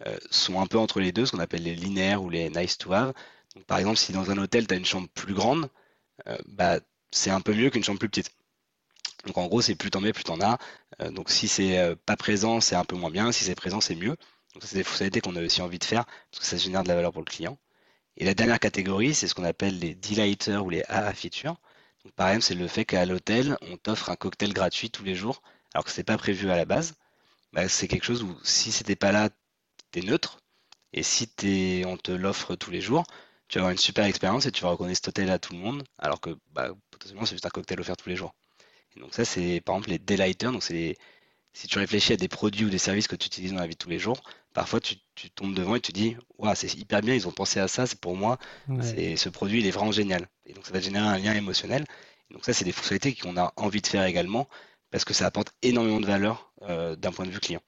euh, 0.07 0.18
sont 0.31 0.61
un 0.61 0.66
peu 0.66 0.79
entre 0.79 1.01
les 1.01 1.12
deux, 1.12 1.27
ce 1.27 1.33
qu'on 1.33 1.38
appelle 1.40 1.62
les 1.62 1.75
linéaires 1.75 2.23
ou 2.23 2.31
les 2.31 2.51
nice 2.51 2.79
to 2.79 2.92
have. 2.92 3.12
Par 3.66 3.79
exemple, 3.79 3.99
si 3.99 4.12
dans 4.12 4.31
un 4.31 4.38
hôtel, 4.38 4.66
tu 4.66 4.75
as 4.75 4.77
une 4.77 4.85
chambre 4.85 5.09
plus 5.14 5.35
grande, 5.35 5.68
euh, 6.29 6.38
bah, 6.49 6.81
c'est 7.12 7.31
un 7.31 7.40
peu 7.40 7.55
mieux 7.55 7.70
qu'une 7.70 7.85
chambre 7.85 7.99
plus 7.99 8.09
petite. 8.09 8.33
Donc 9.27 9.38
en 9.38 9.46
gros, 9.49 9.61
c'est 9.62 9.75
plus 9.75 9.90
t'en 9.90 10.01
mets, 10.01 10.12
plus 10.12 10.25
t'en 10.25 10.40
as. 10.40 10.59
Donc 11.11 11.31
si 11.31 11.49
c'est 11.49 11.94
pas 12.07 12.16
présent, 12.16 12.61
c'est 12.61 12.77
un 12.77 12.85
peu 12.85 12.96
moins 12.96 13.11
bien. 13.11 13.33
Si 13.33 13.44
c'est 13.44 13.55
présent, 13.55 13.81
c'est 13.81 13.94
mieux. 13.94 14.16
Donc 14.55 14.64
c'est 14.64 14.77
des 14.77 14.85
fonctionnalités 14.85 15.20
qu'on 15.20 15.37
a 15.37 15.42
aussi 15.42 15.62
envie 15.62 15.79
de 15.79 15.85
faire 15.85 16.05
parce 16.31 16.40
que 16.40 16.46
ça 16.46 16.57
génère 16.57 16.83
de 16.83 16.88
la 16.88 16.94
valeur 16.96 17.12
pour 17.12 17.23
le 17.23 17.27
client. 17.27 17.59
Et 18.16 18.25
la 18.25 18.35
dernière 18.35 18.61
catégorie, 18.61 19.14
c'est 19.14 19.29
ce 19.29 19.35
qu'on 19.35 19.44
appelle 19.44 19.79
les 19.79 19.94
delighters 19.94 20.64
ou 20.64 20.70
les 20.70 20.83
AA 20.88 21.12
features. 21.14 21.57
Par 22.16 22.28
exemple, 22.28 22.44
c'est 22.44 22.54
le 22.54 22.68
fait 22.68 22.84
qu'à 22.84 23.04
l'hôtel, 23.06 23.56
on 23.62 23.76
t'offre 23.76 24.10
un 24.10 24.16
cocktail 24.16 24.52
gratuit 24.52 24.90
tous 24.90 25.04
les 25.04 25.14
jours, 25.14 25.42
alors 25.74 25.84
que 25.84 25.90
c'est 25.90 26.04
pas 26.04 26.18
prévu 26.18 26.50
à 26.50 26.56
la 26.56 26.64
base. 26.64 26.94
Bah, 27.52 27.68
c'est 27.68 27.88
quelque 27.88 28.04
chose 28.04 28.22
où 28.22 28.38
si 28.44 28.72
c'était 28.72 28.96
pas 28.96 29.12
là, 29.12 29.30
tu 29.92 30.00
es 30.00 30.02
neutre. 30.02 30.38
Et 30.92 31.02
si 31.02 31.30
on 31.86 31.96
te 31.96 32.12
l'offre 32.12 32.56
tous 32.56 32.70
les 32.70 32.80
jours, 32.80 33.04
tu 33.48 33.58
vas 33.58 33.62
avoir 33.62 33.72
une 33.72 33.78
super 33.78 34.04
expérience 34.06 34.46
et 34.46 34.52
tu 34.52 34.62
vas 34.62 34.70
reconnaître 34.70 34.98
cet 34.98 35.08
hôtel 35.08 35.30
à 35.30 35.38
tout 35.38 35.52
le 35.54 35.58
monde, 35.60 35.84
alors 35.98 36.20
que 36.20 36.30
bah, 36.52 36.70
potentiellement 36.90 37.26
c'est 37.26 37.34
juste 37.34 37.46
un 37.46 37.50
cocktail 37.50 37.80
offert 37.80 37.96
tous 37.96 38.08
les 38.08 38.16
jours. 38.16 38.34
Et 38.96 39.00
donc 39.00 39.14
ça 39.14 39.24
c'est 39.24 39.60
par 39.60 39.76
exemple 39.76 39.90
les 39.90 39.98
delighters, 39.98 40.52
donc 40.52 40.62
c'est 40.62 40.96
si 41.52 41.66
tu 41.66 41.78
réfléchis 41.78 42.12
à 42.12 42.16
des 42.16 42.28
produits 42.28 42.64
ou 42.64 42.70
des 42.70 42.78
services 42.78 43.08
que 43.08 43.16
tu 43.16 43.26
utilises 43.26 43.52
dans 43.52 43.60
la 43.60 43.66
vie 43.66 43.74
de 43.74 43.78
tous 43.78 43.90
les 43.90 43.98
jours, 43.98 44.22
parfois 44.52 44.80
tu, 44.80 44.96
tombes 45.34 45.54
devant 45.54 45.74
et 45.74 45.80
tu 45.80 45.92
dis 45.92 46.16
waouh 46.38 46.54
c'est 46.54 46.72
hyper 46.74 47.00
bien, 47.02 47.14
ils 47.14 47.28
ont 47.28 47.32
pensé 47.32 47.60
à 47.60 47.68
ça, 47.68 47.86
c'est 47.86 48.00
pour 48.00 48.16
moi, 48.16 48.38
c'est 48.80 49.16
ce 49.16 49.28
produit 49.28 49.60
il 49.60 49.66
est 49.66 49.70
vraiment 49.70 49.92
génial. 49.92 50.28
Et 50.46 50.52
donc 50.52 50.66
ça 50.66 50.72
va 50.72 50.80
générer 50.80 51.06
un 51.06 51.18
lien 51.18 51.34
émotionnel. 51.34 51.84
Et 52.30 52.34
donc 52.34 52.44
ça 52.44 52.52
c'est 52.52 52.64
des 52.64 52.72
fonctionnalités 52.72 53.14
qu'on 53.14 53.36
a 53.36 53.52
envie 53.56 53.80
de 53.80 53.86
faire 53.86 54.04
également 54.04 54.48
parce 54.90 55.04
que 55.04 55.14
ça 55.14 55.26
apporte 55.26 55.52
énormément 55.62 56.00
de 56.00 56.06
valeur 56.06 56.52
euh, 56.62 56.96
d'un 56.96 57.12
point 57.12 57.26
de 57.26 57.30
vue 57.30 57.40
client. 57.40 57.62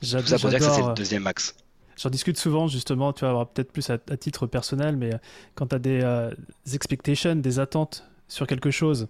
Tout 0.00 0.06
ça 0.06 0.38
pour 0.38 0.50
dire 0.50 0.58
que 0.58 0.64
c'est 0.64 0.82
le 0.82 0.88
euh, 0.88 0.94
deuxième 0.94 1.26
axe. 1.26 1.54
J'en 1.96 2.10
discute 2.10 2.38
souvent, 2.38 2.66
justement, 2.68 3.12
tu 3.12 3.24
vas 3.24 3.44
peut-être 3.44 3.70
plus 3.70 3.88
à, 3.90 3.98
titre 3.98 4.46
personnel, 4.46 4.96
mais 4.96 5.14
euh, 5.14 5.18
quand 5.54 5.68
tu 5.68 5.74
as 5.76 5.78
des, 5.78 6.00
euh, 6.02 6.34
expectations, 6.72 7.36
des 7.36 7.58
attentes 7.60 8.04
sur 8.28 8.46
quelque 8.46 8.70
chose, 8.70 9.08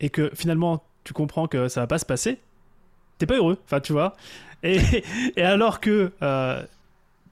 et 0.00 0.10
que 0.10 0.30
finalement 0.34 0.82
tu 1.04 1.12
comprends 1.12 1.46
que 1.46 1.68
ça 1.68 1.80
va 1.80 1.86
pas 1.86 1.98
se 1.98 2.04
passer, 2.04 2.40
t'es 3.18 3.26
pas 3.26 3.36
heureux, 3.36 3.58
enfin 3.64 3.80
tu 3.80 3.92
vois. 3.92 4.16
Et, 4.62 4.80
et 5.36 5.42
alors 5.42 5.80
que 5.80 6.12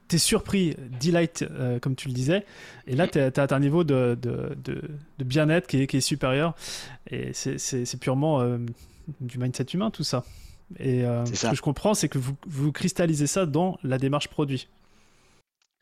tu 0.07 0.15
es 0.15 0.19
surpris, 0.19 0.75
delight, 1.01 1.45
comme 1.81 1.95
tu 1.95 2.07
le 2.07 2.13
disais, 2.13 2.45
et 2.87 2.95
là 2.95 3.07
tu 3.07 3.19
as, 3.19 3.47
un 3.51 3.59
niveau 3.59 3.83
de, 3.83 4.17
de, 4.21 4.55
de, 4.63 5.23
bien-être 5.23 5.67
qui 5.67 5.81
est, 5.81 5.87
qui 5.87 5.97
est, 5.97 6.01
supérieur, 6.01 6.55
et 7.09 7.31
c'est 7.33 7.99
purement 7.99 8.57
du 9.19 9.37
mindset 9.37 9.65
humain 9.73 9.91
tout 9.91 10.03
ça. 10.03 10.23
Et 10.79 11.05
euh, 11.05 11.25
ce 11.25 11.49
que 11.49 11.55
je 11.55 11.61
comprends, 11.61 11.93
c'est 11.93 12.09
que 12.09 12.17
vous, 12.17 12.35
vous 12.47 12.71
cristallisez 12.71 13.27
ça 13.27 13.45
dans 13.45 13.77
la 13.83 13.97
démarche 13.97 14.27
produit. 14.27 14.67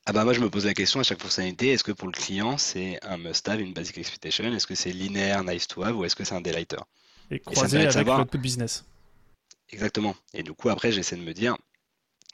Ah 0.06 0.12
bah 0.12 0.26
moi 0.26 0.34
je 0.34 0.42
me 0.42 0.50
pose 0.50 0.66
la 0.66 0.74
question 0.74 1.00
à 1.00 1.04
chaque 1.04 1.22
fonctionnalité, 1.22 1.70
est-ce 1.70 1.86
que 1.86 1.94
pour 1.94 2.10
le 2.10 2.12
client 2.12 2.58
c'est 2.58 3.00
un 3.04 3.16
must-have, 3.16 3.62
une 3.62 3.72
basic 3.72 3.98
expectation, 3.98 4.44
est-ce 4.44 4.68
que 4.68 4.76
c'est 4.76 4.92
linéaire, 4.92 5.46
nice 5.46 5.66
to 5.66 5.82
have 5.82 5.96
ou 5.96 6.04
est-ce 6.04 6.18
que 6.18 6.26
c'est 6.26 6.36
un 6.36 6.42
delighter? 6.42 6.80
Et 7.32 7.40
croisé 7.40 7.78
avec 7.78 7.94
savoir... 7.94 8.18
votre 8.18 8.38
business. 8.38 8.84
Exactement. 9.74 10.16
Et 10.34 10.44
du 10.44 10.54
coup 10.54 10.70
après 10.70 10.92
j'essaie 10.92 11.16
de 11.16 11.22
me 11.22 11.34
dire, 11.34 11.58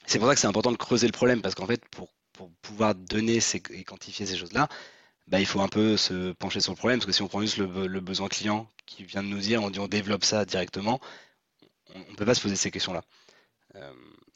c'est 0.06 0.18
pour 0.18 0.28
ça 0.28 0.34
que 0.34 0.40
c'est 0.40 0.46
important 0.46 0.72
de 0.72 0.76
creuser 0.76 1.06
le 1.06 1.12
problème 1.12 1.42
parce 1.42 1.54
qu'en 1.54 1.66
fait 1.66 1.82
pour, 1.88 2.08
pour, 2.32 2.50
pouvoir 2.62 2.94
donner 2.94 3.40
ces, 3.40 3.62
et 3.70 3.84
quantifier 3.84 4.26
ces 4.26 4.36
choses-là, 4.36 4.68
bah, 5.26 5.40
il 5.40 5.46
faut 5.46 5.60
un 5.60 5.68
peu 5.68 5.96
se 5.96 6.32
pencher 6.32 6.60
sur 6.60 6.72
le 6.72 6.76
problème 6.76 6.98
parce 6.98 7.06
que 7.06 7.12
si 7.12 7.22
on 7.22 7.28
prend 7.28 7.40
juste 7.40 7.58
le, 7.58 8.00
besoin 8.00 8.28
client 8.28 8.68
qui 8.86 9.04
vient 9.04 9.22
de 9.22 9.28
nous 9.28 9.38
dire, 9.38 9.62
on 9.62 9.70
dit 9.70 9.78
on 9.78 9.88
développe 9.88 10.24
ça 10.24 10.44
directement, 10.44 11.00
on 11.94 11.98
ne 11.98 12.16
peut 12.16 12.26
pas 12.26 12.34
se 12.34 12.40
poser 12.40 12.56
ces 12.56 12.70
questions-là. 12.70 13.02
Euh, 13.76 13.92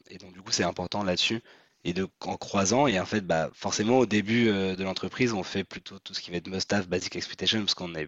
et 0.09 0.17
donc, 0.17 0.33
du 0.33 0.41
coup, 0.41 0.51
c'est 0.51 0.63
important 0.63 1.03
là-dessus. 1.03 1.41
Et 1.83 1.93
de, 1.93 2.07
en 2.21 2.37
croisant, 2.37 2.87
et 2.87 2.99
en 2.99 3.05
fait, 3.05 3.21
bah, 3.21 3.49
forcément, 3.53 3.99
au 3.99 4.05
début 4.05 4.49
euh, 4.49 4.75
de 4.75 4.83
l'entreprise, 4.83 5.33
on 5.33 5.43
fait 5.43 5.63
plutôt 5.63 5.99
tout 5.99 6.13
ce 6.13 6.21
qui 6.21 6.31
va 6.31 6.37
être 6.37 6.47
must-have, 6.47 6.87
basic 6.87 7.15
expectation, 7.15 7.59
parce 7.59 7.75
qu'on 7.75 7.89
n'a 7.89 8.01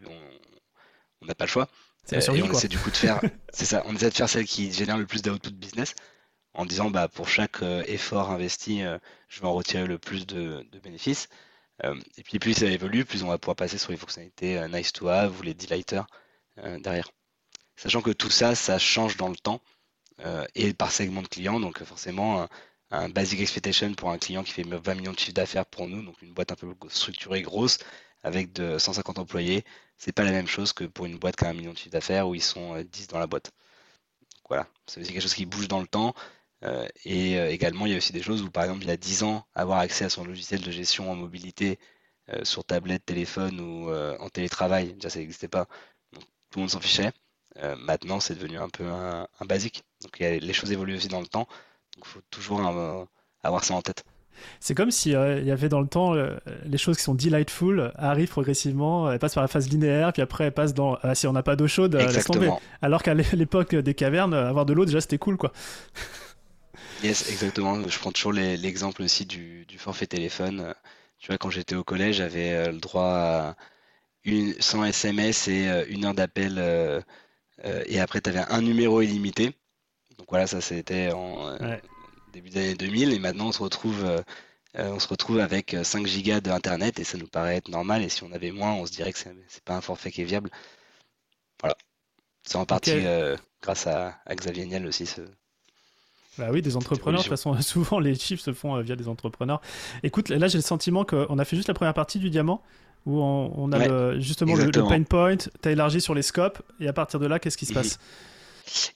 on, 1.21 1.27
pas 1.27 1.45
le 1.45 1.49
choix. 1.49 1.69
Euh, 2.13 2.19
et 2.19 2.41
on 2.41 2.51
essaie 2.51 2.67
du 2.67 2.77
coup 2.77 2.91
de 2.91 2.95
faire, 2.95 3.19
c'est 3.53 3.65
ça, 3.65 3.83
on 3.85 3.95
essaie 3.95 4.09
de 4.09 4.15
faire 4.15 4.29
celle 4.29 4.45
qui 4.45 4.71
génère 4.71 4.97
le 4.97 5.05
plus 5.05 5.21
d'output 5.21 5.51
business, 5.51 5.93
en 6.53 6.65
disant, 6.65 6.89
bah, 6.89 7.07
pour 7.07 7.27
chaque 7.29 7.61
effort 7.87 8.31
investi, 8.31 8.81
je 9.27 9.41
vais 9.41 9.47
en 9.47 9.53
retirer 9.53 9.85
le 9.85 9.99
plus 9.99 10.25
de, 10.25 10.65
bénéfices. 10.81 11.27
et 11.83 12.23
puis, 12.23 12.39
plus 12.39 12.55
ça 12.55 12.65
évolue, 12.65 13.05
plus 13.05 13.23
on 13.23 13.27
va 13.27 13.37
pouvoir 13.37 13.55
passer 13.55 13.77
sur 13.77 13.91
les 13.91 13.97
fonctionnalités 13.97 14.65
nice 14.69 14.91
to 14.91 15.07
have 15.07 15.37
ou 15.39 15.43
les 15.43 15.53
delighters 15.53 16.07
derrière. 16.79 17.11
Sachant 17.75 18.01
que 18.01 18.09
tout 18.09 18.31
ça, 18.31 18.55
ça 18.55 18.79
change 18.79 19.17
dans 19.17 19.29
le 19.29 19.35
temps 19.35 19.61
euh, 20.25 20.45
et 20.55 20.73
par 20.73 20.91
segment 20.91 21.21
de 21.21 21.27
clients. 21.27 21.59
Donc 21.59 21.83
forcément, 21.83 22.47
un, 22.89 23.09
basic 23.09 23.39
expectation 23.39 23.93
pour 23.93 24.09
un 24.09 24.17
client 24.17 24.43
qui 24.43 24.51
fait 24.51 24.63
20 24.63 24.95
millions 24.95 25.13
de 25.13 25.19
chiffre 25.19 25.33
d'affaires 25.33 25.65
pour 25.65 25.87
nous, 25.87 26.01
donc 26.03 26.21
une 26.23 26.33
boîte 26.33 26.51
un 26.51 26.55
peu 26.55 26.73
structurée, 26.89 27.43
grosse, 27.43 27.77
avec 28.23 28.51
de 28.53 28.79
150 28.79 29.19
employés, 29.19 29.63
c'est 29.97 30.11
pas 30.13 30.23
la 30.23 30.31
même 30.31 30.47
chose 30.47 30.73
que 30.73 30.83
pour 30.85 31.05
une 31.05 31.17
boîte 31.17 31.35
qui 31.35 31.45
a 31.45 31.49
un 31.49 31.53
million 31.53 31.73
de 31.73 31.77
chiffre 31.77 31.91
d'affaires 31.91 32.27
où 32.27 32.35
ils 32.35 32.41
sont 32.43 32.81
10 32.81 33.03
euh, 33.03 33.07
dans 33.11 33.19
la 33.19 33.27
boîte. 33.27 33.51
voilà, 34.49 34.67
c'est 34.87 35.01
quelque 35.03 35.21
chose 35.21 35.33
qui 35.35 35.45
bouge 35.45 35.67
dans 35.67 35.81
le 35.81 35.87
temps. 35.87 36.13
Euh, 36.63 36.87
et 37.05 37.37
également, 37.53 37.85
il 37.85 37.91
y 37.91 37.95
a 37.95 37.97
aussi 37.97 38.13
des 38.13 38.23
choses 38.23 38.41
où, 38.41 38.49
par 38.51 38.63
exemple, 38.63 38.83
il 38.83 38.87
y 38.87 38.91
a 38.91 38.97
10 38.97 39.23
ans, 39.23 39.45
avoir 39.55 39.79
accès 39.79 40.05
à 40.05 40.09
son 40.09 40.25
logiciel 40.25 40.61
de 40.61 40.71
gestion 40.71 41.11
en 41.11 41.15
mobilité 41.15 41.79
sur 42.43 42.65
tablette, 42.65 43.05
téléphone 43.05 43.59
ou 43.61 43.91
en 43.93 44.29
télétravail, 44.29 44.93
déjà 44.93 45.09
ça 45.09 45.19
n'existait 45.19 45.47
pas. 45.47 45.67
Donc, 46.13 46.23
tout 46.49 46.59
le 46.59 46.61
monde 46.61 46.69
s'en 46.71 46.81
fichait. 46.81 47.11
Euh, 47.63 47.75
maintenant, 47.77 48.19
c'est 48.19 48.35
devenu 48.35 48.57
un 48.59 48.69
peu 48.69 48.85
un, 48.85 49.27
basique. 49.45 49.83
Donc 50.01 50.19
les 50.19 50.53
choses 50.53 50.71
évoluent 50.71 50.95
aussi 50.95 51.07
dans 51.07 51.21
le 51.21 51.27
temps. 51.27 51.47
Il 51.97 52.05
faut 52.05 52.21
toujours 52.29 52.61
avoir 53.43 53.63
ça 53.63 53.73
en 53.73 53.81
tête. 53.81 54.03
C'est 54.59 54.75
comme 54.75 54.91
s'il 54.91 55.15
euh, 55.15 55.39
il 55.39 55.45
y 55.45 55.51
avait 55.51 55.69
dans 55.69 55.81
le 55.81 55.87
temps 55.87 56.13
euh, 56.13 56.37
les 56.65 56.77
choses 56.77 56.97
qui 56.97 57.03
sont 57.03 57.15
delightful 57.15 57.91
arrivent 57.95 58.29
progressivement, 58.29 59.11
elles 59.11 59.19
passent 59.19 59.35
par 59.35 59.43
la 59.43 59.47
phase 59.47 59.69
linéaire, 59.69 60.13
puis 60.13 60.21
après 60.21 60.45
elles 60.45 60.53
passent 60.53 60.73
dans 60.73 60.97
ah, 61.01 61.15
si 61.15 61.27
on 61.27 61.33
n'a 61.33 61.43
pas 61.43 61.55
d'eau 61.55 61.67
chaude, 61.67 61.95
laisse 61.95 62.25
tomber. 62.25 62.51
Alors 62.81 63.03
qu'à 63.03 63.13
l'époque 63.13 63.75
des 63.75 63.93
cavernes, 63.93 64.33
avoir 64.33 64.65
de 64.65 64.73
l'eau 64.73 64.85
déjà 64.85 65.01
c'était 65.01 65.17
cool 65.17 65.37
quoi. 65.37 65.51
Yes, 67.03 67.29
exactement. 67.29 67.87
Je 67.87 67.99
prends 67.99 68.11
toujours 68.11 68.33
l'exemple 68.33 69.03
aussi 69.03 69.27
du, 69.27 69.67
forfait 69.77 70.07
téléphone. 70.07 70.73
Tu 71.19 71.27
vois, 71.27 71.37
quand 71.37 71.51
j'étais 71.51 71.75
au 71.75 71.83
collège, 71.83 72.15
j'avais 72.15 72.71
le 72.71 72.79
droit 72.79 73.03
à 73.03 73.55
une, 74.23 74.55
100 74.59 74.85
SMS 74.85 75.47
et 75.47 75.85
une 75.89 76.05
heure 76.05 76.15
d'appel 76.15 76.59
euh, 77.65 77.83
et 77.87 77.99
après, 77.99 78.21
tu 78.21 78.29
avais 78.29 78.43
un 78.49 78.61
numéro 78.61 79.01
illimité. 79.01 79.53
Donc 80.17 80.27
voilà, 80.29 80.47
ça 80.47 80.61
c'était 80.61 81.11
en 81.11 81.47
euh, 81.49 81.77
début 82.37 82.49
des 82.49 82.59
années 82.59 82.75
2000. 82.75 83.13
Et 83.13 83.19
maintenant, 83.19 83.47
on 83.47 83.51
se 83.51 83.61
retrouve 83.61 84.05
on 84.79 84.99
se 84.99 85.07
retrouve 85.07 85.39
avec 85.39 85.75
5 85.81 86.05
gigas 86.05 86.39
d'internet 86.39 86.99
et 86.99 87.03
ça 87.03 87.17
nous 87.17 87.27
paraît 87.27 87.55
être 87.55 87.69
normal. 87.69 88.03
Et 88.03 88.09
si 88.09 88.23
on 88.23 88.31
avait 88.31 88.51
moins, 88.51 88.73
on 88.73 88.85
se 88.85 88.91
dirait 88.91 89.11
que 89.11 89.17
c'est 89.17 89.63
pas 89.63 89.75
un 89.75 89.81
forfait 89.81 90.11
qui 90.11 90.21
est 90.21 90.25
viable. 90.25 90.51
Voilà. 91.61 91.75
C'est 92.43 92.57
en 92.57 92.65
partie 92.65 92.93
grâce 93.61 93.87
à, 93.87 94.19
Xavier 94.29 94.67
Niel 94.67 94.85
aussi. 94.85 95.07
Ce... 95.07 95.21
Bah 96.37 96.49
oui, 96.51 96.61
des 96.61 96.77
entrepreneurs. 96.77 97.21
De 97.21 97.23
toute 97.23 97.31
façon, 97.31 97.59
souvent 97.61 97.99
les 97.99 98.13
chiffres 98.13 98.43
se 98.43 98.53
font 98.53 98.79
via 98.81 98.95
des 98.95 99.07
entrepreneurs. 99.07 99.61
Écoute, 100.03 100.29
là 100.29 100.47
j'ai 100.47 100.59
le 100.59 100.63
sentiment 100.63 101.05
qu'on 101.05 101.39
a 101.39 101.45
fait 101.45 101.55
juste 101.55 101.67
la 101.67 101.73
première 101.73 101.95
partie 101.95 102.19
du 102.19 102.29
diamant 102.29 102.61
où 103.07 103.21
on, 103.21 103.71
a 103.71 104.19
justement 104.19 104.55
le, 104.55 104.69
pain 104.69 105.01
point, 105.03 105.37
tu 105.37 105.49
as 105.63 105.71
élargi 105.71 106.01
sur 106.01 106.13
les 106.13 106.21
scopes, 106.21 106.61
et 106.81 106.89
à 106.89 106.93
partir 106.93 107.21
de 107.21 107.25
là, 107.25 107.39
qu'est-ce 107.39 107.57
qui 107.57 107.65
se 107.65 107.73
passe? 107.73 107.99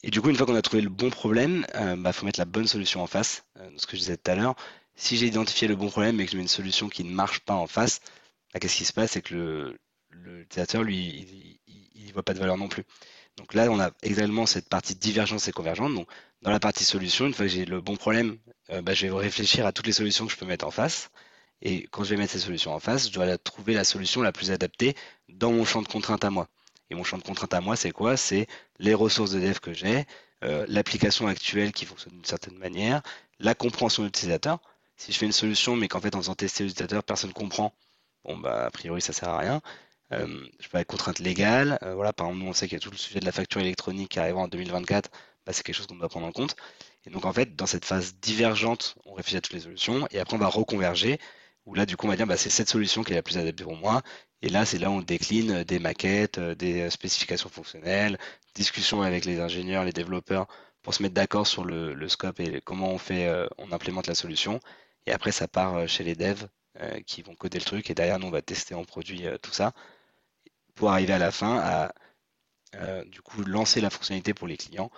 Et 0.04 0.12
du 0.12 0.22
coup, 0.22 0.30
une 0.30 0.36
fois 0.36 0.46
qu'on 0.46 0.56
a 0.56 0.62
trouvé 0.62 0.82
le 0.82 0.90
bon 0.90 1.10
problème, 1.10 1.66
il 1.74 1.82
euh, 1.82 1.96
bah, 1.96 2.14
faut 2.14 2.26
mettre 2.26 2.40
la 2.40 2.46
bonne 2.46 2.68
solution 2.68 3.02
en 3.02 3.08
face. 3.08 3.44
Euh, 3.60 3.70
ce 3.78 3.86
que 3.88 3.96
je 3.96 4.02
disais 4.02 4.18
tout 4.18 4.32
à 4.32 4.36
l'heure, 4.36 4.56
si 4.96 5.18
j'ai 5.18 5.28
identifié 5.28 5.68
le 5.68 5.76
bon 5.76 5.90
problème 5.90 6.20
et 6.20 6.26
que 6.26 6.32
je 6.32 6.38
mets 6.38 6.44
une 6.44 6.48
solution 6.48 6.90
qui 6.90 7.04
ne 7.04 7.12
marche 7.14 7.40
pas 7.42 7.54
en 7.54 7.68
face, 7.68 8.02
bah, 8.54 8.60
qu'est-ce 8.60 8.78
qui 8.78 8.86
se 8.86 8.94
passe? 8.94 9.12
C'est 9.12 9.22
que 9.22 9.78
l'utilisateur, 10.10 10.84
lui, 10.84 11.60
il 11.96 12.08
ne 12.08 12.14
voit 12.14 12.24
pas 12.24 12.34
de 12.34 12.40
valeur 12.40 12.58
non 12.58 12.68
plus. 12.68 12.84
Donc 13.38 13.54
là, 13.54 13.70
on 13.72 13.80
a 13.80 13.92
également 14.04 14.46
cette 14.46 14.68
partie 14.70 14.96
divergence 14.96 15.48
et 15.48 15.52
convergence. 15.52 15.94
Donc, 15.94 16.08
dans 16.42 16.52
la 16.52 16.60
partie 16.60 16.84
solution, 16.84 17.28
une 17.28 17.34
fois 17.34 17.46
que 17.46 17.52
j'ai 17.52 17.66
le 17.66 17.82
bon 17.82 17.96
problème, 17.96 18.38
euh, 18.72 18.82
bah, 18.82 18.94
je 18.94 19.08
vais 19.08 19.14
réfléchir 19.14 19.66
à 19.66 19.72
toutes 19.72 19.88
les 19.88 19.94
solutions 19.94 20.26
que 20.26 20.32
je 20.34 20.38
peux 20.38 20.46
mettre 20.46 20.66
en 20.66 20.72
face. 20.72 21.10
Et 21.62 21.88
quand 21.92 22.04
je 22.04 22.12
vais 22.12 22.18
mettre 22.18 22.34
ces 22.34 22.40
solutions 22.40 22.74
en 22.74 22.80
face, 22.80 23.08
je 23.08 23.14
dois 23.14 23.38
trouver 23.38 23.74
la 23.74 23.84
solution 23.84 24.22
la 24.22 24.32
plus 24.32 24.52
adaptée 24.52 24.96
dans 25.30 25.52
mon 25.52 25.64
champ 25.66 25.82
de 25.82 25.88
contrainte 25.88 26.24
à 26.26 26.30
moi. 26.30 26.50
Et 26.92 26.96
mon 26.96 27.06
champ 27.06 27.18
de 27.18 27.24
contrainte 27.24 27.54
à 27.54 27.62
moi, 27.62 27.78
c'est 27.78 27.92
quoi? 27.92 28.18
C'est 28.18 28.48
les 28.80 28.94
ressources 28.94 29.32
de 29.32 29.40
dev 29.40 29.60
que 29.60 29.74
j'ai, 29.74 30.06
euh, 30.44 30.66
l'application 30.68 31.26
actuelle 31.28 31.72
qui 31.72 31.86
fonctionne 31.86 32.14
d'une 32.14 32.26
certaine 32.26 32.58
manière, 32.58 33.02
la 33.40 33.56
compréhension 33.56 34.04
de 34.04 34.08
l'utilisateur. 34.08 34.60
Si 34.98 35.14
je 35.14 35.18
fais 35.18 35.26
une 35.26 35.32
solution, 35.32 35.76
mais 35.78 35.88
qu'en 35.88 36.02
fait, 36.02 36.16
en 36.16 36.20
faisant 36.20 36.36
tester 36.36 36.66
l'utilisateur, 36.66 37.04
personne 37.04 37.30
ne 37.30 37.34
comprend, 37.34 37.74
bon, 38.26 38.38
bah, 38.38 38.66
a 38.66 38.72
priori, 38.72 39.02
ça 39.02 39.14
sert 39.14 39.30
à 39.30 39.38
rien. 39.40 39.62
Euh, 40.12 40.46
je 40.60 40.68
peux 40.68 40.78
avoir 40.78 40.86
contraintes 40.86 41.20
légales. 41.20 41.80
Euh, 41.84 41.96
voilà, 41.96 42.12
par 42.12 42.28
exemple, 42.28 42.44
nous, 42.44 42.50
on 42.50 42.54
sait 42.54 42.68
qu'il 42.68 42.76
y 42.76 42.82
a 42.82 42.84
tout 42.84 42.92
le 42.92 42.98
sujet 42.98 43.22
de 43.22 43.26
la 43.26 43.32
facture 43.32 43.62
électronique 43.62 44.10
qui 44.10 44.20
arrivera 44.20 44.42
en 44.44 44.48
2024. 44.50 45.10
Bah, 45.46 45.54
c'est 45.54 45.64
quelque 45.64 45.76
chose 45.76 45.88
qu'on 45.88 45.96
doit 45.96 46.10
prendre 46.10 46.28
en 46.28 46.32
compte. 46.34 46.58
Et 47.06 47.10
donc, 47.10 47.26
en 47.26 47.32
fait, 47.34 47.56
dans 47.56 47.66
cette 47.66 47.86
phase 47.86 48.16
divergente, 48.22 48.96
on 49.06 49.14
réfléchit 49.14 49.38
à 49.38 49.42
toutes 49.42 49.54
les 49.54 49.62
solutions 49.62 50.08
et 50.12 50.20
après, 50.20 50.36
on 50.36 50.40
va 50.40 50.48
reconverger 50.48 51.20
où 51.66 51.74
là, 51.74 51.86
du 51.86 51.96
coup, 51.98 52.08
on 52.08 52.10
va 52.10 52.18
dire, 52.18 52.28
bah, 52.28 52.38
c'est 52.38 52.50
cette 52.50 52.70
solution 52.70 53.04
qui 53.04 53.14
est 53.14 53.16
la 53.16 53.24
plus 53.24 53.38
adaptée 53.38 53.64
pour 53.64 53.78
moi. 53.78 54.02
Et 54.42 54.50
là, 54.50 54.66
c'est 54.66 54.78
là 54.78 54.90
où 54.90 54.94
on 54.94 55.02
décline 55.02 55.64
des 55.64 55.80
maquettes, 55.80 56.38
euh, 56.40 56.56
des 56.56 56.90
spécifications 56.90 57.50
fonctionnelles, 57.50 58.18
discussions 58.56 59.02
avec 59.02 59.26
les 59.26 59.40
ingénieurs, 59.40 59.84
les 59.84 59.94
développeurs, 59.94 60.48
pour 60.82 60.94
se 60.94 61.04
mettre 61.04 61.14
d'accord 61.14 61.46
sur 61.46 61.64
le, 61.64 62.08
scope 62.10 62.40
et 62.40 62.62
comment 62.62 62.90
on 62.90 62.98
fait, 62.98 63.28
euh, 63.28 63.48
on 63.58 63.72
implémente 63.72 64.08
la 64.08 64.16
solution. 64.16 64.60
Et 65.06 65.12
après, 65.12 65.32
ça 65.32 65.48
part 65.48 65.76
euh, 65.76 65.88
chez 65.88 66.04
les 66.04 66.16
devs 66.16 66.48
qui 67.06 67.22
vont 67.22 67.36
coder 67.36 67.60
le 67.60 67.66
truc. 67.66 67.90
Et 67.92 67.94
derrière, 67.94 68.18
nous, 68.18 68.28
on 68.28 68.32
va 68.32 68.42
tester 68.42 68.74
en 68.74 68.86
produit 68.86 69.26
tout 69.42 69.52
ça 69.52 69.74
pour 70.74 70.90
arriver 70.90 71.14
à 71.14 71.20
la 71.20 71.30
fin 71.30 71.60
à, 71.60 71.94
du 73.06 73.22
coup, 73.22 73.44
lancer 73.44 73.82
la 73.82 73.90
fonctionnalité 73.90 74.34
pour 74.34 74.48
les 74.48 74.56
clients. 74.56 74.90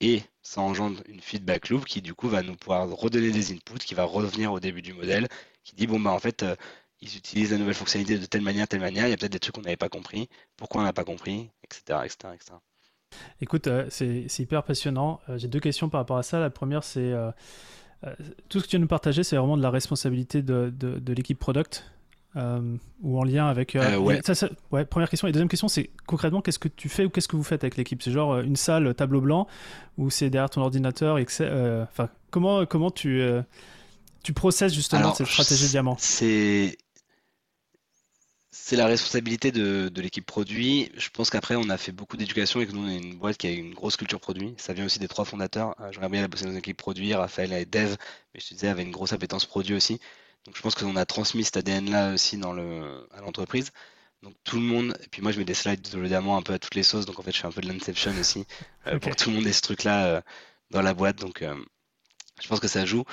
Et 0.00 0.22
ça 0.42 0.60
engendre 0.60 1.00
une 1.06 1.20
feedback 1.20 1.68
loop 1.68 1.84
qui, 1.84 2.02
du 2.02 2.14
coup, 2.14 2.28
va 2.28 2.42
nous 2.42 2.56
pouvoir 2.56 2.88
redonner 2.90 3.30
des 3.30 3.52
inputs, 3.52 3.78
qui 3.78 3.94
va 3.94 4.04
revenir 4.04 4.52
au 4.52 4.58
début 4.58 4.82
du 4.82 4.92
modèle 4.92 5.28
qui 5.64 5.76
dit 5.76 5.86
bon 5.86 6.00
bah 6.00 6.10
en 6.10 6.18
fait 6.18 6.42
euh, 6.42 6.56
ils 7.02 7.16
utilisent 7.16 7.52
la 7.52 7.58
nouvelle 7.58 7.74
fonctionnalité 7.74 8.18
de 8.18 8.26
telle 8.26 8.42
manière, 8.42 8.68
telle 8.68 8.80
manière, 8.80 9.06
il 9.06 9.10
y 9.10 9.12
a 9.12 9.16
peut-être 9.16 9.32
des 9.32 9.38
trucs 9.38 9.54
qu'on 9.54 9.62
n'avait 9.62 9.76
pas 9.76 9.88
compris, 9.88 10.28
pourquoi 10.56 10.82
on 10.82 10.84
n'a 10.84 10.92
pas 10.92 11.04
compris, 11.04 11.50
etc. 11.64 12.00
etc., 12.04 12.34
etc. 12.34 12.52
Écoute, 13.40 13.66
euh, 13.66 13.86
c'est 13.88 14.38
hyper 14.38 14.62
passionnant. 14.62 15.20
Euh, 15.28 15.38
j'ai 15.38 15.48
deux 15.48 15.60
questions 15.60 15.88
par 15.88 16.00
rapport 16.00 16.18
à 16.18 16.22
ça. 16.22 16.38
La 16.38 16.50
première, 16.50 16.84
c'est 16.84 17.12
tout 18.48 18.60
ce 18.60 18.64
que 18.64 18.68
tu 18.68 18.70
viens 18.70 18.78
de 18.78 18.84
nous 18.84 18.88
partager, 18.88 19.22
c'est 19.22 19.36
vraiment 19.36 19.58
de 19.58 19.62
la 19.62 19.68
responsabilité 19.70 20.40
de, 20.40 20.72
de, 20.74 21.12
l'équipe 21.12 21.38
product 21.38 21.84
ou 22.34 23.18
en 23.18 23.24
lien 23.24 23.46
avec. 23.46 23.74
ouais. 23.74 24.22
ouais. 24.70 24.84
Première 24.86 25.10
question. 25.10 25.28
Et 25.28 25.32
deuxième 25.32 25.48
question, 25.48 25.68
c'est 25.68 25.90
concrètement, 26.06 26.40
qu'est-ce 26.40 26.58
que 26.58 26.68
tu 26.68 26.88
fais 26.88 27.04
ou 27.04 27.10
qu'est-ce 27.10 27.28
que 27.28 27.36
vous 27.36 27.42
faites 27.42 27.62
avec 27.62 27.76
l'équipe? 27.76 28.02
C'est 28.02 28.12
genre 28.12 28.38
une 28.38 28.56
salle 28.56 28.94
tableau 28.94 29.20
blanc 29.20 29.46
ou 29.98 30.08
c'est 30.08 30.30
derrière 30.30 30.48
ton 30.48 30.62
ordinateur 30.62 31.18
Enfin, 31.18 32.08
comment, 32.30 32.64
comment 32.64 32.90
tu 32.90 33.22
tu 34.22 34.32
processes 34.32 34.74
justement 34.74 35.14
cette 35.14 35.26
stratégie 35.26 35.68
diamant? 35.68 35.96
C'est 35.98 36.76
c'est 38.52 38.76
la 38.76 38.86
responsabilité 38.86 39.52
de, 39.52 39.90
l'équipe 40.00 40.26
produit. 40.26 40.90
Je 40.96 41.08
pense 41.10 41.30
qu'après, 41.30 41.54
on 41.54 41.68
a 41.70 41.76
fait 41.76 41.92
beaucoup 41.92 42.16
d'éducation 42.16 42.60
et 42.60 42.66
que 42.66 42.72
nous, 42.72 42.84
on 42.84 42.88
est 42.88 42.96
une 42.96 43.16
boîte 43.16 43.36
qui 43.36 43.46
a 43.46 43.50
une 43.50 43.74
grosse 43.74 43.96
culture 43.96 44.20
produit. 44.20 44.54
Ça 44.58 44.72
vient 44.72 44.84
aussi 44.84 44.98
des 44.98 45.08
trois 45.08 45.24
fondateurs. 45.24 45.74
Euh, 45.80 45.92
j'aimerais 45.92 46.08
bien 46.08 46.26
bosser 46.28 46.46
dans 46.46 46.50
une 46.50 46.56
équipe 46.56 46.76
produit. 46.76 47.14
Raphaël 47.14 47.52
et 47.52 47.64
Dev, 47.64 47.94
mais 48.34 48.40
je 48.40 48.48
te 48.48 48.54
disais, 48.54 48.68
avait 48.68 48.82
une 48.82 48.90
grosse 48.90 49.12
appétence 49.12 49.46
produit 49.46 49.74
aussi. 49.74 50.00
Donc, 50.46 50.56
je 50.56 50.62
pense 50.62 50.74
qu'on 50.74 50.96
a 50.96 51.06
transmis 51.06 51.44
cet 51.44 51.58
ADN-là 51.58 52.14
aussi 52.14 52.38
dans 52.38 52.52
le, 52.52 53.06
à 53.12 53.20
l'entreprise. 53.20 53.70
Donc, 54.22 54.34
tout 54.42 54.56
le 54.56 54.62
monde, 54.62 54.98
et 55.02 55.08
puis 55.08 55.22
moi, 55.22 55.30
je 55.30 55.38
mets 55.38 55.44
des 55.44 55.54
slides 55.54 55.80
diamant 55.80 56.36
un 56.36 56.42
peu 56.42 56.52
à 56.52 56.58
toutes 56.58 56.74
les 56.74 56.82
sauces. 56.82 57.06
Donc, 57.06 57.20
en 57.20 57.22
fait, 57.22 57.32
je 57.32 57.38
fais 57.40 57.46
un 57.46 57.52
peu 57.52 57.60
de 57.60 57.68
l'inception 57.68 58.12
aussi 58.18 58.46
euh, 58.88 58.98
pour 58.98 59.12
que 59.12 59.22
tout 59.22 59.30
le 59.30 59.36
monde 59.36 59.46
ait 59.46 59.52
ce 59.52 59.62
truc-là 59.62 60.06
euh, 60.06 60.20
dans 60.70 60.82
la 60.82 60.92
boîte. 60.92 61.18
Donc, 61.18 61.44
je 62.42 62.48
pense 62.48 62.58
que 62.60 62.68
ça 62.68 62.84
joue. 62.84 63.04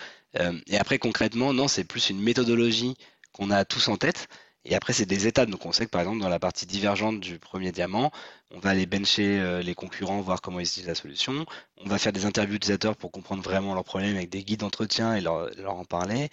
Et 0.68 0.78
après, 0.78 1.00
concrètement, 1.00 1.54
non, 1.54 1.68
c'est 1.68 1.84
plus 1.84 2.10
une 2.10 2.22
méthodologie 2.22 2.96
qu'on 3.34 3.52
a 3.52 3.66
tous 3.66 3.88
en 3.88 3.98
tête. 3.98 4.28
Et 4.70 4.76
après, 4.76 4.92
c'est 4.94 5.06
des 5.06 5.28
étapes. 5.28 5.50
Donc, 5.50 5.66
on 5.66 5.72
sait 5.72 5.86
que 5.86 5.92
par 5.92 6.02
exemple, 6.02 6.20
dans 6.20 6.30
la 6.30 6.40
partie 6.40 6.66
divergente 6.66 7.20
du 7.22 7.40
premier 7.40 7.72
diamant, 7.72 8.12
on 8.54 8.60
va 8.60 8.72
aller 8.72 8.86
bencher 8.86 9.40
euh, 9.40 9.62
les 9.62 9.74
concurrents, 9.74 10.20
voir 10.20 10.42
comment 10.42 10.60
ils 10.60 10.64
utilisent 10.68 10.88
la 10.88 10.96
solution. 10.96 11.46
On 11.78 11.88
va 11.88 11.98
faire 11.98 12.12
des 12.12 12.26
interviews 12.26 12.56
utilisateurs 12.56 12.98
pour 12.98 13.12
comprendre 13.12 13.42
vraiment 13.42 13.74
leurs 13.74 13.86
problèmes 13.86 14.18
avec 14.18 14.30
des 14.30 14.44
guides 14.44 14.60
d'entretien 14.60 15.16
et 15.16 15.22
leur, 15.22 15.50
en 15.68 15.86
parler. 15.86 16.30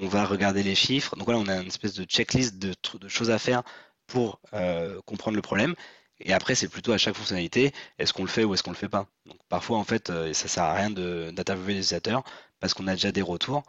On 0.00 0.06
va 0.06 0.24
regarder 0.24 0.62
les 0.62 0.76
chiffres. 0.76 1.16
Donc, 1.16 1.26
voilà, 1.26 1.40
on 1.40 1.48
a 1.48 1.60
une 1.60 1.66
espèce 1.66 1.94
de 1.94 2.04
checklist 2.04 2.56
de, 2.58 2.74
choses 3.08 3.30
à 3.30 3.38
faire 3.38 3.62
pour 4.06 4.40
euh, 4.54 5.00
comprendre 5.04 5.36
le 5.36 5.42
problème. 5.42 5.74
Et 6.20 6.32
après, 6.32 6.54
c'est 6.54 6.68
plutôt 6.68 6.92
à 6.92 6.98
chaque 6.98 7.16
fonctionnalité, 7.16 7.72
est-ce 7.98 8.12
qu'on 8.12 8.22
le 8.22 8.28
fait 8.28 8.44
ou 8.44 8.54
est-ce 8.54 8.62
qu'on 8.62 8.70
le 8.70 8.76
fait 8.76 8.88
pas? 8.88 9.08
Donc, 9.26 9.38
parfois, 9.48 9.78
en 9.78 9.84
fait, 9.84 10.12
ça 10.32 10.48
sert 10.48 10.62
à 10.62 10.74
rien 10.74 10.90
d'interviewer 10.90 11.74
les 11.74 11.80
utilisateurs 11.80 12.22
parce 12.60 12.74
qu'on 12.74 12.86
a 12.86 12.92
déjà 12.92 13.10
des 13.10 13.22
retours. 13.22 13.64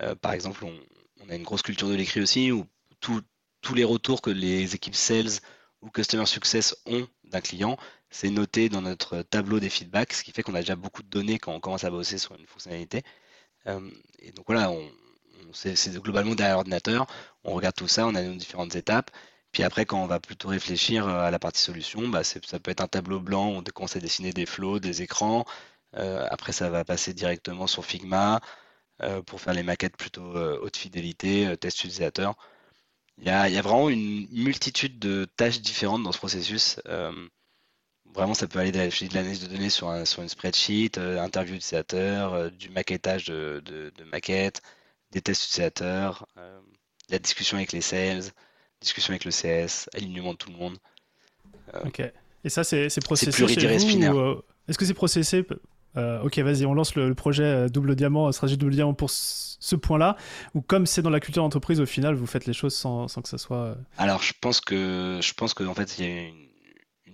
Euh, 0.00 0.14
par 0.14 0.32
exemple, 0.32 0.64
on, 0.64 1.28
a 1.28 1.34
une 1.34 1.42
grosse 1.42 1.62
culture 1.62 1.88
de 1.88 1.94
l'écrit 1.94 2.20
aussi, 2.20 2.52
où 2.52 2.64
tous 3.66 3.74
les 3.74 3.82
retours 3.82 4.22
que 4.22 4.30
les 4.30 4.76
équipes 4.76 4.94
sales 4.94 5.40
ou 5.82 5.90
customer 5.90 6.26
success 6.26 6.76
ont 6.86 7.08
d'un 7.24 7.40
client, 7.40 7.76
c'est 8.10 8.30
noté 8.30 8.68
dans 8.68 8.80
notre 8.80 9.22
tableau 9.22 9.58
des 9.58 9.70
feedbacks, 9.70 10.12
ce 10.12 10.22
qui 10.22 10.30
fait 10.30 10.44
qu'on 10.44 10.54
a 10.54 10.60
déjà 10.60 10.76
beaucoup 10.76 11.02
de 11.02 11.08
données 11.08 11.40
quand 11.40 11.52
on 11.52 11.58
commence 11.58 11.82
à 11.82 11.90
bosser 11.90 12.16
sur 12.18 12.36
une 12.36 12.46
fonctionnalité. 12.46 13.02
Euh, 13.66 13.90
et 14.20 14.30
donc 14.30 14.46
voilà, 14.46 14.70
on, 14.70 14.88
c'est 15.52 15.96
globalement 15.96 16.36
derrière 16.36 16.54
l'ordinateur, 16.54 17.08
on 17.42 17.54
regarde 17.54 17.74
tout 17.74 17.88
ça, 17.88 18.06
on 18.06 18.14
a 18.14 18.22
nos 18.22 18.36
différentes 18.36 18.76
étapes. 18.76 19.10
Puis 19.50 19.64
après, 19.64 19.84
quand 19.84 20.00
on 20.00 20.06
va 20.06 20.20
plutôt 20.20 20.46
réfléchir 20.46 21.08
euh, 21.08 21.22
à 21.22 21.32
la 21.32 21.40
partie 21.40 21.60
solution, 21.60 22.06
bah, 22.06 22.22
ça 22.22 22.38
peut 22.60 22.70
être 22.70 22.82
un 22.82 22.86
tableau 22.86 23.18
blanc, 23.18 23.48
on 23.48 23.64
commence 23.64 23.96
à 23.96 24.00
dessiner 24.00 24.32
des 24.32 24.46
flows, 24.46 24.78
des 24.78 25.02
écrans, 25.02 25.44
euh, 25.96 26.24
après, 26.30 26.52
ça 26.52 26.70
va 26.70 26.84
passer 26.84 27.14
directement 27.14 27.66
sur 27.66 27.84
Figma 27.84 28.40
pour 29.26 29.40
faire 29.42 29.54
les 29.54 29.62
maquettes 29.62 29.96
plutôt 29.96 30.36
haute 30.36 30.76
fidélité, 30.76 31.54
test 31.58 31.78
utilisateur. 31.80 32.36
Il 33.18 33.24
y, 33.24 33.30
a, 33.30 33.62
vraiment 33.62 33.88
une 33.88 34.28
multitude 34.30 34.98
de 34.98 35.26
tâches 35.36 35.60
différentes 35.60 36.02
dans 36.02 36.12
ce 36.12 36.18
processus. 36.18 36.78
vraiment, 38.14 38.34
ça 38.34 38.46
peut 38.46 38.58
aller 38.58 38.72
de 38.72 39.14
l'analyse 39.14 39.40
de 39.40 39.46
données 39.46 39.70
sur, 39.70 39.90
une 39.90 40.28
spreadsheet, 40.28 40.98
interview 40.98 41.54
utilisateur, 41.54 42.50
du 42.52 42.68
maquettage 42.70 43.26
de, 43.26 43.92
maquettes, 44.12 44.60
des 45.12 45.22
tests 45.22 45.44
utilisateurs, 45.44 46.26
la 47.08 47.18
discussion 47.18 47.56
avec 47.56 47.72
les 47.72 47.80
sales, 47.80 48.24
discussion 48.80 49.12
avec 49.12 49.24
le 49.24 49.30
CS, 49.30 49.88
alignement 49.94 50.32
de 50.32 50.38
tout 50.38 50.50
le 50.50 50.56
monde. 50.56 50.76
ok. 51.84 52.02
Et 52.44 52.48
ça, 52.48 52.62
c'est 52.64 52.88
processé 53.02 53.44
Est-ce 53.44 54.78
que 54.78 54.84
c'est 54.84 54.94
processé 54.94 55.44
euh, 55.96 56.22
ok, 56.22 56.38
vas-y, 56.38 56.66
on 56.66 56.74
lance 56.74 56.94
le, 56.94 57.14
projet 57.14 57.44
euh, 57.44 57.68
double 57.68 57.96
diamant, 57.96 58.30
stratégie 58.32 58.58
double 58.58 58.74
diamant 58.74 58.94
pour 58.94 59.10
ce 59.10 59.76
point-là, 59.76 60.16
ou 60.54 60.60
comme 60.60 60.86
c'est 60.86 61.02
dans 61.02 61.10
la 61.10 61.20
culture 61.20 61.42
d'entreprise, 61.42 61.80
au 61.80 61.86
final, 61.86 62.14
vous 62.14 62.26
faites 62.26 62.46
les 62.46 62.52
choses 62.52 62.74
sans, 62.74 63.06
que 63.06 63.28
ça 63.28 63.38
soit. 63.38 63.56
Euh, 63.56 63.74
Alors, 63.98 64.22
je 64.22 64.32
pense 64.40 64.60
que, 64.60 65.18
je 65.22 65.32
pense 65.34 65.54
qu'en 65.54 65.74
fait, 65.74 65.98
il 65.98 66.04
y 66.04 66.08
a 66.08 66.22
une, 66.22 66.46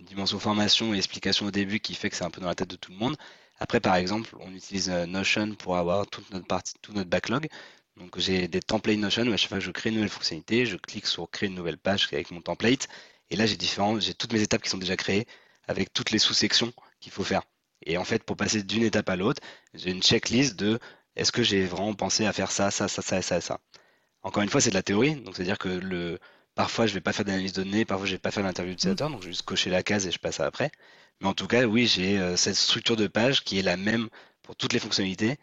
dimension 0.04 0.38
formation 0.38 0.92
et 0.92 0.98
explication 0.98 1.46
au 1.46 1.50
début 1.50 1.80
qui 1.80 1.94
fait 1.94 2.10
que 2.10 2.16
c'est 2.16 2.24
un 2.24 2.30
peu 2.30 2.42
dans 2.42 2.48
la 2.48 2.54
tête 2.54 2.68
de 2.68 2.76
tout 2.76 2.92
le 2.92 2.98
monde. 2.98 3.16
Après, 3.60 3.80
par 3.80 3.94
exemple, 3.94 4.36
on 4.40 4.52
utilise 4.52 4.90
Notion 4.90 5.54
pour 5.54 5.78
avoir 5.78 6.06
toute 6.06 6.30
notre 6.32 6.46
partie, 6.46 6.74
tout 6.82 6.92
notre 6.92 7.08
backlog. 7.08 7.48
Donc, 7.96 8.18
j'ai 8.18 8.46
des 8.46 8.60
templates 8.60 8.98
Notion 8.98 9.32
à 9.32 9.36
chaque 9.38 9.48
fois 9.48 9.58
que 9.58 9.64
je 9.64 9.70
crée 9.70 9.88
une 9.88 9.94
nouvelle 9.94 10.10
fonctionnalité, 10.10 10.66
je 10.66 10.76
clique 10.76 11.06
sur 11.06 11.30
créer 11.30 11.48
une 11.48 11.54
nouvelle 11.54 11.78
page 11.78 12.08
avec 12.12 12.30
mon 12.30 12.42
template. 12.42 12.88
Et 13.30 13.36
là, 13.36 13.46
j'ai 13.46 13.56
différents, 13.56 13.98
j'ai 14.00 14.12
toutes 14.12 14.34
mes 14.34 14.42
étapes 14.42 14.60
qui 14.60 14.68
sont 14.68 14.76
déjà 14.76 14.96
créées 14.96 15.26
avec 15.66 15.94
toutes 15.94 16.10
les 16.10 16.18
sous-sections 16.18 16.72
qu'il 17.00 17.12
faut 17.12 17.24
faire. 17.24 17.42
Et 17.86 17.96
en 17.98 18.04
fait, 18.04 18.24
pour 18.24 18.36
passer 18.36 18.62
d'une 18.62 18.82
étape 18.82 19.08
à 19.08 19.16
l'autre, 19.16 19.42
j'ai 19.74 19.90
une 19.90 20.02
checklist 20.02 20.56
de 20.58 20.78
est-ce 21.16 21.32
que 21.32 21.42
j'ai 21.42 21.64
vraiment 21.66 21.94
pensé 21.94 22.26
à 22.26 22.32
faire 22.32 22.50
ça, 22.50 22.70
ça, 22.70 22.88
ça, 22.88 23.02
ça, 23.02 23.22
ça, 23.22 23.40
ça. 23.40 23.60
Encore 24.22 24.42
une 24.42 24.48
fois, 24.48 24.60
c'est 24.60 24.70
de 24.70 24.74
la 24.74 24.82
théorie, 24.82 25.16
donc 25.16 25.36
c'est-à-dire 25.36 25.58
que 25.58 25.68
le, 25.68 26.18
parfois 26.54 26.86
je 26.86 26.94
vais 26.94 27.00
pas 27.00 27.12
faire 27.12 27.24
d'analyse 27.24 27.52
de 27.52 27.62
données, 27.64 27.84
parfois 27.84 28.06
je 28.06 28.12
vais 28.12 28.18
pas 28.18 28.30
faire 28.30 28.42
d'interview 28.44 28.72
d'utilisateur, 28.74 29.10
donc 29.10 29.20
je 29.22 29.26
vais 29.26 29.32
juste 29.32 29.42
cocher 29.44 29.70
la 29.70 29.82
case 29.82 30.06
et 30.06 30.10
je 30.12 30.18
passe 30.18 30.40
à 30.40 30.46
après. 30.46 30.70
Mais 31.20 31.28
en 31.28 31.34
tout 31.34 31.46
cas, 31.46 31.64
oui, 31.66 31.86
j'ai 31.86 32.18
euh, 32.18 32.36
cette 32.36 32.56
structure 32.56 32.96
de 32.96 33.06
page 33.06 33.44
qui 33.44 33.58
est 33.58 33.62
la 33.62 33.76
même 33.76 34.08
pour 34.42 34.56
toutes 34.56 34.72
les 34.72 34.78
fonctionnalités, 34.80 35.38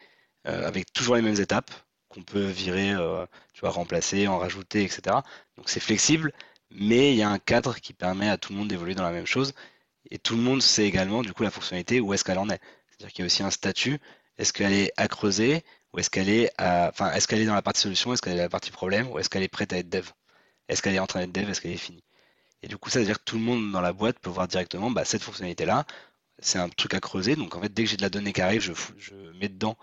euh, 0.48 0.68
avec 0.68 0.92
toujours 0.94 1.16
les 1.16 1.22
mêmes 1.22 1.40
étapes. 1.40 1.72
qu'on 2.10 2.24
peut 2.24 2.46
virer, 2.46 2.94
tu 3.54 3.62
vois, 3.62 3.70
remplacer, 3.70 4.28
en 4.28 4.40
rajouter, 4.40 4.84
etc. 4.84 5.18
Donc 5.58 5.70
c'est 5.70 5.80
flexible, 5.80 6.32
mais 6.72 7.14
il 7.14 7.18
y 7.18 7.24
a 7.24 7.30
un 7.30 7.40
cadre 7.40 7.76
qui 7.80 7.94
permet 7.94 8.30
à 8.30 8.38
tout 8.38 8.54
le 8.54 8.60
monde 8.60 8.68
d'évoluer 8.70 8.96
dans 8.96 9.04
la 9.04 9.12
même 9.12 9.28
chose. 9.28 9.54
Et 10.12 10.20
tout 10.20 10.36
le 10.36 10.42
monde 10.42 10.62
sait 10.62 10.86
également, 10.86 11.22
du 11.22 11.34
coup, 11.34 11.44
la 11.44 11.52
fonctionnalité, 11.52 12.00
où 12.00 12.14
est-ce 12.14 12.24
qu'elle 12.24 12.40
en 12.40 12.50
est. 12.50 12.60
C'est-à-dire 12.90 13.14
qu'il 13.14 13.20
y 13.20 13.24
a 13.24 13.28
aussi 13.28 13.44
un 13.44 13.52
statut. 13.52 14.00
Est-ce 14.38 14.54
qu'elle 14.54 14.74
est 14.74 14.92
à 14.98 15.08
creuser 15.08 15.64
ou 15.94 16.00
est-ce 16.00 16.10
qu'elle 16.10 16.30
est 16.30 16.52
enfin, 16.60 17.12
est-ce 17.14 17.28
qu'elle 17.28 17.42
est 17.42 17.46
dans 17.46 17.56
la 17.56 17.62
partie 17.62 17.82
solution, 17.82 18.14
est-ce 18.14 18.22
qu'elle 18.22 18.34
est 18.34 18.38
dans 18.38 18.44
la 18.44 18.50
partie 18.50 18.72
problème, 18.72 19.10
ou 19.12 19.20
est-ce 19.20 19.30
qu'elle 19.30 19.44
est 19.44 19.48
prête 19.48 19.74
à 19.74 19.78
être 19.78 19.90
dev? 19.90 20.08
Est-ce 20.68 20.82
qu'elle 20.82 20.96
est 20.96 21.00
en 21.00 21.08
train 21.08 21.22
d'être 21.22 21.32
dev, 21.32 21.50
est-ce 21.50 21.62
qu'elle 21.62 21.72
est 21.72 21.78
finie? 21.78 22.04
Et 22.62 22.68
du 22.68 22.78
coup, 22.78 22.90
ça 22.90 23.00
veut 23.00 23.06
dire 23.06 23.20
que 23.20 23.24
tout 23.24 23.38
le 23.38 23.44
monde 23.44 23.72
dans 23.72 23.82
la 23.82 23.94
boîte 23.94 24.20
peut 24.20 24.30
voir 24.30 24.48
directement, 24.48 24.92
bah, 24.92 25.06
cette 25.06 25.24
fonctionnalité-là, 25.24 25.86
c'est 26.40 26.60
un 26.60 26.70
truc 26.70 26.94
à 26.94 27.00
creuser. 27.00 27.36
Donc 27.36 27.56
en 27.56 27.62
fait, 27.62 27.74
dès 27.74 27.84
que 27.86 27.90
j'ai 27.90 27.98
de 27.98 28.02
la 28.02 28.10
donnée 28.10 28.34
qui 28.34 28.42
arrive, 28.42 28.62
je, 28.62 28.74
je 28.98 29.16
mets 29.40 29.50
dedans 29.50 29.78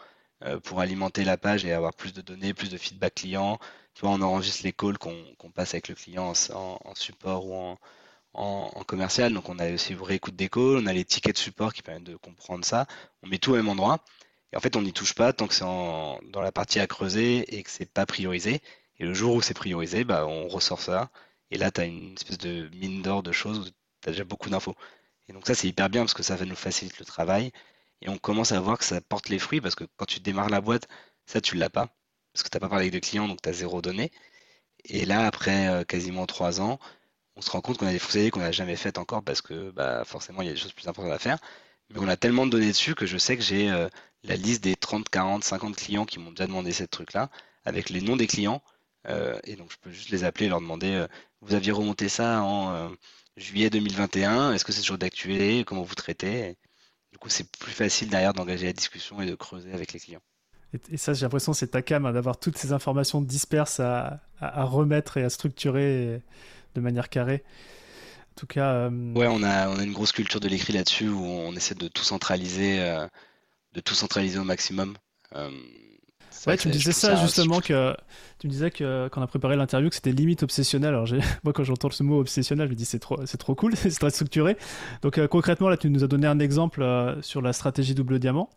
euh, 0.45 0.61
pour 0.61 0.81
alimenter 0.81 1.25
la 1.25 1.39
page 1.39 1.65
et 1.65 1.73
avoir 1.73 1.95
plus 1.95 2.13
de 2.13 2.21
données, 2.21 2.55
plus 2.55 2.71
de 2.71 2.77
feedback 2.77 3.15
client. 3.17 3.59
Tu 3.95 4.03
vois, 4.03 4.11
on 4.11 4.21
enregistre 4.21 4.65
les 4.65 4.73
calls 4.73 4.99
qu'on 4.99 5.51
passe 5.55 5.75
avec 5.75 5.89
le 5.89 5.95
client 5.95 6.33
en, 6.53 6.95
support 6.95 7.47
ou 7.47 7.55
en, 7.55 7.79
en, 8.37 8.85
commercial. 8.85 9.33
Donc 9.33 9.49
on 9.49 9.59
a 9.59 9.73
aussi 9.73 9.93
une 9.93 10.03
réécoute 10.03 10.37
des 10.37 10.49
calls, 10.49 10.79
on 10.79 10.87
a 10.87 10.93
les 10.93 11.05
tickets 11.05 11.35
de 11.35 11.41
support 11.41 11.73
qui 11.73 11.83
permettent 11.83 12.05
de 12.05 12.17
comprendre 12.17 12.65
ça. 12.65 12.87
On 13.23 13.29
met 13.29 13.39
tout 13.39 13.53
au 13.53 13.57
même 13.57 13.69
endroit. 13.69 14.05
Et 14.53 14.57
en 14.57 14.61
fait, 14.61 14.77
on 14.77 14.83
n'y 14.83 14.93
touche 14.93 15.15
pas 15.15 15.33
tant 15.33 15.47
que 15.49 15.55
c'est 15.55 15.65
dans 15.65 16.21
la 16.43 16.53
partie 16.53 16.81
à 16.81 16.87
creuser 16.87 17.57
et 17.57 17.63
que 17.63 17.71
c'est 17.71 17.91
pas 17.91 18.07
priorisé. 18.07 18.61
Et 18.99 19.05
le 19.05 19.15
jour 19.15 19.35
où 19.35 19.43
c'est 19.43 19.55
priorisé, 19.55 20.05
bah, 20.05 20.27
on 20.27 20.49
ressort 20.49 20.81
ça. 20.81 21.11
Et 21.51 21.59
là, 21.59 21.71
tu 21.71 21.81
as 21.81 21.85
une 21.85 22.15
espèce 22.15 22.39
de 22.39 22.69
mine 22.75 23.03
d'or 23.03 23.23
de 23.23 23.33
choses 23.33 23.59
où 23.59 23.65
tu 23.65 24.09
as 24.09 24.13
déjà 24.13 24.25
beaucoup 24.25 24.51
d'infos. 24.51 24.75
Et 25.29 25.33
donc 25.33 25.47
ça, 25.47 25.55
c'est 25.55 25.69
hyper 25.69 25.91
bien 25.91 26.03
parce 26.03 26.15
que 26.15 26.23
ça 26.23 26.37
va 26.37 26.45
nous 26.45 26.57
faciliter 26.57 26.97
le 27.01 27.05
travail. 27.07 27.53
Et 28.03 28.09
on 28.09 28.19
commence 28.19 28.53
à 28.53 28.61
voir 28.61 28.79
que 28.79 28.85
ça 28.85 29.01
porte 29.01 29.29
les 29.29 29.39
fruits 29.39 29.61
parce 29.61 29.75
que 29.75 29.85
quand 29.97 30.07
tu 30.07 30.21
démarres 30.21 30.51
la 30.51 30.61
boîte, 30.61 30.89
ça, 31.27 31.41
tu 31.41 31.57
l'as 31.57 31.71
pas. 31.71 31.89
Parce 32.33 32.43
que 32.45 32.51
tu 32.51 32.57
n'as 32.57 32.61
pas 32.61 32.69
parlé 32.69 32.85
avec 32.85 32.95
de 32.95 32.99
clients, 33.01 33.29
donc 33.29 33.43
tu 33.43 33.49
as 33.49 33.53
zéro 33.53 33.83
données. 33.83 34.13
Et 34.85 35.05
là, 35.07 35.27
après 35.27 35.69
euh, 35.69 35.85
quasiment 35.85 36.27
trois 36.27 36.61
ans, 36.61 36.79
on 37.37 37.43
se 37.43 37.51
rend 37.51 37.61
compte 37.61 37.79
qu'on 37.79 37.87
a 37.87 37.93
des 37.93 37.99
fonctionnalités 37.99 38.31
qu'on 38.31 38.41
n'a 38.41 38.53
jamais 38.53 38.77
faites 38.77 38.99
encore 38.99 39.23
parce 39.23 39.43
que 39.43 39.71
bah, 39.71 40.05
forcément, 40.05 40.43
il 40.43 40.47
y 40.47 40.49
a 40.49 40.53
des 40.53 40.59
choses 40.59 40.73
plus 40.73 40.89
importantes 40.89 41.13
à 41.13 41.19
faire. 41.19 41.39
Mais 41.91 42.01
on 42.01 42.09
a 42.09 42.17
tellement 42.17 42.47
de 42.47 42.51
données 42.51 42.69
dessus 42.69 42.95
que 42.95 43.07
je 43.07 43.17
sais 43.19 43.37
que 43.37 43.43
j'ai 43.43 43.71
euh, 43.71 43.89
la 44.25 44.37
liste 44.37 44.65
des 44.65 44.75
30, 44.75 45.09
40, 45.09 45.45
50 45.45 45.77
clients 45.77 46.05
qui 46.05 46.19
m'ont 46.19 46.31
déjà 46.31 46.47
demandé 46.47 46.73
ces 46.73 46.89
trucs-là, 46.89 47.31
avec 47.65 47.91
les 47.91 48.01
noms 48.01 48.17
des 48.17 48.27
clients. 48.27 48.63
Euh, 49.09 49.39
et 49.45 49.55
donc, 49.55 49.71
je 49.71 49.77
peux 49.81 49.93
juste 49.93 50.11
les 50.11 50.25
appeler 50.25 50.47
et 50.47 50.49
leur 50.49 50.61
demander 50.61 50.93
euh, 50.93 51.07
Vous 51.43 51.55
aviez 51.55 51.73
remonté 51.73 52.09
ça 52.09 52.43
en 52.43 52.91
juillet 53.37 53.71
2021, 53.71 54.53
est-ce 54.53 54.65
que 54.65 54.73
c'est 54.73 54.81
toujours 54.81 54.99
d'actualité? 54.99 55.63
Comment 55.65 55.83
vous 55.83 55.95
traitez? 55.95 56.57
Du 57.13 57.19
coup, 57.19 57.29
c'est 57.29 57.51
plus 57.59 57.73
facile 57.73 58.09
derrière 58.09 58.33
d'engager 58.33 58.67
la 58.67 58.73
discussion 58.73 59.21
et 59.21 59.27
de 59.27 59.35
creuser 59.35 59.73
avec 59.73 59.93
les 59.93 60.01
clients. 60.01 60.23
Et, 60.91 60.97
ça, 60.97 61.13
j'ai 61.13 61.25
l'impression 61.25 61.53
c'est 61.53 61.69
ta 61.69 61.83
cam 61.83 62.07
hein, 62.07 62.13
d'avoir 62.13 62.39
toutes 62.39 62.59
ces 62.59 62.73
informations 62.73 63.21
disperses 63.21 63.81
à, 63.81 64.21
remettre 64.41 65.17
et 65.17 65.23
à 65.23 65.31
structurer 65.31 66.23
de 66.77 66.81
manière 66.81 67.09
carrée 67.09 67.43
tout 68.37 68.47
cas. 68.47 68.73
Euh, 68.73 69.13
ouais, 69.15 69.27
on 69.27 69.43
a, 69.43 69.69
on 69.69 69.79
a 69.79 69.83
une 69.83 69.93
grosse 69.93 70.13
culture 70.13 70.41
de 70.41 70.49
l'écrit 70.49 70.73
là-dessus 70.73 71.09
où 71.09 71.25
on 71.25 71.53
essaie 71.55 71.75
de 71.75 71.89
tout 71.89 72.05
centraliser, 72.05 72.81
euh, 72.81 73.07
de 73.73 73.81
tout 73.81 73.95
centraliser 73.95 74.39
au 74.39 74.45
maximum. 74.45 74.95
Euh, 75.35 75.51
ouais, 76.47 76.57
tu 76.57 76.69
me 76.69 76.73
disais 76.73 76.93
ça, 76.93 77.17
justement 77.17 77.61
que 77.61 77.97
tu 78.39 78.47
me 78.47 78.53
disais 78.53 78.71
que 78.71 79.09
quand 79.09 79.23
on 79.23 79.25
a 79.25 79.27
préparé 79.27 79.57
l'interview 79.57 79.89
que 79.89 79.95
c'était 79.95 80.13
limite 80.13 80.43
obsessionnel. 80.43 80.91
Alors 80.91 81.09
moi 81.45 81.53
quand 81.53 81.65
j'entends 81.65 81.91
ce 81.91 82.03
mot 82.03 82.21
obsessionnel, 82.21 82.69
je 82.69 82.73
me 82.73 82.77
dis 82.77 82.85
c'est 82.85 82.99
trop 82.99 83.25
c'est 83.25 83.39
trop 83.39 83.55
cool, 83.55 83.75
c'est 83.77 83.91
très 83.91 84.11
structuré. 84.11 84.57
Donc 85.03 85.27
concrètement 85.29 85.71
là 85.71 85.79
tu 85.79 85.89
nous 85.89 86.05
as 86.05 86.09
donné 86.09 86.27
un 86.27 86.39
exemple 86.39 86.87
sur 87.23 87.41
la 87.41 87.53
stratégie 87.55 87.95
double 87.95 88.19
diamant. 88.19 88.51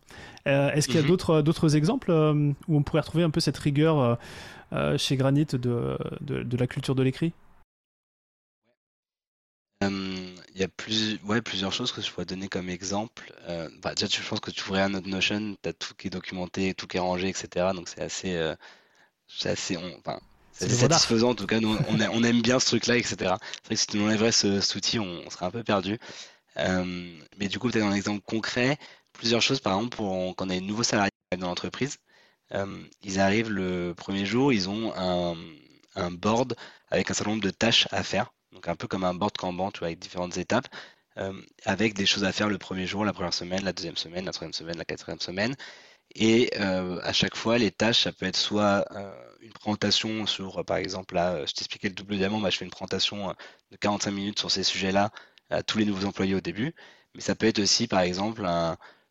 Est-ce 0.46 0.88
qu'il 0.88 0.98
y 0.98 1.00
a 1.00 1.04
mhm. 1.04 1.08
d'autres 1.08 1.42
d'autres 1.42 1.76
exemples 1.78 2.12
où 2.12 2.78
on 2.78 2.84
pourrait 2.84 3.02
retrouver 3.02 3.24
un 3.24 3.32
peu 3.32 3.40
cette 3.40 3.58
rigueur 3.58 4.20
chez 4.98 5.16
Granit 5.16 5.46
de, 5.46 5.98
de, 6.20 6.44
de 6.44 6.58
la 6.58 6.68
culture 6.68 6.96
de 6.96 7.04
l'écrit? 7.04 7.34
Il 9.82 10.60
y 10.60 10.64
a 10.64 10.68
plus, 10.68 11.20
ouais, 11.24 11.42
plusieurs 11.42 11.72
choses 11.72 11.92
que 11.92 12.02
je 12.02 12.12
pourrais 12.12 12.26
donner 12.26 12.50
comme 12.50 12.70
exemple. 12.70 13.34
Euh, 13.48 13.70
bah, 13.82 13.96
déjà, 13.96 14.08
tu, 14.08 14.22
je 14.22 14.28
pense 14.28 14.42
que 14.42 14.52
tu 14.52 14.62
ouvrais 14.64 14.82
un 14.82 14.94
autre 14.94 15.08
Notion, 15.08 15.56
tu 15.62 15.70
as 15.70 15.74
tout 15.74 15.94
qui 15.96 16.08
est 16.08 16.10
documenté, 16.10 16.74
tout 16.74 16.86
qui 16.86 16.98
est 16.98 17.00
rangé, 17.00 17.30
etc. 17.30 17.68
Donc 17.74 17.88
c'est 17.88 18.02
assez, 18.02 18.36
euh, 18.36 18.56
c'est 19.28 19.50
assez, 19.50 19.78
enfin, 19.78 20.20
c'est 20.52 20.70
satisfaisant 20.70 21.30
en 21.30 21.36
tout 21.36 21.48
cas. 21.48 21.62
Nous, 21.62 21.78
on, 21.88 22.00
on, 22.00 22.24
aime 22.24 22.42
bien 22.42 22.60
ce 22.60 22.68
truc-là, 22.68 22.98
etc. 22.98 23.16
C'est 23.18 23.26
vrai 23.26 23.40
que 23.70 23.76
si 23.76 23.88
tu 23.88 23.98
nous 23.98 24.06
enlèverais 24.06 24.34
ce, 24.34 24.60
cet 24.60 24.76
outil, 24.76 25.00
on, 25.00 25.30
serait 25.30 25.46
un 25.46 25.52
peu 25.52 25.64
perdu. 25.64 25.98
Euh, 26.58 27.18
mais 27.38 27.48
du 27.48 27.58
coup, 27.60 27.70
peut-être 27.70 27.86
un 27.86 27.94
exemple 27.94 28.22
concret, 28.26 28.78
plusieurs 29.14 29.42
choses, 29.42 29.62
par 29.62 29.76
exemple, 29.76 29.96
pour, 29.96 30.36
quand 30.36 30.48
on 30.48 30.50
a 30.50 30.56
une 30.56 30.68
nouveau 30.68 30.84
salarié 30.84 31.12
dans 31.38 31.48
l'entreprise, 31.48 31.98
ils 33.04 33.20
arrivent 33.20 33.52
le 33.52 33.94
premier 33.96 34.26
jour, 34.26 34.52
ils 34.52 34.68
ont 34.70 34.92
un, 34.98 35.38
un 35.96 36.12
board 36.12 36.56
avec 36.90 37.12
un 37.12 37.14
certain 37.14 37.32
nombre 37.32 37.44
de 37.44 37.52
tâches 37.52 37.88
à 37.92 38.04
faire 38.04 38.34
donc 38.52 38.68
un 38.68 38.76
peu 38.76 38.88
comme 38.88 39.04
un 39.04 39.14
board 39.14 39.38
Kanban, 39.38 39.72
tu 39.72 39.80
vois, 39.80 39.88
avec 39.88 40.00
différentes 40.00 40.38
étapes, 40.38 40.68
euh, 41.18 41.34
avec 41.66 41.94
des 41.94 42.06
choses 42.06 42.24
à 42.24 42.32
faire 42.32 42.50
le 42.50 42.58
premier 42.58 42.88
jour, 42.88 43.06
la 43.06 43.14
première 43.14 43.34
semaine, 43.34 43.64
la 43.64 43.74
deuxième 43.74 43.98
semaine, 43.98 44.26
la 44.26 44.32
troisième 44.32 44.54
semaine, 44.54 44.78
la 44.78 44.86
quatrième 44.86 45.20
semaine. 45.20 45.56
Et 46.16 46.52
euh, 46.60 47.00
à 47.04 47.14
chaque 47.14 47.36
fois, 47.36 47.58
les 47.58 47.72
tâches, 47.72 48.04
ça 48.04 48.12
peut 48.12 48.26
être 48.26 48.38
soit 48.38 48.86
euh, 48.96 49.12
une 49.42 49.54
présentation 49.54 50.26
sur, 50.26 50.66
par 50.66 50.78
exemple, 50.78 51.16
là, 51.16 51.46
je 51.46 51.54
t'expliquais 51.54 51.90
le 51.90 51.96
double 51.96 52.18
diamant, 52.18 52.40
bah, 52.40 52.50
je 52.50 52.58
fais 52.58 52.66
une 52.66 52.72
présentation 52.72 53.36
de 53.72 53.78
45 53.78 54.12
minutes 54.12 54.40
sur 54.40 54.52
ces 54.52 54.64
sujets-là 54.64 55.12
à 55.50 55.64
tous 55.64 55.78
les 55.80 55.86
nouveaux 55.86 56.08
employés 56.08 56.36
au 56.36 56.42
début. 56.42 56.74
Mais 57.16 57.22
ça 57.22 57.36
peut 57.36 57.48
être 57.48 57.60
aussi, 57.60 57.88
par 57.88 58.02
exemple, 58.02 58.48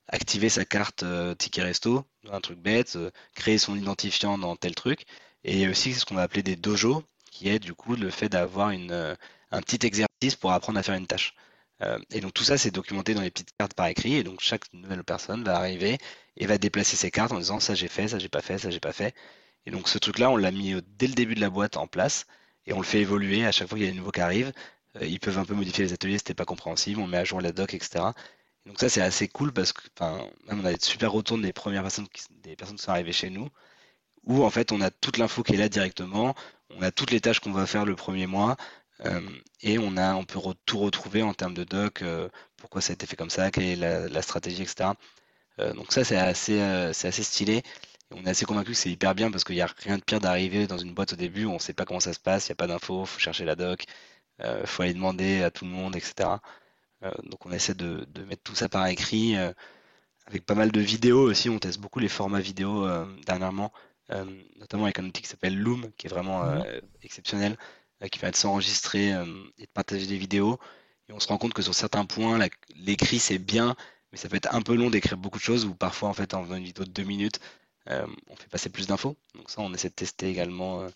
activer 0.09 0.49
sa 0.49 0.64
carte 0.64 1.05
ticket 1.39 1.62
resto, 1.62 2.05
un 2.30 2.41
truc 2.41 2.59
bête, 2.59 2.99
créer 3.34 3.59
son 3.59 3.76
identifiant 3.76 4.39
dans 4.39 4.57
tel 4.57 4.74
truc. 4.74 5.05
Et 5.45 5.68
aussi 5.68 5.95
ce 5.95 6.05
qu'on 6.05 6.14
va 6.16 6.22
appeler 6.22 6.43
des 6.43 6.57
dojos, 6.57 7.05
qui 7.31 7.49
est 7.49 7.59
du 7.59 7.74
coup 7.74 7.97
le 7.97 8.11
fait 8.11 8.29
d'avoir 8.29 8.70
une, 8.70 8.93
euh, 8.93 9.14
un 9.51 9.61
petit 9.61 9.87
exercice 9.87 10.37
pour 10.37 10.53
apprendre 10.53 10.79
à 10.79 10.83
faire 10.83 10.95
une 10.95 11.07
tâche. 11.07 11.35
Euh, 11.83 11.99
et 12.11 12.20
donc 12.20 12.35
tout 12.35 12.45
ça, 12.45 12.59
c'est 12.59 12.70
documenté 12.70 13.14
dans 13.14 13.22
les 13.22 13.31
petites 13.31 13.53
cartes 13.59 13.74
par 13.74 13.87
écrit. 13.87 14.14
Et 14.14 14.24
donc 14.24 14.41
chaque 14.41 14.72
nouvelle 14.72 15.05
personne 15.05 15.45
va 15.45 15.57
arriver 15.57 15.99
et 16.37 16.47
va 16.47 16.59
déplacer 16.59 16.97
ses 16.97 17.11
cartes 17.11 17.33
en 17.33 17.39
disant 17.39 17.61
ça 17.61 17.74
j'ai 17.74 17.89
fait, 17.89 18.09
ça 18.09 18.18
j'ai 18.18 18.29
pas 18.29 18.43
fait, 18.43 18.59
ça 18.59 18.70
j'ai 18.70 18.81
pas 18.81 18.93
fait. 18.93 19.14
Et 19.66 19.70
donc 19.70 19.89
ce 19.89 19.99
truc-là, 19.99 20.31
on 20.31 20.37
l'a 20.37 20.51
mis 20.51 20.74
dès 20.99 21.07
le 21.07 21.14
début 21.14 21.35
de 21.35 21.41
la 21.41 21.51
boîte 21.51 21.76
en 21.76 21.87
place 21.87 22.26
et 22.66 22.72
on 22.72 22.79
le 22.79 22.85
fait 22.85 23.01
évoluer 23.01 23.45
à 23.47 23.53
chaque 23.53 23.68
fois 23.68 23.79
qu'il 23.79 23.87
y 23.87 23.89
a 23.89 23.93
des 23.93 23.99
nouveaux 23.99 24.11
qui 24.12 24.20
arrivent. 24.20 24.53
Euh, 24.97 25.07
ils 25.07 25.20
peuvent 25.20 25.39
un 25.39 25.45
peu 25.45 25.55
modifier 25.55 25.85
les 25.85 25.93
ateliers, 25.93 26.18
c'était 26.18 26.35
pas 26.35 26.45
compréhensible, 26.45 27.01
on 27.01 27.07
met 27.07 27.18
à 27.18 27.24
jour 27.24 27.41
la 27.41 27.53
doc, 27.53 27.74
etc. 27.74 28.05
donc 28.66 28.79
ça 28.81 28.89
c'est 28.89 29.03
assez 29.03 29.29
cool 29.29 29.53
parce 29.53 29.72
que 29.72 29.83
même 30.47 30.61
on 30.61 30.64
a 30.64 30.72
des 30.72 30.81
super 30.81 31.12
retours 31.12 31.39
des 31.39 31.53
premières 31.53 31.83
personnes 31.83 32.09
qui, 32.09 32.22
des 32.43 32.57
personnes 32.57 32.76
qui 32.76 32.85
sont 32.85 32.91
arrivées 32.93 33.12
chez 33.12 33.31
nous 33.31 33.49
où 34.24 34.45
en 34.45 34.51
fait 34.51 34.72
on 34.72 34.81
a 34.81 34.91
toute 34.91 35.18
l'info 35.18 35.43
qui 35.43 35.55
est 35.55 35.57
là 35.57 35.68
directement, 35.68 36.35
on 36.70 36.82
a 36.82 36.90
toutes 36.90 37.10
les 37.10 37.20
tâches 37.20 37.40
qu'on 37.40 37.52
va 37.52 37.66
faire 37.66 37.84
le 37.84 37.96
premier 37.96 38.26
mois, 38.26 38.56
euh, 39.06 39.20
et 39.62 39.78
on, 39.78 40.24
peut 40.24 40.40
tout 40.66 40.78
retrouver 40.78 41.22
en 41.22 41.34
termes 41.34 41.54
de 41.54 41.64
doc, 41.64 42.02
euh, 42.02 42.28
pourquoi 42.56 42.80
ça 42.80 42.92
a 42.92 42.94
été 42.94 43.06
fait 43.06 43.16
comme 43.16 43.30
ça, 43.30 43.50
quelle 43.50 43.64
est 43.64 43.76
la, 43.76 44.22
stratégie, 44.22 44.62
etc. 44.62 44.90
Euh, 45.60 45.72
donc 45.74 45.92
ça 45.92 46.04
c'est 46.04 46.16
assez, 46.16 46.60
assez 46.60 47.22
stylé. 47.22 47.62
On 48.10 48.24
est 48.26 48.30
assez 48.30 48.44
convaincu 48.46 48.72
que 48.72 48.76
c'est 48.76 48.90
hyper 48.90 49.14
bien 49.14 49.30
parce 49.30 49.44
qu'il 49.44 49.56
n'y 49.56 49.60
a 49.62 49.66
rien 49.84 49.98
de 49.98 50.02
pire 50.02 50.20
d'arriver 50.20 50.66
dans 50.66 50.78
une 50.78 50.94
boîte 50.94 51.12
au 51.12 51.16
début 51.16 51.44
on 51.44 51.54
ne 51.54 51.58
sait 51.58 51.74
pas 51.74 51.84
comment 51.84 52.00
ça 52.00 52.12
se 52.14 52.20
passe, 52.20 52.48
il 52.48 52.52
n'y 52.52 52.54
a 52.54 52.56
pas 52.56 52.66
d'infos, 52.66 53.02
il 53.02 53.06
faut 53.06 53.18
chercher 53.20 53.44
la 53.44 53.54
doc, 53.56 53.84
il 54.40 54.66
faut 54.66 54.82
aller 54.82 54.94
demander 54.94 55.42
à 55.42 55.50
tout 55.50 55.64
le 55.64 55.70
monde, 55.70 55.96
etc. 55.96 56.30
donc 57.24 57.44
on 57.46 57.52
essaie 57.52 57.74
de, 57.74 58.06
mettre 58.26 58.42
tout 58.42 58.54
ça 58.54 58.68
par 58.68 58.86
écrit 58.86 59.36
avec 60.26 60.44
pas 60.46 60.54
mal 60.54 60.72
de 60.72 60.80
vidéos 60.80 61.22
aussi. 61.30 61.50
On 61.50 61.58
teste 61.58 61.80
beaucoup 61.80 61.98
les 62.00 62.08
formats 62.08 62.40
vidéo 62.40 62.86
dernièrement. 63.26 63.72
Euh, 64.11 64.24
notamment 64.56 64.84
avec 64.84 64.98
un 64.98 65.04
outil 65.04 65.20
qui 65.20 65.28
s'appelle 65.28 65.59
Loom, 65.59 65.90
qui 65.98 66.06
est 66.06 66.11
vraiment 66.11 66.42
mhm. 66.42 66.62
euh, 66.66 66.80
exceptionnel, 67.02 67.59
euh, 68.02 68.09
qui 68.09 68.18
permet 68.18 68.32
de 68.32 68.36
s'enregistrer 68.36 69.09
et 69.59 69.66
de 69.66 69.70
partager 69.72 70.06
des 70.06 70.16
vidéos. 70.16 70.59
Et 71.09 71.12
on 71.12 71.20
se 71.20 71.28
rend 71.28 71.38
compte 71.38 71.54
que 71.54 71.62
sur 71.62 71.74
certains 71.74 72.04
points, 72.04 72.38
l'écrit 72.76 73.18
c'est 73.18 73.38
bien, 73.38 73.76
mais 74.12 74.18
ça 74.18 74.28
peut 74.28 74.36
être 74.36 74.54
un 74.54 74.62
peu 74.62 74.74
long 74.74 74.90
d'écrire 74.90 75.18
beaucoup 75.18 75.38
de 75.38 75.42
choses, 75.42 75.64
ou 75.64 75.74
parfois 75.74 76.09
en 76.09 76.14
fait 76.14 76.34
en 76.34 76.44
faisant 76.44 76.56
une 76.56 76.64
vidéo 76.64 76.84
de 76.84 76.90
deux 76.90 77.04
minutes, 77.04 77.40
on 77.86 78.36
fait 78.36 78.48
passer 78.50 78.68
plus 78.68 78.86
d'infos. 78.86 79.16
Donc 79.34 79.50
ça, 79.50 79.62
on 79.62 79.72
essaie 79.72 79.88
de 79.88 79.94
tester 79.94 80.28
également 80.28 80.86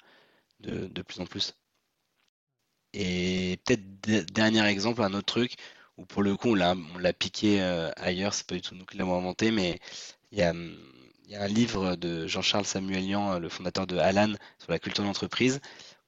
de, 0.60 1.02
plus 1.02 1.20
en 1.20 1.26
plus. 1.26 1.54
Et 2.92 3.58
peut-être 3.64 3.82
dernier 4.32 4.66
exemple, 4.66 5.02
un 5.02 5.14
autre 5.14 5.26
truc, 5.26 5.54
où 5.96 6.04
pour 6.04 6.22
le 6.22 6.36
coup 6.36 6.50
on 6.50 6.54
l'a 6.98 7.12
piqué 7.14 7.62
ailleurs, 7.96 8.34
c'est 8.34 8.46
pas 8.46 8.54
du 8.54 8.60
tout 8.60 8.74
nous 8.74 8.84
qui 8.84 8.98
l'avons 8.98 9.16
inventé, 9.16 9.50
mais 9.50 9.80
il 10.30 10.38
y 10.38 10.42
a 10.42 10.50
hum, 10.50 10.91
il 11.24 11.32
y 11.32 11.36
a 11.36 11.42
un 11.42 11.48
livre 11.48 11.96
de 11.96 12.26
Jean-Charles 12.26 12.64
Samuelian, 12.64 13.38
le 13.38 13.48
fondateur 13.48 13.86
de 13.86 13.96
Alan, 13.96 14.32
sur 14.58 14.70
la 14.70 14.78
culture 14.78 15.04
d'entreprise, 15.04 15.60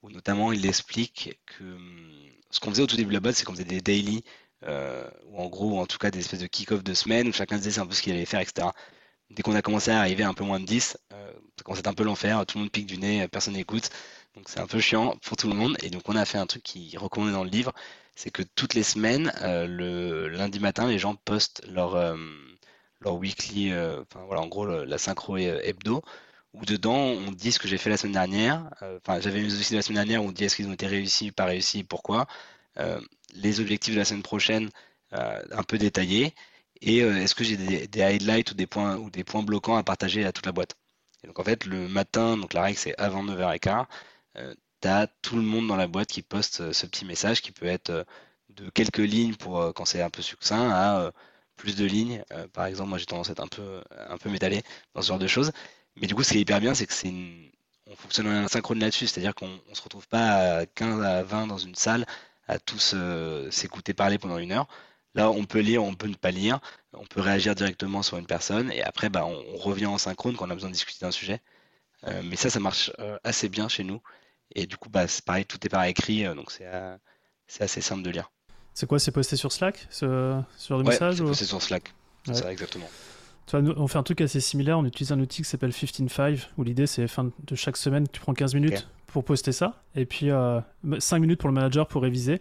où 0.02 0.10
notamment 0.10 0.52
il 0.52 0.66
explique 0.66 1.38
que 1.46 1.64
hum, 1.64 2.12
ce 2.50 2.60
qu'on 2.60 2.70
faisait 2.70 2.82
au 2.82 2.86
tout 2.86 2.96
début 2.96 3.08
de 3.08 3.14
la 3.14 3.20
boîte, 3.20 3.36
c'est 3.36 3.44
qu'on 3.44 3.52
faisait 3.52 3.64
des 3.64 3.80
daily, 3.80 4.22
euh, 4.64 5.08
ou 5.26 5.38
en 5.38 5.48
gros, 5.48 5.80
en 5.80 5.86
tout 5.86 5.98
cas 5.98 6.10
des 6.10 6.20
espèces 6.20 6.40
de 6.40 6.46
kick-off 6.46 6.84
de 6.84 6.94
semaine, 6.94 7.28
où 7.28 7.32
chacun 7.32 7.58
disait 7.58 7.80
un 7.80 7.86
peu 7.86 7.94
ce 7.94 8.02
qu'il 8.02 8.12
allait 8.12 8.24
faire, 8.26 8.40
etc. 8.40 8.68
Dès 9.30 9.42
qu'on 9.42 9.54
a 9.54 9.62
commencé 9.62 9.90
à 9.90 10.00
arriver 10.00 10.22
à 10.22 10.28
un 10.28 10.34
peu 10.34 10.44
moins 10.44 10.60
de 10.60 10.66
10, 10.66 10.98
euh, 11.12 11.32
ça 11.56 11.64
commençait 11.64 11.88
un 11.88 11.94
peu 11.94 12.04
l'enfer, 12.04 12.44
tout 12.46 12.58
le 12.58 12.64
monde 12.64 12.72
pique 12.72 12.86
du 12.86 12.98
nez, 12.98 13.26
personne 13.28 13.54
n'écoute, 13.54 13.90
donc 14.36 14.48
c'est 14.48 14.60
un 14.60 14.66
peu 14.66 14.80
chiant 14.80 15.16
pour 15.22 15.36
tout 15.36 15.48
le 15.48 15.54
monde. 15.54 15.76
Et 15.82 15.90
donc 15.90 16.02
on 16.08 16.16
a 16.16 16.24
fait 16.24 16.38
un 16.38 16.46
truc 16.46 16.62
qui 16.62 16.96
recommandé 16.96 17.32
dans 17.32 17.44
le 17.44 17.50
livre, 17.50 17.72
c'est 18.14 18.30
que 18.30 18.42
toutes 18.42 18.74
les 18.74 18.82
semaines, 18.82 19.32
euh, 19.42 19.66
le 19.66 20.28
lundi 20.28 20.60
matin, 20.60 20.86
les 20.86 20.98
gens 20.98 21.16
postent 21.16 21.62
leur... 21.68 21.96
Euh, 23.04 23.10
leur 23.10 23.14
weekly, 23.16 23.72
euh, 23.72 24.02
en 24.14 24.46
gros 24.46 24.66
la 24.66 24.98
synchro 24.98 25.36
hebdo, 25.36 26.02
où 26.52 26.64
dedans 26.64 26.96
on 26.96 27.32
dit 27.32 27.52
ce 27.52 27.58
que 27.58 27.68
j'ai 27.68 27.78
fait 27.78 27.90
la 27.90 27.96
semaine 27.96 28.12
dernière. 28.14 28.70
Enfin, 28.98 29.20
j'avais 29.20 29.40
une 29.40 29.46
aussi 29.46 29.74
la 29.74 29.82
semaine 29.82 29.96
dernière 29.96 30.24
où 30.24 30.28
on 30.28 30.32
dit 30.32 30.44
est-ce 30.44 30.56
qu'ils 30.56 30.68
ont 30.68 30.72
été 30.72 30.86
réussis, 30.86 31.32
pas 31.32 31.44
réussis, 31.46 31.84
pourquoi. 31.84 32.26
les 33.34 33.60
objectifs 33.60 33.94
de 33.94 33.98
la 34.00 34.04
semaine 34.04 34.22
prochaine, 34.22 34.70
un 35.12 35.62
peu 35.66 35.78
détaillés. 35.78 36.34
Et 36.80 36.98
est-ce 36.98 37.34
que 37.34 37.44
j'ai 37.44 37.56
des, 37.56 38.02
highlights 38.02 38.52
ou 38.52 38.54
des 38.54 38.66
points 38.66 38.96
ou 38.96 39.10
des 39.10 39.24
points 39.24 39.42
bloquants 39.42 39.76
à 39.76 39.82
partager 39.82 40.24
à 40.24 40.32
toute 40.32 40.46
la 40.46 40.52
boîte. 40.52 40.76
Et 41.24 41.26
donc 41.28 41.38
en 41.38 41.44
fait 41.44 41.66
le 41.66 41.88
matin, 41.88 42.36
donc 42.36 42.54
la 42.54 42.62
règle 42.62 42.78
c'est 42.78 42.98
avant 43.00 43.24
9h15, 43.24 43.86
tu 44.82 44.88
as 44.88 45.06
tout 45.22 45.36
le 45.36 45.42
monde 45.42 45.66
dans 45.68 45.76
la 45.76 45.86
boîte 45.88 46.08
qui 46.08 46.22
poste 46.22 46.72
ce 46.72 46.86
petit 46.86 47.04
message 47.04 47.42
qui 47.42 47.52
peut 47.52 47.66
être 47.66 48.06
de 48.50 48.70
quelques 48.70 48.98
lignes 48.98 49.34
pour 49.34 49.72
quand 49.74 49.84
c'est 49.84 50.02
un 50.02 50.10
peu 50.10 50.22
succinct 50.22 50.70
à 50.70 51.12
plus 51.56 51.76
de 51.76 51.84
lignes. 51.84 52.22
par 52.52 52.66
exemple, 52.66 52.90
moi 52.90 52.98
j'ai 52.98 53.06
tendance 53.06 53.28
à 53.28 53.32
être 53.32 53.42
un 53.42 53.48
peu, 53.48 53.82
un 54.08 54.18
peu 54.18 54.30
métalé 54.30 54.62
dans 54.94 55.02
ce 55.02 55.08
genre 55.08 55.18
de 55.18 55.26
choses. 55.26 55.52
Mais 55.96 56.06
du 56.06 56.14
coup, 56.14 56.22
ce 56.22 56.30
qui 56.32 56.38
est 56.38 56.40
hyper 56.42 56.60
bien, 56.60 56.74
c'est 56.74 56.86
que 56.86 56.92
c'est 56.92 57.12
on 57.86 57.96
fonctionne 57.96 58.26
en 58.28 58.48
synchrone 58.48 58.78
là-dessus, 58.80 59.06
c'est-à-dire 59.06 59.34
qu'on 59.34 59.48
ne 59.48 59.74
se 59.74 59.82
retrouve 59.82 60.08
pas 60.08 60.58
à 60.60 60.66
15 60.66 61.02
à 61.04 61.22
20 61.22 61.46
dans 61.46 61.58
une 61.58 61.74
salle 61.74 62.06
à 62.48 62.58
tous 62.58 62.94
s'écouter 63.50 63.94
parler 63.94 64.18
pendant 64.18 64.38
une 64.38 64.52
heure. 64.52 64.68
Là, 65.14 65.30
on 65.30 65.44
peut 65.44 65.60
lire, 65.60 65.84
on 65.84 65.94
peut 65.94 66.08
ne 66.08 66.14
pas 66.14 66.30
lire, 66.30 66.60
on 66.92 67.06
peut 67.06 67.20
réagir 67.20 67.54
directement 67.54 68.02
sur 68.02 68.18
une 68.18 68.26
personne 68.26 68.72
et 68.72 68.82
après, 68.82 69.10
bah, 69.10 69.24
on, 69.26 69.56
revient 69.56 69.86
en 69.86 69.98
synchrone 69.98 70.36
quand 70.36 70.46
on 70.48 70.50
a 70.50 70.54
besoin 70.54 70.70
de 70.70 70.74
discuter 70.74 71.04
d'un 71.04 71.10
sujet. 71.12 71.40
mais 72.24 72.36
ça, 72.36 72.50
ça 72.50 72.60
marche 72.60 72.92
assez 73.24 73.48
bien 73.48 73.68
chez 73.68 73.84
nous. 73.84 74.02
Et 74.54 74.66
du 74.66 74.76
coup, 74.76 74.90
bah, 74.90 75.08
c'est 75.08 75.24
pareil, 75.24 75.46
tout 75.46 75.58
est 75.66 75.70
par 75.70 75.84
écrit, 75.84 76.24
donc 76.34 76.50
c'est 76.52 77.62
assez 77.62 77.80
simple 77.80 78.02
de 78.02 78.10
lire. 78.10 78.33
C'est 78.74 78.86
quoi 78.86 78.98
C'est 78.98 79.12
posté 79.12 79.36
sur 79.36 79.52
Slack 79.52 79.86
ce, 79.90 80.38
ce 80.56 80.68
genre 80.68 80.78
de 80.78 80.84
message 80.84 81.16
C'est 81.16 81.24
posté 81.24 81.44
sur 81.44 81.62
Slack. 81.62 81.94
C'est 82.26 82.34
ça, 82.34 82.52
exactement. 82.52 82.88
On 83.52 83.86
fait 83.86 83.98
un 83.98 84.02
truc 84.02 84.20
assez 84.20 84.40
similaire. 84.40 84.78
On 84.78 84.84
utilise 84.84 85.12
un 85.12 85.20
outil 85.20 85.42
qui 85.42 85.48
s'appelle 85.48 85.70
15.5 85.70 86.48
où 86.56 86.64
l'idée 86.64 86.86
c'est 86.86 87.06
fin 87.08 87.30
de 87.46 87.54
chaque 87.54 87.76
semaine, 87.76 88.06
tu 88.10 88.20
prends 88.20 88.34
15 88.34 88.54
minutes 88.54 88.88
pour 89.06 89.22
poster 89.22 89.52
ça 89.52 89.80
et 89.94 90.06
puis 90.06 90.26
5 90.26 90.32
euh, 90.32 91.20
minutes 91.20 91.38
pour 91.38 91.48
le 91.48 91.54
manager 91.54 91.86
pour 91.86 92.02
réviser. 92.02 92.40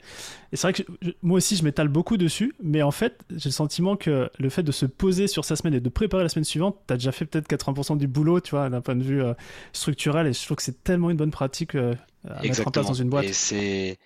Et 0.51 0.55
c'est 0.55 0.63
vrai 0.63 0.73
que 0.73 0.81
moi 1.21 1.37
aussi 1.37 1.55
je 1.55 1.63
m'étale 1.63 1.87
beaucoup 1.87 2.17
dessus, 2.17 2.55
mais 2.63 2.81
en 2.81 2.89
fait 2.89 3.19
j'ai 3.29 3.49
le 3.49 3.53
sentiment 3.53 3.95
que 3.95 4.31
le 4.39 4.49
fait 4.49 4.63
de 4.63 4.71
se 4.71 4.87
poser 4.87 5.27
sur 5.27 5.45
sa 5.45 5.55
semaine 5.55 5.75
et 5.75 5.79
de 5.79 5.89
préparer 5.89 6.23
la 6.23 6.29
semaine 6.29 6.45
suivante, 6.45 6.79
tu 6.87 6.93
as 6.93 6.97
déjà 6.97 7.11
fait 7.11 7.25
peut-être 7.25 7.47
80% 7.47 7.97
du 7.97 8.07
boulot, 8.07 8.39
tu 8.39 8.51
vois, 8.51 8.69
d'un 8.69 8.81
point 8.81 8.95
de 8.95 9.03
vue 9.03 9.21
euh, 9.21 9.35
structurel. 9.71 10.25
Et 10.25 10.33
je 10.33 10.43
trouve 10.43 10.57
que 10.57 10.63
c'est 10.63 10.83
tellement 10.83 11.11
une 11.11 11.17
bonne 11.17 11.29
pratique 11.29 11.75
euh, 11.75 11.93
à 12.27 12.41
mettre 12.41 12.67
en 12.67 12.71
place 12.71 12.87
dans 12.87 12.93
une 12.93 13.09
boîte. 13.09 13.25
Et 13.25 13.33
c'est 13.33 13.99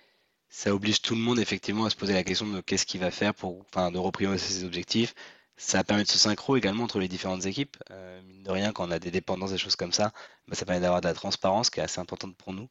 ça 0.58 0.74
oblige 0.74 1.02
tout 1.02 1.14
le 1.14 1.20
monde 1.20 1.38
effectivement 1.38 1.84
à 1.84 1.90
se 1.90 1.94
poser 1.94 2.14
la 2.14 2.24
question 2.24 2.46
de 2.48 2.60
qu'est-ce 2.60 2.84
qu'il 2.84 3.00
va 3.00 3.12
faire 3.12 3.32
pour, 3.32 3.64
enfin, 3.68 3.92
de 3.92 3.98
reprioriser 3.98 4.44
ses 4.44 4.64
objectifs. 4.64 5.14
Ça 5.56 5.84
permet 5.84 6.02
de 6.02 6.08
se 6.08 6.18
synchro 6.18 6.56
également 6.56 6.84
entre 6.84 6.98
les 6.98 7.06
différentes 7.08 7.46
équipes. 7.46 7.76
Euh, 7.92 8.20
mine 8.22 8.42
de 8.42 8.50
rien, 8.50 8.72
quand 8.72 8.88
on 8.88 8.90
a 8.90 8.98
des 8.98 9.12
dépendances, 9.12 9.52
des 9.52 9.58
choses 9.58 9.76
comme 9.76 9.92
ça, 9.92 10.12
bah, 10.48 10.56
ça 10.56 10.66
permet 10.66 10.80
d'avoir 10.80 11.00
de 11.00 11.06
la 11.06 11.14
transparence 11.14 11.70
qui 11.70 11.78
est 11.80 11.84
assez 11.84 12.00
importante 12.00 12.36
pour 12.36 12.52
nous. 12.52 12.68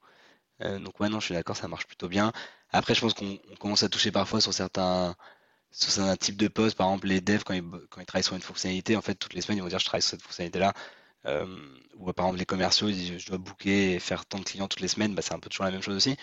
Euh, 0.63 0.79
donc 0.79 0.99
ouais, 0.99 1.09
non, 1.09 1.19
je 1.21 1.25
suis 1.27 1.35
d'accord, 1.35 1.55
ça 1.57 1.69
marche 1.69 1.87
plutôt 1.87 2.09
bien. 2.09 2.33
Après, 2.71 2.95
je 2.95 3.01
pense 3.01 3.13
qu'on 3.13 3.39
commence 3.59 3.83
à 3.83 3.89
toucher 3.89 4.11
parfois 4.11 4.41
sur 4.41 4.53
certains, 4.53 5.15
sur 5.71 5.91
certains 5.91 6.17
types 6.17 6.37
de 6.37 6.49
postes. 6.49 6.77
Par 6.77 6.87
exemple, 6.87 7.07
les 7.07 7.21
devs, 7.21 7.43
quand 7.45 7.53
ils, 7.53 7.63
quand 7.89 8.01
ils 8.01 8.05
travaillent 8.05 8.23
sur 8.23 8.35
une 8.35 8.41
fonctionnalité, 8.41 8.97
en 8.97 9.01
fait, 9.01 9.15
toutes 9.15 9.33
les 9.33 9.41
semaines, 9.41 9.59
ils 9.59 9.61
vont 9.63 9.69
dire 9.69 9.79
je 9.79 9.85
travaille 9.85 10.01
sur 10.01 10.11
cette 10.11 10.23
fonctionnalité-là. 10.23 10.73
Euh, 11.25 11.45
ou 11.95 12.11
par 12.13 12.27
exemple, 12.27 12.39
les 12.39 12.45
commerciaux, 12.45 12.89
ils 12.89 12.95
disent 12.95 13.17
je 13.19 13.27
dois 13.27 13.37
booker 13.37 13.93
et 13.95 13.99
faire 13.99 14.25
tant 14.25 14.39
de 14.39 14.45
clients 14.45 14.67
toutes 14.67 14.81
les 14.81 14.89
semaines. 14.89 15.15
Bah, 15.15 15.21
c'est 15.21 15.33
un 15.33 15.39
peu 15.39 15.49
toujours 15.49 15.65
la 15.65 15.71
même 15.71 15.83
chose 15.83 15.95
aussi. 15.95 16.17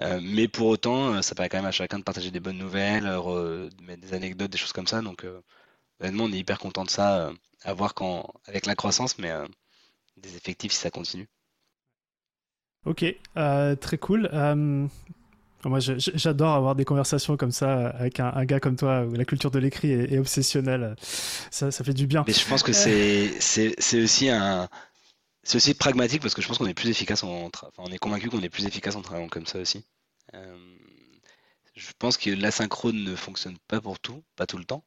Euh, 0.00 0.20
mais 0.22 0.48
pour 0.48 0.68
autant, 0.68 1.14
euh, 1.14 1.22
ça 1.22 1.34
permet 1.34 1.48
quand 1.48 1.58
même 1.58 1.66
à 1.66 1.72
chacun 1.72 1.98
de 1.98 2.04
partager 2.04 2.30
des 2.30 2.40
bonnes 2.40 2.58
nouvelles, 2.58 3.06
euh, 3.06 3.68
de 3.68 3.84
mettre 3.84 4.02
des 4.02 4.14
anecdotes, 4.14 4.50
des 4.50 4.58
choses 4.58 4.72
comme 4.72 4.86
ça. 4.86 5.00
Donc, 5.02 5.26
honnêtement, 6.00 6.24
on 6.24 6.32
est 6.32 6.38
hyper 6.38 6.58
content 6.58 6.84
de 6.84 6.90
ça, 6.90 7.32
à 7.64 7.72
voir 7.74 7.94
quand, 7.94 8.32
avec 8.46 8.66
la 8.66 8.74
croissance, 8.74 9.18
mais 9.18 9.32
des 10.16 10.36
effectifs 10.36 10.72
si 10.72 10.78
ça 10.78 10.90
continue. 10.90 11.28
Ok, 12.86 13.04
très 13.34 13.98
cool. 13.98 14.30
moi, 15.64 15.78
j'adore 15.80 16.54
avoir 16.54 16.76
des 16.76 16.84
conversations 16.84 17.36
comme 17.36 17.50
ça 17.50 17.88
avec 17.88 18.20
un, 18.20 18.44
gars 18.44 18.60
comme 18.60 18.76
toi 18.76 19.04
où 19.04 19.14
la 19.14 19.24
culture 19.24 19.50
de 19.50 19.58
l'écrit 19.58 19.90
est, 19.90 20.12
est, 20.12 20.18
obsessionnelle. 20.18 20.94
Ça, 21.50 21.72
ça 21.72 21.82
fait 21.82 21.94
du 21.94 22.06
bien. 22.06 22.24
Mais 22.26 22.32
je 22.32 22.46
pense 22.46 22.62
que 22.62 22.72
c'est 22.72 24.02
aussi 24.02 24.28
un, 24.30 24.68
c'est 25.48 25.56
aussi 25.56 25.72
pragmatique 25.72 26.20
parce 26.20 26.34
que 26.34 26.42
je 26.42 26.46
pense 26.46 26.58
qu'on 26.58 26.66
est 26.66 26.74
plus 26.74 26.90
efficace 26.90 27.24
en, 27.24 27.46
enfin, 27.46 27.70
on 27.78 27.90
est 27.90 27.96
convaincu 27.96 28.28
qu'on 28.28 28.42
est 28.42 28.50
plus 28.50 28.66
efficace 28.66 28.96
en 28.96 29.00
travaillant 29.00 29.28
comme 29.28 29.46
ça 29.46 29.58
aussi. 29.58 29.86
Euh, 30.34 30.76
je 31.74 31.90
pense 31.98 32.18
que 32.18 32.28
l'asynchrone 32.28 33.02
ne 33.02 33.16
fonctionne 33.16 33.56
pas 33.66 33.80
pour 33.80 33.98
tout, 33.98 34.22
pas 34.36 34.44
tout 34.44 34.58
le 34.58 34.66
temps, 34.66 34.84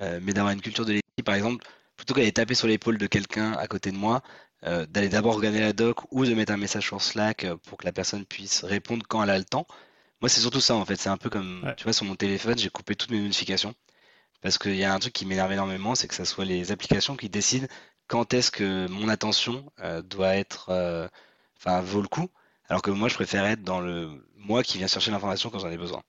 euh, 0.00 0.18
mais 0.20 0.32
d'avoir 0.32 0.52
une 0.52 0.60
culture 0.60 0.84
de 0.84 0.94
l'équipe, 0.94 1.24
par 1.24 1.36
exemple, 1.36 1.64
plutôt 1.96 2.14
qu'aller 2.14 2.32
taper 2.32 2.56
sur 2.56 2.66
l'épaule 2.66 2.98
de 2.98 3.06
quelqu'un 3.06 3.52
à 3.52 3.68
côté 3.68 3.92
de 3.92 3.96
moi, 3.96 4.20
euh, 4.64 4.84
d'aller 4.86 5.08
d'abord 5.08 5.36
regarder 5.36 5.60
la 5.60 5.72
doc 5.72 5.98
ou 6.10 6.26
de 6.26 6.34
mettre 6.34 6.52
un 6.52 6.56
message 6.56 6.86
sur 6.86 7.00
Slack 7.00 7.46
pour 7.66 7.78
que 7.78 7.84
la 7.84 7.92
personne 7.92 8.26
puisse 8.26 8.64
répondre 8.64 9.06
quand 9.08 9.22
elle 9.22 9.30
a 9.30 9.38
le 9.38 9.44
temps. 9.44 9.68
Moi, 10.22 10.28
c'est 10.28 10.40
surtout 10.40 10.60
ça 10.60 10.74
en 10.74 10.84
fait. 10.84 10.96
C'est 10.96 11.08
un 11.08 11.18
peu 11.18 11.30
comme, 11.30 11.72
tu 11.76 11.84
vois, 11.84 11.92
sur 11.92 12.04
mon 12.04 12.16
téléphone, 12.16 12.58
j'ai 12.58 12.68
coupé 12.68 12.96
toutes 12.96 13.12
mes 13.12 13.20
notifications 13.20 13.76
parce 14.40 14.58
qu'il 14.58 14.76
y 14.76 14.84
a 14.84 14.92
un 14.92 14.98
truc 14.98 15.12
qui 15.12 15.26
m'énerve 15.26 15.52
énormément, 15.52 15.94
c'est 15.94 16.08
que 16.08 16.14
ce 16.14 16.24
soit 16.24 16.44
les 16.44 16.72
applications 16.72 17.16
qui 17.16 17.28
décident 17.28 17.66
quand 18.10 18.34
est-ce 18.34 18.50
que 18.50 18.88
mon 18.88 19.08
attention 19.08 19.72
euh, 19.80 20.02
doit 20.02 20.34
être, 20.34 20.70
euh, 20.70 21.08
enfin, 21.58 21.80
vaut 21.80 22.02
le 22.02 22.08
coup, 22.08 22.28
alors 22.68 22.82
que 22.82 22.90
moi, 22.90 23.08
je 23.08 23.14
préfère 23.14 23.46
être 23.46 23.62
dans 23.62 23.80
le 23.80 24.26
moi 24.36 24.64
qui 24.64 24.78
vient 24.78 24.88
chercher 24.88 25.12
l'information 25.12 25.48
quand 25.48 25.60
j'en 25.60 25.70
ai 25.70 25.76
besoin. 25.76 26.02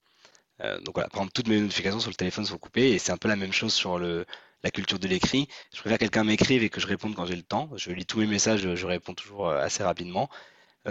Euh, 0.62 0.80
donc 0.80 0.96
voilà, 0.96 1.08
par 1.10 1.20
exemple, 1.20 1.32
toutes 1.32 1.48
mes 1.48 1.60
notifications 1.60 2.00
sur 2.00 2.10
le 2.10 2.16
téléphone 2.16 2.44
sont 2.44 2.58
coupées 2.58 2.90
et 2.90 2.98
c'est 2.98 3.12
un 3.12 3.16
peu 3.18 3.28
la 3.28 3.36
même 3.36 3.52
chose 3.52 3.72
sur 3.72 3.98
le, 4.00 4.26
la 4.64 4.72
culture 4.72 4.98
de 4.98 5.06
l'écrit. 5.06 5.48
Je 5.72 5.80
préfère 5.80 5.98
que 5.98 6.04
quelqu'un 6.04 6.24
m'écrive 6.24 6.64
et 6.64 6.70
que 6.70 6.80
je 6.80 6.88
réponde 6.88 7.14
quand 7.14 7.26
j'ai 7.26 7.36
le 7.36 7.42
temps. 7.42 7.70
Je 7.76 7.92
lis 7.92 8.06
tous 8.06 8.18
mes 8.18 8.26
messages, 8.26 8.74
je 8.74 8.86
réponds 8.86 9.14
toujours 9.14 9.50
assez 9.50 9.84
rapidement, 9.84 10.28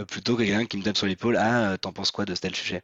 plutôt 0.07 0.38
que 0.38 0.43
quelqu'un 0.43 0.66
qui 0.66 0.78
me 0.78 0.84
tape 0.84 0.97
sur 0.97 1.07
l'épaule 1.07 1.38
Ah, 1.38 1.78
t'en 1.80 1.91
penses 1.93 2.12
quoi 2.12 2.26
de 2.26 2.36
tel 2.36 2.55
sujet? 2.55 2.84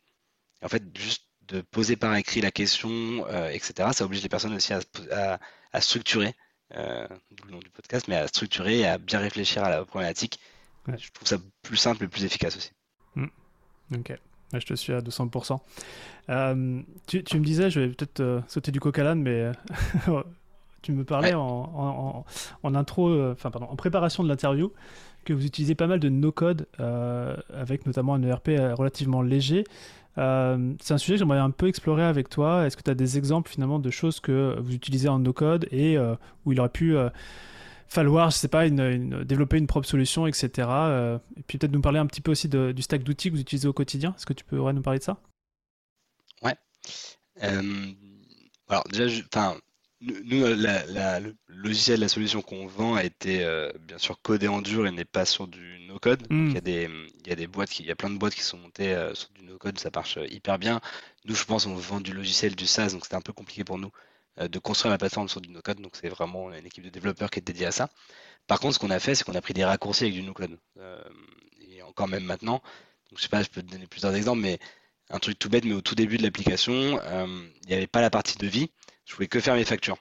En 0.64 0.70
fait, 0.70 0.84
juste 0.98 1.24
de 1.44 1.62
poser 1.62 1.96
par 1.96 2.16
écrit 2.16 2.42
la 2.42 2.52
question, 2.52 3.26
etc., 3.52 3.90
ça 3.94 4.06
oblige 4.06 4.24
les 4.24 4.30
personnes 4.30 4.54
aussi 4.56 4.74
à 4.74 5.82
structurer 5.82 6.30
euh, 6.30 6.47
d'où 6.72 7.46
le 7.46 7.52
nom 7.52 7.60
du 7.60 7.70
podcast, 7.70 8.08
mais 8.08 8.16
à 8.16 8.28
structurer 8.28 8.80
et 8.80 8.88
à 8.88 8.98
bien 8.98 9.20
réfléchir 9.20 9.64
à 9.64 9.70
la 9.70 9.86
problématique. 9.86 10.40
Je 10.88 11.12
trouve 11.12 11.28
ça 11.28 11.38
plus 11.64 11.78
simple 11.78 12.06
et 12.06 12.08
plus 12.08 12.24
efficace 12.24 12.56
aussi. 12.56 12.72
Hmm. 13.16 13.28
Ok, 13.94 14.14
je 14.54 14.66
te 14.66 14.74
suis 14.74 14.94
à 14.94 15.00
200%. 15.00 15.60
Euh, 16.30 16.82
tu, 17.08 17.40
me 17.40 17.44
disais, 17.44 17.70
je 17.70 17.82
vais 17.82 17.88
peut-être 17.90 18.20
euh, 18.22 18.42
sauter 18.48 18.72
du 18.72 18.80
coq 18.80 18.98
à 19.00 19.04
l'âne, 19.04 19.22
mais 19.22 19.52
tu 20.82 20.94
me 20.94 21.04
parlais 21.04 21.34
en, 21.34 22.26
intro, 22.64 23.32
enfin 23.32 23.52
pardon, 23.52 23.68
en 23.68 23.76
préparation 23.76 24.24
de 24.24 24.30
l'interview, 24.30 24.72
que 25.26 25.34
vous 25.34 25.46
utilisez 25.46 25.76
pas 25.76 25.88
mal 25.88 26.00
de 26.00 26.10
no-code, 26.10 26.68
avec 27.54 27.86
notamment 27.86 28.14
un 28.14 28.24
ERP 28.24 28.50
relativement 28.78 29.22
léger. 29.22 29.66
Euh, 30.18 30.74
c'est 30.82 30.94
un 30.94 30.98
sujet 30.98 31.14
que 31.14 31.20
j'aimerais 31.20 31.38
un 31.38 31.52
peu 31.52 31.68
explorer 31.68 32.04
avec 32.04 32.30
toi. 32.30 32.66
Est-ce 32.66 32.76
que 32.76 32.82
tu 32.82 32.90
as 32.90 32.96
des 32.96 33.18
exemples 33.18 33.50
finalement 33.50 33.80
de 33.80 33.90
choses 33.90 34.20
que 34.20 34.58
vous 34.60 34.74
utilisez 34.74 35.10
en 35.10 35.20
no-code 35.20 35.68
et 35.72 35.98
euh, 35.98 36.16
où 36.46 36.52
il 36.52 36.60
aurait 36.60 36.70
pu 36.70 36.96
euh, 36.96 37.10
falloir, 37.88 38.32
je 38.32 38.38
sais 38.38 38.48
pas, 38.48 38.70
développer 38.70 39.58
une 39.58 39.68
propre 39.68 39.88
solution, 39.88 40.28
etc. 40.28 40.68
et 41.38 41.44
puis 41.44 41.58
peut-être 41.58 41.72
nous 41.72 41.82
parler 41.82 42.00
un 42.00 42.06
petit 42.06 42.22
peu 42.22 42.32
aussi 42.32 42.50
du 42.50 42.82
stack 42.82 43.04
d'outils 43.04 43.30
que 43.30 43.36
vous 43.36 43.42
utilisez 43.42 43.68
au 43.68 43.74
quotidien. 43.74 44.14
Est-ce 44.18 44.26
que 44.26 44.34
tu 44.34 44.44
pourrais 44.44 44.74
nous 44.74 44.82
parler 44.82 45.00
de 45.00 45.04
ça? 45.04 45.18
Ouais. 46.44 46.56
alors 47.40 48.84
déjà, 48.92 49.24
enfin, 49.34 49.56
nous, 50.02 50.46
le 50.46 51.36
logiciel, 51.48 52.00
la 52.00 52.08
solution 52.08 52.42
qu'on 52.42 52.68
vend 52.68 52.96
a 52.96 53.04
été 53.04 53.44
euh, 53.44 53.72
bien 53.80 53.98
sûr 53.98 54.22
codé 54.22 54.48
en 54.48 54.62
dur 54.62 54.86
et 54.86 54.92
n'est 54.92 55.06
pas 55.06 55.26
sur 55.26 55.48
du 55.48 55.80
no-code. 55.88 56.22
Hmm. 56.30 56.50
Il, 56.50 56.54
y 56.54 56.58
a 56.58 56.62
des, 56.62 56.90
il 57.22 57.28
y 57.28 57.32
a 57.32 57.36
des 57.36 57.48
boîtes, 57.48 57.70
qui, 57.70 57.84
il 57.84 57.88
y 57.88 57.92
a 57.92 57.96
plein 57.96 58.10
de 58.10 58.18
boîtes 58.18 58.36
qui 58.36 58.44
sont 58.44 58.58
montées 58.58 58.94
euh, 58.94 59.16
sur 59.16 59.30
du 59.32 59.44
no-code, 59.44 59.80
ça 59.80 59.90
marche 59.94 60.18
euh, 60.18 60.28
hyper 60.28 60.60
bien. 60.60 60.82
Nous, 61.26 61.34
je 61.34 61.44
pense, 61.46 61.66
on 61.66 61.76
vend 61.76 62.00
du 62.00 62.14
logiciel, 62.14 62.56
du 62.56 62.68
SaaS, 62.68 62.92
donc 62.92 63.06
c'était 63.06 63.16
un 63.16 63.22
peu 63.22 63.34
compliqué 63.34 63.64
pour 63.64 63.78
nous 63.78 63.92
de 64.40 64.60
construire 64.60 64.92
la 64.92 65.00
plateforme 65.00 65.28
sur 65.28 65.42
du 65.42 65.50
no-code. 65.50 65.82
Donc 65.82 65.96
c'est 66.00 66.10
vraiment 66.10 66.54
une 66.54 66.64
équipe 66.64 66.84
de 66.84 66.90
développeurs 66.90 67.32
qui 67.32 67.40
est 67.40 67.42
dédiée 67.42 67.66
à 67.66 67.72
ça. 67.72 67.90
Par 68.46 68.60
contre, 68.60 68.76
ce 68.76 68.80
qu'on 68.80 68.92
a 68.92 69.00
fait, 69.00 69.16
c'est 69.16 69.24
qu'on 69.24 69.34
a 69.34 69.42
pris 69.42 69.56
des 69.56 69.66
raccourcis 69.66 70.04
avec 70.04 70.14
du 70.14 70.22
no-code. 70.22 70.60
et 71.68 71.82
encore 71.82 72.08
même 72.08 72.24
maintenant, 72.24 72.62
donc 73.10 73.18
je 73.18 73.24
sais 73.24 73.30
pas, 73.30 73.42
je 73.42 73.50
peux 73.50 73.64
te 73.64 73.72
donner 73.72 73.88
plusieurs 73.88 74.14
exemples, 74.14 74.42
mais 74.42 74.60
un 75.10 75.18
truc 75.18 75.40
tout 75.40 75.50
bête, 75.50 75.66
mais 75.66 75.74
au 75.74 75.82
tout 75.82 75.96
début 75.96 76.20
de 76.20 76.22
l'application, 76.24 77.02
il 77.02 77.68
n'y 77.68 77.74
avait 77.74 77.88
pas 77.88 78.02
la 78.02 78.12
partie 78.12 78.38
de 78.38 78.46
vie 78.46 78.70
je 79.08 79.16
voulais 79.16 79.28
que 79.28 79.40
faire 79.40 79.56
mes 79.56 79.66
factures. 79.66 79.98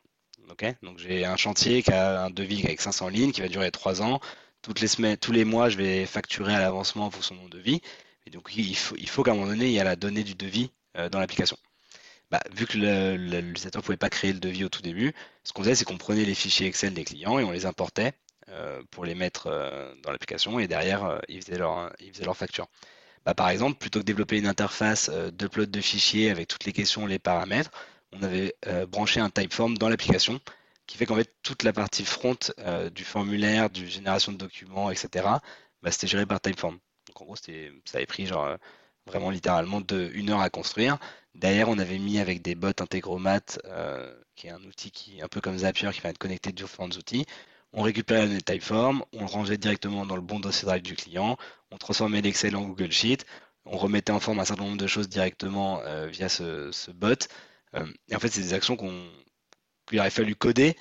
Donc 0.82 0.98
j'ai 0.98 1.24
un 1.24 1.36
chantier 1.36 1.82
qui 1.82 1.92
a 1.92 2.24
un 2.24 2.30
devis 2.30 2.64
avec 2.64 2.80
500 2.80 3.08
lignes 3.08 3.32
qui 3.32 3.40
va 3.40 3.48
durer 3.48 3.70
3 3.70 4.02
ans. 4.02 4.20
Toutes 4.62 4.80
les 4.80 4.88
semaines, 4.88 5.16
tous 5.16 5.32
les 5.32 5.44
mois, 5.44 5.68
je 5.68 5.76
vais 5.76 6.06
facturer 6.06 6.54
à 6.54 6.60
l'avancement 6.60 7.06
en 7.06 7.10
fonction 7.10 7.36
de 7.44 7.48
devis. 7.50 7.80
Et 8.26 8.30
donc 8.30 8.50
il 8.56 8.74
faut, 8.76 9.22
qu'à 9.22 9.32
un 9.32 9.34
moment 9.34 9.48
donné, 9.48 9.66
il 9.66 9.72
y 9.72 9.80
a 9.80 9.84
la 9.84 9.96
donnée 9.96 10.24
du 10.24 10.34
devis 10.34 10.70
euh, 10.96 11.08
dans 11.08 11.20
l'application. 11.20 11.56
Bah, 12.30 12.40
vu 12.52 12.66
que 12.66 12.76
l'utilisateur 12.76 13.82
ne 13.82 13.84
pouvait 13.84 13.96
pas 13.96 14.10
créer 14.10 14.32
le 14.32 14.40
devis 14.40 14.64
au 14.64 14.68
tout 14.68 14.82
début, 14.82 15.14
ce 15.44 15.52
qu'on 15.52 15.62
faisait, 15.62 15.76
c'est 15.76 15.84
qu'on 15.84 15.98
prenait 15.98 16.24
les 16.24 16.34
fichiers 16.34 16.66
Excel 16.66 16.92
des 16.92 17.04
clients 17.04 17.38
et 17.38 17.44
on 17.44 17.52
les 17.52 17.66
importait 17.66 18.14
euh, 18.48 18.82
pour 18.90 19.04
les 19.04 19.14
mettre 19.14 19.46
euh, 19.46 19.94
dans 20.02 20.10
l'application 20.10 20.58
et 20.58 20.66
derrière, 20.66 21.20
ils, 21.28 21.42
faisaient 21.42 21.58
leur, 21.58 21.92
ils 22.00 22.12
faisaient 22.12 22.26
facture. 22.34 22.66
Bah, 23.24 23.34
par 23.34 23.50
exemple, 23.50 23.78
plutôt 23.78 24.00
que 24.00 24.04
développer 24.04 24.38
une 24.38 24.46
interface 24.46 25.10
d'upload 25.10 25.70
de 25.70 25.80
fichiers 25.80 26.30
avec 26.30 26.48
toutes 26.48 26.64
les 26.64 26.72
questions, 26.72 27.06
les 27.06 27.18
paramètres, 27.20 27.70
on 28.12 28.22
avait 28.22 28.54
euh, 28.66 28.86
branché 28.86 29.20
un 29.20 29.30
typeform 29.30 29.78
dans 29.78 29.88
l'application 29.88 30.40
qui 30.86 30.96
fait 30.96 31.06
qu'en 31.06 31.16
fait 31.16 31.32
toute 31.42 31.62
la 31.62 31.72
partie 31.72 32.04
front 32.04 32.38
euh, 32.60 32.90
du 32.90 33.04
formulaire, 33.04 33.70
du 33.70 33.88
génération 33.88 34.32
de 34.32 34.38
documents, 34.38 34.90
etc., 34.90 35.26
bah, 35.82 35.90
c'était 35.90 36.06
géré 36.06 36.26
par 36.26 36.40
Typeform. 36.40 36.78
Donc 37.08 37.22
en 37.22 37.24
gros, 37.24 37.36
ça 37.36 37.50
avait 37.94 38.06
pris 38.06 38.26
genre 38.26 38.44
euh, 38.44 38.56
vraiment 39.06 39.30
littéralement 39.30 39.80
de 39.80 40.10
une 40.14 40.30
heure 40.30 40.40
à 40.40 40.50
construire. 40.50 40.98
Derrière, 41.34 41.68
on 41.68 41.78
avait 41.78 41.98
mis 41.98 42.18
avec 42.18 42.40
des 42.40 42.54
bots 42.54 42.68
Integromat, 42.68 43.40
qui 44.36 44.46
est 44.46 44.50
un 44.50 44.62
outil 44.62 44.90
qui 44.90 45.20
un 45.22 45.28
peu 45.28 45.40
comme 45.40 45.58
Zapier 45.58 45.90
qui 45.92 46.00
va 46.00 46.08
être 46.10 46.18
connecté 46.18 46.50
de 46.50 46.56
différents 46.56 46.88
outils. 46.88 47.26
On 47.72 47.82
récupérait 47.82 48.20
la 48.20 48.26
données 48.28 48.40
Typeform, 48.40 49.04
on 49.12 49.20
le 49.20 49.26
rangeait 49.26 49.58
directement 49.58 50.06
dans 50.06 50.16
le 50.16 50.22
bon 50.22 50.40
dossier 50.40 50.66
drive 50.66 50.82
du 50.82 50.94
client, 50.94 51.36
on 51.70 51.76
transformait 51.76 52.22
l'Excel 52.22 52.56
en 52.56 52.62
Google 52.62 52.90
Sheet, 52.90 53.18
on 53.66 53.76
remettait 53.76 54.12
en 54.12 54.20
forme 54.20 54.40
un 54.40 54.44
certain 54.44 54.64
nombre 54.64 54.78
de 54.78 54.86
choses 54.86 55.08
directement 55.08 55.82
via 56.08 56.28
ce 56.28 56.90
bot. 56.92 57.28
Et 58.08 58.16
en 58.16 58.18
fait, 58.18 58.28
c'est 58.28 58.40
des 58.40 58.54
actions 58.54 58.76
qu'on 58.76 59.06
qu'il 59.86 60.00
aurait 60.00 60.10
fallu 60.10 60.34
coder, 60.34 60.76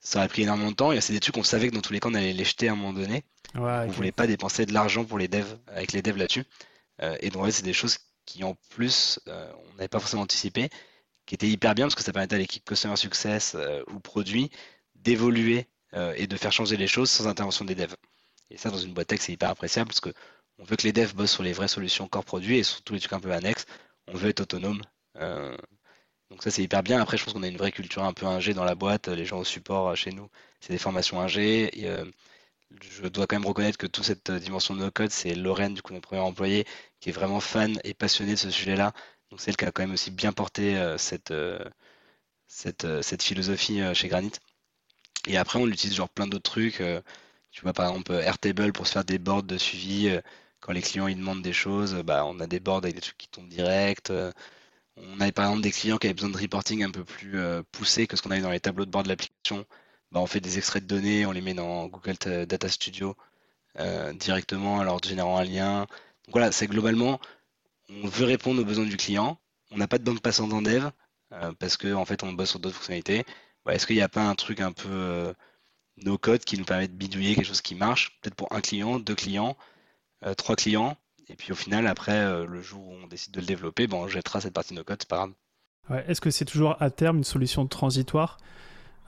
ça 0.00 0.18
aurait 0.18 0.28
pris 0.28 0.42
énormément 0.42 0.70
de 0.70 0.76
temps. 0.76 0.92
Et 0.92 1.00
c'est 1.00 1.12
des 1.12 1.20
trucs 1.20 1.34
qu'on 1.34 1.42
savait 1.42 1.68
que 1.68 1.74
dans 1.74 1.80
tous 1.80 1.92
les 1.92 2.00
cas, 2.00 2.08
on 2.08 2.14
allait 2.14 2.32
les 2.32 2.44
jeter 2.44 2.68
à 2.68 2.72
un 2.72 2.76
moment 2.76 2.92
donné. 2.92 3.24
on 3.54 3.86
ne 3.86 3.92
voulait 3.92 4.12
pas 4.12 4.26
dépenser 4.26 4.66
de 4.66 4.72
l'argent 4.72 5.04
pour 5.04 5.18
les 5.18 5.28
devs, 5.28 5.58
avec 5.66 5.92
les 5.92 6.02
devs 6.02 6.16
là-dessus. 6.16 6.44
Euh, 7.02 7.16
et 7.20 7.30
donc, 7.30 7.50
c'est 7.50 7.64
des 7.64 7.72
choses 7.72 7.98
qui, 8.26 8.44
en 8.44 8.54
plus, 8.70 9.18
euh, 9.28 9.52
on 9.70 9.74
n'avait 9.74 9.88
pas 9.88 9.98
forcément 9.98 10.22
anticipé, 10.22 10.68
qui 11.26 11.34
étaient 11.34 11.48
hyper 11.48 11.74
bien 11.74 11.86
parce 11.86 11.94
que 11.94 12.02
ça 12.02 12.12
permettait 12.12 12.36
à 12.36 12.38
l'équipe 12.38 12.64
Customer 12.64 12.96
Success 12.96 13.54
euh, 13.54 13.82
ou 13.88 14.00
produit 14.00 14.50
d'évoluer 14.94 15.66
et 16.14 16.28
de 16.28 16.36
faire 16.36 16.52
changer 16.52 16.76
les 16.76 16.86
choses 16.86 17.10
sans 17.10 17.26
intervention 17.26 17.64
des 17.64 17.74
devs. 17.74 17.96
Et 18.48 18.56
ça, 18.56 18.70
dans 18.70 18.78
une 18.78 18.94
boîte 18.94 19.08
tech, 19.08 19.18
c'est 19.20 19.32
hyper 19.32 19.50
appréciable 19.50 19.88
parce 19.88 19.98
que 19.98 20.10
on 20.58 20.62
veut 20.62 20.76
que 20.76 20.84
les 20.84 20.92
devs 20.92 21.14
bossent 21.14 21.32
sur 21.32 21.42
les 21.42 21.52
vraies 21.52 21.66
solutions 21.66 22.06
corps 22.06 22.24
produits 22.24 22.58
et 22.58 22.62
sur 22.62 22.80
tous 22.82 22.94
les 22.94 23.00
trucs 23.00 23.12
un 23.12 23.18
peu 23.18 23.32
annexes. 23.32 23.66
On 24.06 24.14
veut 24.14 24.28
être 24.28 24.38
autonome. 24.38 24.80
Donc 26.30 26.42
ça 26.42 26.50
c'est 26.50 26.62
hyper 26.62 26.82
bien. 26.82 27.00
Après 27.00 27.16
je 27.16 27.24
pense 27.24 27.34
qu'on 27.34 27.42
a 27.42 27.48
une 27.48 27.56
vraie 27.56 27.72
culture 27.72 28.04
un 28.04 28.12
peu 28.12 28.26
ingé 28.26 28.54
dans 28.54 28.64
la 28.64 28.74
boîte. 28.74 29.08
Les 29.08 29.24
gens 29.24 29.38
au 29.40 29.44
support 29.44 29.88
euh, 29.90 29.94
chez 29.96 30.12
nous, 30.12 30.28
c'est 30.60 30.72
des 30.72 30.78
formations 30.78 31.20
ingé. 31.20 31.70
Euh, 31.84 32.04
je 32.82 33.06
dois 33.08 33.26
quand 33.26 33.36
même 33.36 33.46
reconnaître 33.46 33.78
que 33.78 33.86
toute 33.86 34.04
cette 34.04 34.30
euh, 34.30 34.38
dimension 34.38 34.74
de 34.74 34.80
no 34.80 34.90
code, 34.90 35.10
c'est 35.10 35.34
Lorraine, 35.34 35.74
du 35.74 35.82
coup 35.82 35.92
notre 35.92 36.06
premier 36.08 36.22
employé, 36.22 36.66
qui 37.00 37.10
est 37.10 37.12
vraiment 37.12 37.40
fan 37.40 37.78
et 37.84 37.94
passionné 37.94 38.32
de 38.32 38.36
ce 38.38 38.50
sujet-là. 38.50 38.92
Donc 39.30 39.40
c'est 39.40 39.50
elle 39.50 39.56
qui 39.56 39.64
a 39.64 39.72
quand 39.72 39.82
même 39.82 39.92
aussi 39.92 40.10
bien 40.10 40.32
porté 40.32 40.76
cette, 40.98 41.32
cette, 42.48 43.22
philosophie 43.22 43.80
chez 43.94 44.08
Granite. 44.08 44.40
Et 45.28 45.36
après 45.38 45.58
on 45.60 45.68
utilise 45.68 45.96
genre 45.96 46.08
plein 46.08 46.26
d'autres 46.26 46.50
trucs. 46.50 46.82
tu 47.52 47.62
vois 47.62 47.72
par 47.72 47.88
exemple 47.88 48.12
Airtable 48.12 48.72
pour 48.72 48.86
se 48.88 48.92
faire 48.92 49.04
des 49.04 49.18
boards 49.18 49.44
de 49.44 49.58
suivi. 49.58 50.18
Quand 50.60 50.72
les 50.72 50.82
clients 50.82 51.06
ils 51.08 51.16
demandent 51.16 51.42
des 51.42 51.52
choses, 51.52 51.94
bah, 52.04 52.24
on 52.26 52.40
a 52.40 52.46
des 52.48 52.60
boards 52.60 52.78
avec 52.78 52.94
des 52.96 53.00
trucs 53.00 53.18
qui 53.18 53.28
tombent 53.28 53.48
direct. 53.48 54.12
On 55.02 55.20
avait 55.20 55.32
par 55.32 55.46
exemple 55.46 55.62
des 55.62 55.70
clients 55.70 55.98
qui 55.98 56.06
avaient 56.06 56.14
besoin 56.14 56.30
de 56.30 56.36
reporting 56.36 56.82
un 56.84 56.90
peu 56.90 57.04
plus 57.04 57.38
euh, 57.38 57.62
poussé 57.72 58.06
que 58.06 58.16
ce 58.16 58.22
qu'on 58.22 58.30
avait 58.30 58.40
dans 58.40 58.50
les 58.50 58.60
tableaux 58.60 58.84
de 58.84 58.90
bord 58.90 59.02
de 59.02 59.08
l'application. 59.08 59.64
Bah, 60.12 60.20
on 60.20 60.26
fait 60.26 60.40
des 60.40 60.58
extraits 60.58 60.82
de 60.82 60.88
données, 60.88 61.26
on 61.26 61.32
les 61.32 61.40
met 61.40 61.54
dans 61.54 61.86
Google 61.86 62.16
Data 62.46 62.68
Studio 62.68 63.16
euh, 63.78 64.12
directement, 64.12 64.80
alors 64.80 65.02
générant 65.02 65.38
un 65.38 65.44
lien. 65.44 65.80
Donc 66.26 66.32
voilà, 66.32 66.52
c'est 66.52 66.66
globalement, 66.66 67.20
on 67.90 68.08
veut 68.08 68.26
répondre 68.26 68.60
aux 68.60 68.64
besoins 68.64 68.86
du 68.86 68.96
client. 68.96 69.38
On 69.70 69.78
n'a 69.78 69.88
pas 69.88 69.98
de 69.98 70.04
bande 70.04 70.20
passante 70.20 70.52
en 70.52 70.62
dev 70.62 70.90
euh, 71.32 71.52
parce 71.58 71.76
qu'en 71.76 71.94
en 71.94 72.04
fait, 72.04 72.22
on 72.22 72.32
bosse 72.32 72.50
sur 72.50 72.60
d'autres 72.60 72.76
fonctionnalités. 72.76 73.24
Est-ce 73.68 73.86
qu'il 73.86 73.96
n'y 73.96 74.02
a 74.02 74.08
pas 74.08 74.22
un 74.28 74.34
truc 74.34 74.60
un 74.60 74.72
peu 74.72 75.34
no 75.98 76.18
code 76.18 76.44
qui 76.44 76.58
nous 76.58 76.64
permet 76.64 76.88
de 76.88 76.92
bidouiller 76.94 77.34
quelque 77.34 77.46
chose 77.46 77.62
qui 77.62 77.74
marche, 77.74 78.18
peut-être 78.20 78.34
pour 78.34 78.52
un 78.52 78.60
client, 78.60 78.98
deux 78.98 79.14
clients, 79.14 79.56
trois 80.36 80.56
clients, 80.56 80.96
et 81.30 81.36
puis 81.36 81.52
au 81.52 81.54
final, 81.54 81.86
après, 81.86 82.18
euh, 82.18 82.44
le 82.44 82.60
jour 82.60 82.86
où 82.88 82.94
on 83.02 83.06
décide 83.06 83.32
de 83.32 83.40
le 83.40 83.46
développer, 83.46 83.86
bon, 83.86 84.02
on 84.02 84.08
jettera 84.08 84.40
cette 84.40 84.52
partie 84.52 84.74
de 84.74 84.78
nos 84.78 84.84
codes, 84.84 84.98
c'est 85.00 85.08
pas 85.08 85.16
grave. 85.16 85.32
Ouais, 85.88 86.04
Est-ce 86.08 86.20
que 86.20 86.30
c'est 86.30 86.44
toujours 86.44 86.76
à 86.80 86.90
terme 86.90 87.18
une 87.18 87.24
solution 87.24 87.66
transitoire? 87.66 88.38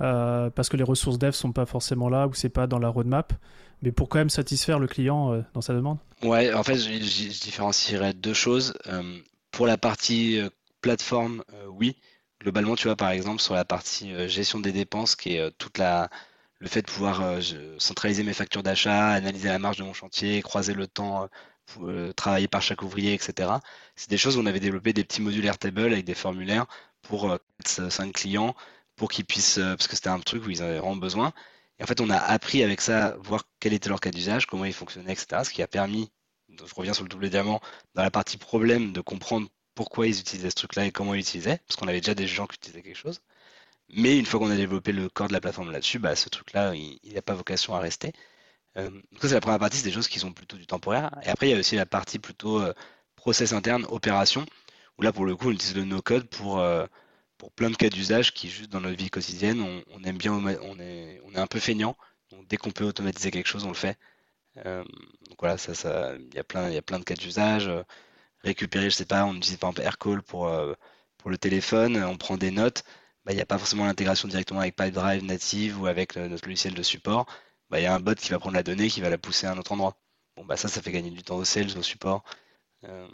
Euh, 0.00 0.48
parce 0.50 0.68
que 0.68 0.76
les 0.76 0.84
ressources 0.84 1.18
dev 1.18 1.32
sont 1.32 1.52
pas 1.52 1.66
forcément 1.66 2.08
là 2.08 2.26
ou 2.26 2.34
c'est 2.34 2.48
pas 2.48 2.66
dans 2.66 2.78
la 2.78 2.88
roadmap, 2.88 3.32
mais 3.82 3.92
pour 3.92 4.08
quand 4.08 4.18
même 4.18 4.30
satisfaire 4.30 4.78
le 4.78 4.86
client 4.86 5.32
euh, 5.32 5.42
dans 5.52 5.60
sa 5.60 5.74
demande? 5.74 5.98
Ouais, 6.22 6.52
en 6.54 6.62
fait, 6.62 6.76
je, 6.76 6.88
différencierais 7.44 8.14
deux 8.14 8.34
choses. 8.34 8.74
pour 9.50 9.66
la 9.66 9.76
partie 9.76 10.40
plateforme, 10.80 11.42
oui. 11.68 11.96
Globalement, 12.40 12.74
tu 12.74 12.88
vois, 12.88 12.96
par 12.96 13.10
exemple, 13.10 13.40
sur 13.40 13.54
la 13.54 13.64
partie 13.64 14.28
gestion 14.28 14.58
des 14.60 14.72
dépenses, 14.72 15.14
qui 15.14 15.36
est 15.36 15.50
toute 15.58 15.78
la, 15.78 16.08
le 16.58 16.68
fait 16.68 16.82
de 16.82 16.86
pouvoir 16.86 17.38
centraliser 17.78 18.22
mes 18.24 18.32
factures 18.32 18.62
d'achat, 18.62 19.10
analyser 19.10 19.48
la 19.48 19.58
marge 19.58 19.76
de 19.76 19.84
mon 19.84 19.92
chantier, 19.92 20.42
croiser 20.42 20.74
le 20.74 20.86
temps 20.86 21.28
euh, 21.80 22.12
travailler 22.12 22.48
par 22.48 22.62
chaque 22.62 22.82
ouvrier, 22.82 23.14
etc. 23.14 23.50
C'est 23.96 24.10
des 24.10 24.18
choses 24.18 24.36
où 24.36 24.40
on 24.40 24.46
avait 24.46 24.60
développé 24.60 24.92
des 24.92 25.04
petits 25.04 25.22
modules 25.22 25.44
Airtable 25.46 25.92
avec 25.92 26.04
des 26.04 26.14
formulaires 26.14 26.66
pour 27.02 27.36
5 27.64 28.08
euh, 28.08 28.12
clients 28.12 28.54
pour 28.96 29.10
qu'ils 29.10 29.24
puissent, 29.24 29.58
euh, 29.58 29.76
parce 29.76 29.88
que 29.88 29.96
c'était 29.96 30.08
un 30.08 30.20
truc 30.20 30.46
où 30.46 30.50
ils 30.50 30.62
avaient 30.62 30.78
vraiment 30.78 30.96
besoin. 30.96 31.32
Et 31.78 31.82
en 31.82 31.86
fait, 31.86 32.00
on 32.00 32.10
a 32.10 32.18
appris 32.18 32.62
avec 32.62 32.80
ça, 32.80 33.16
voir 33.20 33.44
quel 33.60 33.72
était 33.72 33.88
leur 33.88 34.00
cas 34.00 34.10
d'usage, 34.10 34.46
comment 34.46 34.64
ils 34.64 34.72
fonctionnaient, 34.72 35.12
etc. 35.12 35.42
Ce 35.44 35.50
qui 35.50 35.62
a 35.62 35.66
permis, 35.66 36.10
je 36.50 36.74
reviens 36.74 36.94
sur 36.94 37.04
le 37.04 37.08
double 37.08 37.30
diamant, 37.30 37.60
dans 37.94 38.02
la 38.02 38.10
partie 38.10 38.36
problème, 38.38 38.92
de 38.92 39.00
comprendre 39.00 39.48
pourquoi 39.74 40.06
ils 40.06 40.20
utilisaient 40.20 40.50
ce 40.50 40.56
truc-là 40.56 40.86
et 40.86 40.92
comment 40.92 41.14
ils 41.14 41.18
l'utilisaient, 41.18 41.60
parce 41.66 41.76
qu'on 41.76 41.88
avait 41.88 42.00
déjà 42.00 42.14
des 42.14 42.26
gens 42.26 42.46
qui 42.46 42.56
utilisaient 42.56 42.82
quelque 42.82 42.96
chose. 42.96 43.22
Mais 43.90 44.18
une 44.18 44.26
fois 44.26 44.40
qu'on 44.40 44.50
a 44.50 44.56
développé 44.56 44.92
le 44.92 45.08
corps 45.08 45.28
de 45.28 45.32
la 45.32 45.40
plateforme 45.40 45.70
là-dessus, 45.70 45.98
bah, 45.98 46.16
ce 46.16 46.28
truc-là, 46.28 46.74
il 46.74 47.14
n'a 47.14 47.22
pas 47.22 47.34
vocation 47.34 47.74
à 47.74 47.80
rester. 47.80 48.12
Euh, 48.78 48.90
c'est 49.20 49.34
la 49.34 49.40
première 49.40 49.58
partie, 49.58 49.78
c'est 49.78 49.84
des 49.84 49.92
choses 49.92 50.08
qui 50.08 50.18
sont 50.18 50.32
plutôt 50.32 50.56
du 50.56 50.66
temporaire. 50.66 51.10
Et 51.24 51.28
après, 51.28 51.48
il 51.48 51.52
y 51.52 51.54
a 51.54 51.58
aussi 51.58 51.76
la 51.76 51.86
partie 51.86 52.18
plutôt 52.18 52.60
euh, 52.60 52.72
process 53.16 53.52
interne, 53.52 53.84
opération, 53.88 54.46
où 54.98 55.02
là, 55.02 55.12
pour 55.12 55.24
le 55.26 55.36
coup, 55.36 55.48
on 55.48 55.52
utilise 55.52 55.76
le 55.76 55.84
no-code 55.84 56.28
pour, 56.28 56.58
euh, 56.60 56.86
pour 57.38 57.52
plein 57.52 57.70
de 57.70 57.76
cas 57.76 57.88
d'usage 57.88 58.32
qui, 58.32 58.48
juste 58.48 58.70
dans 58.70 58.80
notre 58.80 58.96
vie 58.96 59.10
quotidienne, 59.10 59.60
on, 59.60 60.02
aime 60.04 60.18
bien, 60.18 60.32
on 60.32 60.48
est, 60.48 61.20
on 61.24 61.34
est 61.34 61.38
un 61.38 61.46
peu 61.46 61.60
feignant. 61.60 61.96
Donc 62.30 62.46
dès 62.48 62.56
qu'on 62.56 62.70
peut 62.70 62.84
automatiser 62.84 63.30
quelque 63.30 63.48
chose, 63.48 63.64
on 63.64 63.68
le 63.68 63.74
fait. 63.74 63.98
donc 64.64 65.38
voilà, 65.38 65.58
ça, 65.58 65.74
ça, 65.74 66.14
il 66.16 66.34
y 66.34 66.38
a 66.38 66.44
plein, 66.44 66.68
il 66.68 66.74
y 66.74 66.78
a 66.78 66.82
plein 66.82 66.98
de 66.98 67.04
cas 67.04 67.14
d'usage. 67.14 67.70
récupérer, 68.44 68.90
je 68.90 68.96
sais 68.96 69.04
pas, 69.04 69.24
on 69.24 69.34
utilise 69.36 69.58
par 69.58 69.70
exemple 69.70 69.86
Aircall 69.86 70.22
pour, 70.22 70.50
pour 71.18 71.30
le 71.30 71.38
téléphone, 71.38 72.02
on 72.04 72.16
prend 72.16 72.36
des 72.38 72.50
notes. 72.50 72.84
Bah, 73.24 73.32
il 73.32 73.36
n'y 73.36 73.42
a 73.42 73.46
pas 73.46 73.58
forcément 73.58 73.84
l'intégration 73.86 74.28
directement 74.28 74.60
avec 74.60 74.76
Pipedrive 74.76 75.24
native 75.24 75.80
ou 75.80 75.86
avec 75.86 76.16
notre 76.16 76.46
logiciel 76.46 76.74
de 76.74 76.82
support. 76.82 77.26
Bah, 77.72 77.80
y 77.80 77.86
a 77.86 77.94
un 77.94 78.00
bot 78.00 78.14
qui 78.14 78.30
va 78.30 78.38
prendre 78.38 78.54
la 78.54 78.62
donnée, 78.62 78.88
qui 78.88 79.00
va 79.00 79.08
la 79.08 79.16
pousser 79.16 79.46
à 79.46 79.52
un 79.52 79.58
autre 79.58 79.72
endroit. 79.72 79.96
Bon, 80.36 80.44
bah 80.44 80.58
ça, 80.58 80.68
ça 80.68 80.82
fait 80.82 80.92
gagner 80.92 81.10
du 81.10 81.22
temps 81.22 81.36
au 81.36 81.44
sales, 81.44 81.78
au 81.78 81.82
support. 81.82 82.22
Euh, 82.84 83.08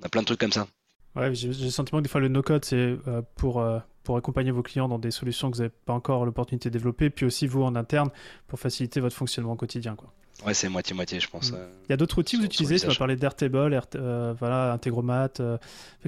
on 0.00 0.06
a 0.06 0.08
plein 0.08 0.20
de 0.20 0.26
trucs 0.26 0.38
comme 0.38 0.52
ça. 0.52 0.68
Ouais, 1.16 1.34
j'ai 1.34 1.48
le 1.48 1.70
sentiment 1.70 1.98
que 1.98 2.04
des 2.04 2.08
fois 2.08 2.20
le 2.20 2.28
no-code, 2.28 2.64
c'est 2.64 2.76
euh, 2.76 3.22
pour, 3.34 3.60
euh, 3.60 3.80
pour 4.04 4.16
accompagner 4.16 4.52
vos 4.52 4.62
clients 4.62 4.86
dans 4.86 5.00
des 5.00 5.10
solutions 5.10 5.50
que 5.50 5.56
vous 5.56 5.62
n'avez 5.62 5.74
pas 5.84 5.94
encore 5.94 6.24
l'opportunité 6.24 6.68
de 6.68 6.74
développer, 6.74 7.10
puis 7.10 7.26
aussi 7.26 7.48
vous 7.48 7.64
en 7.64 7.74
interne 7.74 8.10
pour 8.46 8.60
faciliter 8.60 9.00
votre 9.00 9.16
fonctionnement 9.16 9.56
quotidien. 9.56 9.96
Quoi. 9.96 10.12
Ouais, 10.44 10.54
c'est 10.54 10.68
moitié-moitié, 10.68 11.18
je 11.18 11.28
pense. 11.28 11.52
Mm. 11.52 11.56
Euh, 11.56 11.66
Il 11.88 11.90
y 11.90 11.92
a 11.92 11.96
d'autres 11.96 12.18
outils 12.18 12.36
que 12.36 12.42
vous 12.42 12.46
utilisez 12.46 12.78
Tu 12.78 12.86
vas 12.86 12.94
parler 12.94 13.16
d'Airtable, 13.16 13.72
Air, 13.72 13.86
euh, 13.94 14.34
voilà, 14.38 14.72
Integromat, 14.72 15.30
euh, 15.40 15.56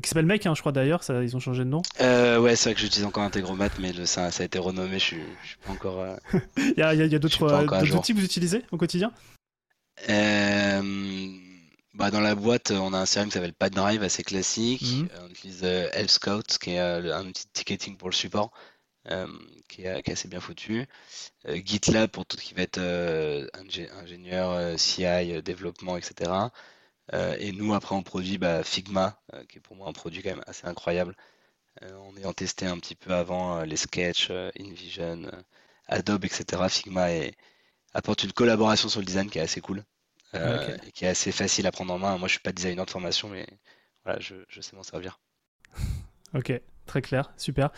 qui 0.02 0.08
s'appelle 0.08 0.26
Make, 0.26 0.46
hein, 0.46 0.54
je 0.54 0.60
crois 0.60 0.72
d'ailleurs, 0.72 1.02
ils 1.08 1.36
ont 1.36 1.40
changé 1.40 1.64
de 1.64 1.70
nom. 1.70 1.82
ouais, 2.00 2.56
c'est 2.56 2.68
vrai 2.68 2.74
que 2.74 2.80
j'utilise 2.80 3.06
encore 3.06 3.22
Integromat, 3.22 3.70
mais 3.80 3.92
le, 3.92 4.04
ça, 4.06 4.30
ça, 4.30 4.42
a 4.42 4.46
été 4.46 4.58
renommé, 4.58 4.98
je 4.98 5.04
suis, 5.04 5.22
je 5.42 5.48
suis 5.48 5.58
pas 5.58 5.72
encore. 5.72 6.04
Il 6.56 6.74
y 6.76 6.82
a, 6.82 6.94
y 6.94 7.14
a 7.14 7.18
d'autres 7.18 7.96
outils 7.96 8.12
que 8.12 8.18
vous 8.18 8.24
utilisez 8.24 8.62
au 8.70 8.76
quotidien? 8.76 9.12
Bah, 11.94 12.12
Dans 12.12 12.20
la 12.20 12.36
boîte, 12.36 12.70
on 12.70 12.92
a 12.92 12.98
un 12.98 13.06
CRM 13.06 13.26
qui 13.26 13.32
s'appelle 13.32 13.54
PadDrive, 13.54 14.02
assez 14.04 14.22
classique. 14.22 14.82
Mm. 14.82 15.08
On 15.24 15.28
utilise 15.30 15.64
Help 15.64 16.10
Scout, 16.10 16.58
qui 16.58 16.70
est 16.72 16.78
un 16.78 17.26
outil 17.26 17.44
de 17.46 17.50
ticketing 17.52 17.96
pour 17.96 18.08
le 18.08 18.14
support. 18.14 18.52
Euh, 19.10 19.26
qui, 19.68 19.82
est, 19.82 20.10
assez 20.10 20.28
bien 20.28 20.40
foutu. 20.40 20.86
Euh, 21.46 21.60
GitLab 21.64 22.10
pour 22.10 22.26
tout 22.26 22.36
ce 22.36 22.42
qui 22.42 22.54
va 22.54 22.62
être 22.62 22.78
euh, 22.78 23.46
ingénieur, 23.54 24.78
CI, 24.78 25.42
développement, 25.42 25.96
etc. 25.96 26.30
et 27.38 27.52
nous, 27.52 27.74
après, 27.74 27.94
on 27.94 28.02
produit 28.02 28.38
bah, 28.38 28.62
Figma, 28.62 29.18
qui 29.48 29.58
est 29.58 29.60
pour 29.60 29.76
moi 29.76 29.88
un 29.88 29.92
produit 29.92 30.22
quand 30.22 30.30
même 30.30 30.44
assez 30.46 30.66
incroyable. 30.66 31.16
en 31.82 32.16
ayant 32.16 32.32
testé 32.32 32.66
un 32.66 32.78
petit 32.78 32.94
peu 32.94 33.12
avant 33.14 33.62
les 33.62 33.76
Sketch, 33.76 34.30
InVision, 34.58 35.30
Adobe, 35.86 36.24
etc. 36.24 36.62
Figma 36.68 37.08
apporte 37.94 38.24
une 38.24 38.32
collaboration 38.32 38.88
sur 38.88 39.00
le 39.00 39.06
design 39.06 39.30
qui 39.30 39.38
est 39.38 39.42
assez 39.42 39.60
cool. 39.60 39.84
et 40.34 40.92
qui 40.92 41.04
est 41.04 41.08
assez 41.08 41.32
facile 41.32 41.66
à 41.66 41.72
prendre 41.72 41.94
en 41.94 41.98
main. 41.98 42.18
Moi, 42.18 42.28
je 42.28 42.32
suis 42.32 42.40
pas 42.40 42.52
designer 42.52 42.84
de 42.84 42.90
formation, 42.90 43.28
mais 43.28 43.46
voilà, 44.04 44.20
je, 44.20 44.34
je 44.48 44.60
sais 44.60 44.76
m'en 44.76 44.82
servir. 44.82 45.18
ok, 46.34 46.60
Très 46.88 47.02
clair, 47.02 47.30
super. 47.36 47.68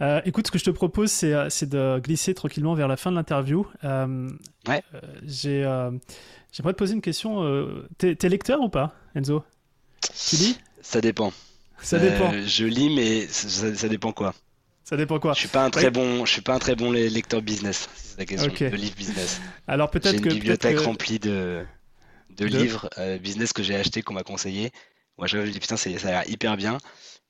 Euh, 0.00 0.20
écoute, 0.24 0.48
ce 0.48 0.50
que 0.50 0.58
je 0.58 0.64
te 0.64 0.70
propose, 0.70 1.12
c'est, 1.12 1.32
euh, 1.32 1.48
de 1.62 2.00
glisser 2.00 2.34
tranquillement 2.34 2.74
vers 2.74 2.88
la 2.88 2.96
fin 2.96 3.12
de 3.12 3.16
l'interview. 3.16 3.64
Euh, 3.84 4.28
ouais. 4.66 4.82
j'ai, 5.22 5.62
j'aimerais 6.52 6.72
te 6.72 6.78
poser 6.78 6.94
une 6.94 7.00
question. 7.00 7.44
T'es, 7.96 8.18
es 8.20 8.28
lecteur 8.28 8.60
ou 8.60 8.68
pas, 8.68 8.92
Enzo? 9.14 9.44
Tu 10.00 10.36
lis? 10.36 10.58
Ça 10.82 11.00
dépend. 11.00 11.32
Ça 11.80 12.00
dépend. 12.00 12.32
je 12.44 12.64
lis, 12.64 12.92
mais 12.92 13.28
ça, 13.28 13.88
dépend 13.88 14.10
quoi. 14.10 14.34
Ça 14.82 14.96
dépend 14.96 15.20
quoi 15.20 15.32
Je 15.34 15.38
suis 15.38 15.48
pas 15.48 15.64
un 15.64 15.70
très 15.70 15.92
bon, 15.92 16.24
je 16.24 16.32
suis 16.32 16.42
pas 16.42 16.54
un 16.54 16.58
très 16.58 16.74
bon 16.74 16.90
lecteur 16.90 17.42
business. 17.42 17.88
C'est 17.94 18.18
la 18.18 18.24
question 18.26 18.52
de 18.52 18.76
livre 18.76 18.96
business. 18.96 19.40
Alors 19.68 19.90
peut-être 19.90 20.18
j'ai 20.18 20.24
une 20.24 20.34
bibliothèque 20.34 20.80
remplie 20.80 21.20
de, 21.20 21.64
de, 22.36 22.46
livres 22.46 22.90
business 23.20 23.52
que 23.52 23.62
j'ai 23.62 23.76
achetés 23.76 24.02
qu'on 24.02 24.14
m'a 24.14 24.24
conseillé 24.24 24.72
Moi, 25.18 25.26
je 25.26 25.38
me 25.38 25.50
dis, 25.50 25.58
putain, 25.58 25.76
ça 25.76 25.88
a 25.90 26.10
l'air 26.10 26.28
hyper 26.28 26.56
bien. 26.56 26.78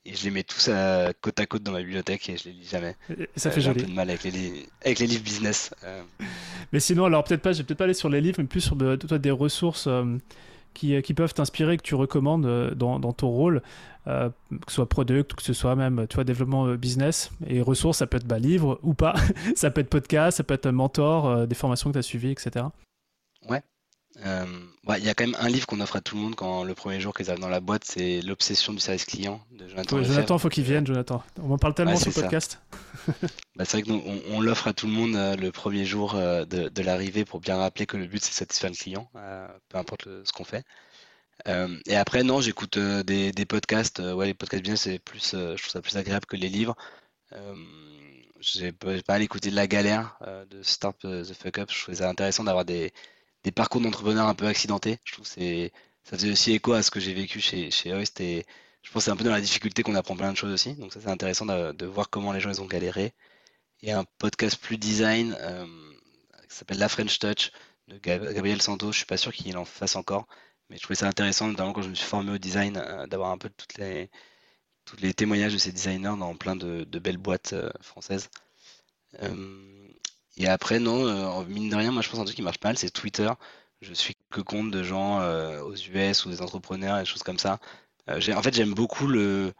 Et 0.05 0.15
je 0.15 0.23
les 0.23 0.31
mets 0.31 0.43
tous 0.43 0.69
à, 0.69 1.11
côte 1.19 1.39
à 1.39 1.45
côte 1.45 1.63
dans 1.63 1.73
ma 1.73 1.81
bibliothèque 1.81 2.29
et 2.29 2.37
je 2.37 2.45
les 2.45 2.53
lis 2.53 2.67
jamais. 2.67 2.95
Et 3.09 3.27
ça 3.35 3.51
fait 3.51 3.59
joli. 3.59 3.79
J'ai 3.79 3.83
un 3.83 3.87
peu 3.87 3.91
de 3.91 3.95
mal 3.95 4.09
avec 4.09 4.23
les, 4.23 4.69
avec 4.85 4.99
les 4.99 5.07
livres 5.07 5.23
business. 5.23 5.71
Mais 6.71 6.79
sinon, 6.79 7.05
alors 7.05 7.23
peut-être 7.23 7.41
pas, 7.41 7.51
je 7.51 7.57
vais 7.57 7.63
peut-être 7.65 7.77
pas 7.77 7.83
aller 7.85 7.93
sur 7.93 8.09
les 8.09 8.21
livres, 8.21 8.37
mais 8.39 8.45
plus 8.45 8.61
sur 8.61 8.75
de, 8.75 8.95
toi, 8.95 9.19
des 9.19 9.31
ressources 9.31 9.87
qui, 10.73 11.01
qui, 11.01 11.13
peuvent 11.13 11.33
t'inspirer, 11.33 11.77
que 11.77 11.81
tu 11.81 11.95
recommandes 11.95 12.73
dans, 12.75 12.99
dans 12.99 13.13
ton 13.13 13.29
rôle. 13.29 13.61
Euh, 14.07 14.29
que 14.49 14.71
ce 14.71 14.75
soit 14.75 14.87
product 14.87 15.33
ou 15.33 15.35
que 15.35 15.43
ce 15.43 15.51
soit 15.51 15.75
même 15.75 16.07
tu 16.09 16.15
vois, 16.15 16.23
développement 16.23 16.65
euh, 16.65 16.77
business. 16.77 17.29
Et 17.45 17.61
ressources, 17.61 17.97
ça 17.97 18.07
peut 18.07 18.17
être 18.17 18.27
bah, 18.27 18.39
livre 18.39 18.79
ou 18.81 18.93
pas, 18.93 19.15
ça 19.55 19.69
peut 19.69 19.81
être 19.81 19.89
podcast, 19.89 20.37
ça 20.37 20.43
peut 20.43 20.53
être 20.53 20.69
mentor, 20.69 21.27
euh, 21.27 21.45
des 21.45 21.55
formations 21.55 21.89
que 21.89 21.93
tu 21.93 21.99
as 21.99 22.03
suivies, 22.03 22.31
etc. 22.31 22.67
Ouais. 23.49 23.61
Il 24.25 25.03
y 25.03 25.09
a 25.09 25.13
quand 25.13 25.25
même 25.25 25.37
un 25.39 25.49
livre 25.49 25.67
qu'on 25.67 25.79
offre 25.79 25.97
à 25.97 26.01
tout 26.01 26.15
le 26.15 26.21
monde 26.21 26.35
quand 26.35 26.63
le 26.63 26.73
premier 26.73 26.99
jour 26.99 27.13
qu'ils 27.13 27.29
arrivent 27.29 27.41
dans 27.41 27.49
la 27.49 27.59
boîte, 27.59 27.83
c'est 27.85 28.21
L'obsession 28.21 28.73
du 28.73 28.79
service 28.79 29.05
client 29.05 29.41
de 29.51 29.67
Jonathan. 29.67 30.03
Jonathan, 30.03 30.37
faut 30.37 30.49
qu'il 30.49 30.63
vienne, 30.63 30.87
Jonathan. 30.87 31.23
On 31.41 31.51
en 31.51 31.57
parle 31.57 31.73
tellement 31.73 31.97
sur 31.97 32.09
le 32.09 32.21
podcast. 32.21 32.61
bah, 33.55 33.65
c'est 33.65 33.77
vrai 33.77 33.83
que 33.83 33.91
on, 34.33 34.41
l'offre 34.41 34.67
à 34.67 34.73
tout 34.73 34.87
le 34.87 34.93
monde 34.93 35.15
le 35.39 35.51
premier 35.51 35.85
jour 35.85 36.13
de, 36.13 36.45
de 36.45 36.81
l'arrivée 36.81 37.25
pour 37.25 37.39
bien 37.39 37.57
rappeler 37.57 37.85
que 37.85 37.97
le 37.97 38.07
but 38.07 38.23
c'est 38.23 38.33
satisfaire 38.33 38.71
le 38.71 38.75
client, 38.75 39.09
peu 39.69 39.77
importe 39.77 40.07
ce 40.23 40.31
qu'on 40.31 40.45
fait. 40.45 40.63
Euh, 41.47 41.77
et 41.85 41.95
après, 41.95 42.23
non, 42.23 42.41
j'écoute 42.41 42.77
euh, 42.77 43.03
des, 43.03 43.31
des, 43.31 43.45
podcasts. 43.45 43.99
Euh, 43.99 44.13
ouais, 44.13 44.25
les 44.25 44.33
podcasts 44.33 44.63
bien, 44.63 44.75
c'est 44.75 44.99
plus, 44.99 45.31
je 45.31 45.61
trouve 45.61 45.71
ça 45.71 45.81
plus 45.81 45.97
agréable 45.97 46.25
que 46.25 46.35
les 46.35 46.49
livres. 46.49 46.75
j'ai 48.39 48.71
pas 48.71 48.93
mal 49.07 49.21
écouté 49.21 49.49
de 49.49 49.55
la 49.55 49.67
galère 49.67 50.17
de 50.49 50.61
Start 50.63 50.99
the 51.01 51.33
Fuck 51.33 51.59
Up. 51.59 51.69
Je 51.71 51.81
trouvais 51.81 51.97
ça 51.97 52.09
intéressant 52.09 52.43
d'avoir 52.43 52.65
des, 52.65 52.93
des 53.47 53.51
parcours 53.51 53.81
d'entrepreneurs 53.81 54.27
un 54.27 54.35
peu 54.35 54.47
accidentés. 54.47 54.99
Je 55.05 55.13
trouve 55.13 55.25
que 55.27 55.69
ça 56.03 56.17
faisait 56.17 56.31
aussi 56.31 56.53
écho 56.53 56.73
à 56.73 56.83
ce 56.83 56.91
que 56.91 56.99
j'ai 56.99 57.13
vécu 57.13 57.39
chez, 57.39 57.71
chez 57.71 57.93
Hoist 57.93 58.19
et 58.21 58.45
je 58.83 58.91
pense 58.91 59.05
c'est 59.05 59.11
un 59.11 59.15
peu 59.15 59.23
dans 59.23 59.31
la 59.31 59.41
difficulté 59.41 59.83
qu'on 59.83 59.95
apprend 59.95 60.15
plein 60.15 60.31
de 60.31 60.37
choses 60.37 60.53
aussi. 60.53 60.73
Donc 60.75 60.93
ça, 60.93 60.99
c'est 61.01 61.09
intéressant 61.09 61.45
de, 61.45 61.71
de, 61.71 61.85
voir 61.85 62.09
comment 62.09 62.31
les 62.33 62.39
gens 62.39 62.49
ils 62.49 62.61
ont 62.61 62.67
galéré. 62.67 63.13
Et 63.81 63.91
un 63.91 64.05
podcast 64.17 64.57
plus 64.57 64.77
design 64.77 65.35
qui 66.49 66.55
s'appelle 66.55 66.79
La 66.79 66.89
French 66.89 67.19
Touch 67.19 67.51
de 67.87 67.97
Gabriel 67.97 68.61
Santos. 68.61 68.91
Je 68.91 68.97
suis 68.97 69.05
pas 69.05 69.17
sûr 69.17 69.33
qu'il 69.33 69.57
en 69.57 69.65
fasse 69.65 69.95
encore. 69.95 70.27
Mais 70.69 70.77
je 70.77 70.81
trouvais 70.81 70.95
ça 70.95 71.07
intéressant, 71.07 71.47
notamment 71.47 71.73
quand 71.73 71.81
je 71.81 71.89
me 71.89 71.95
suis 71.95 72.07
formé 72.07 72.31
au 72.31 72.37
design, 72.37 72.77
euh, 72.77 73.07
d'avoir 73.07 73.31
un 73.31 73.37
peu 73.37 73.49
toutes 73.49 73.77
les, 73.77 74.09
tous 74.85 74.97
les 74.97 75.13
témoignages 75.13 75.53
de 75.53 75.57
ces 75.57 75.71
designers 75.71 76.15
dans 76.19 76.35
plein 76.35 76.55
de, 76.55 76.83
belles 76.99 77.17
boîtes 77.17 77.53
euh, 77.53 77.71
françaises. 77.81 78.29
Euh, 79.23 79.86
et 80.37 80.47
après, 80.47 80.79
non, 80.79 81.43
mine 81.45 81.69
de 81.69 81.75
rien, 81.75 81.91
moi 81.91 82.01
je 82.01 82.09
pense 82.09 82.19
un 82.19 82.25
truc 82.25 82.35
qui 82.35 82.41
marche 82.41 82.59
mal, 82.63 82.77
c'est 82.77 82.89
Twitter. 82.91 83.29
Je 83.81 83.93
suis 83.93 84.15
que 84.31 84.41
compte 84.41 84.71
de 84.71 84.83
gens 84.83 85.19
aux 85.61 85.75
US 85.75 86.25
ou 86.25 86.29
des 86.29 86.41
entrepreneurs 86.41 86.97
et 86.97 87.01
des 87.01 87.05
choses 87.05 87.23
comme 87.23 87.39
ça. 87.39 87.59
en 88.07 88.41
fait, 88.41 88.53
j'aime 88.55 88.73
beaucoup 88.73 89.07
le, 89.07 89.53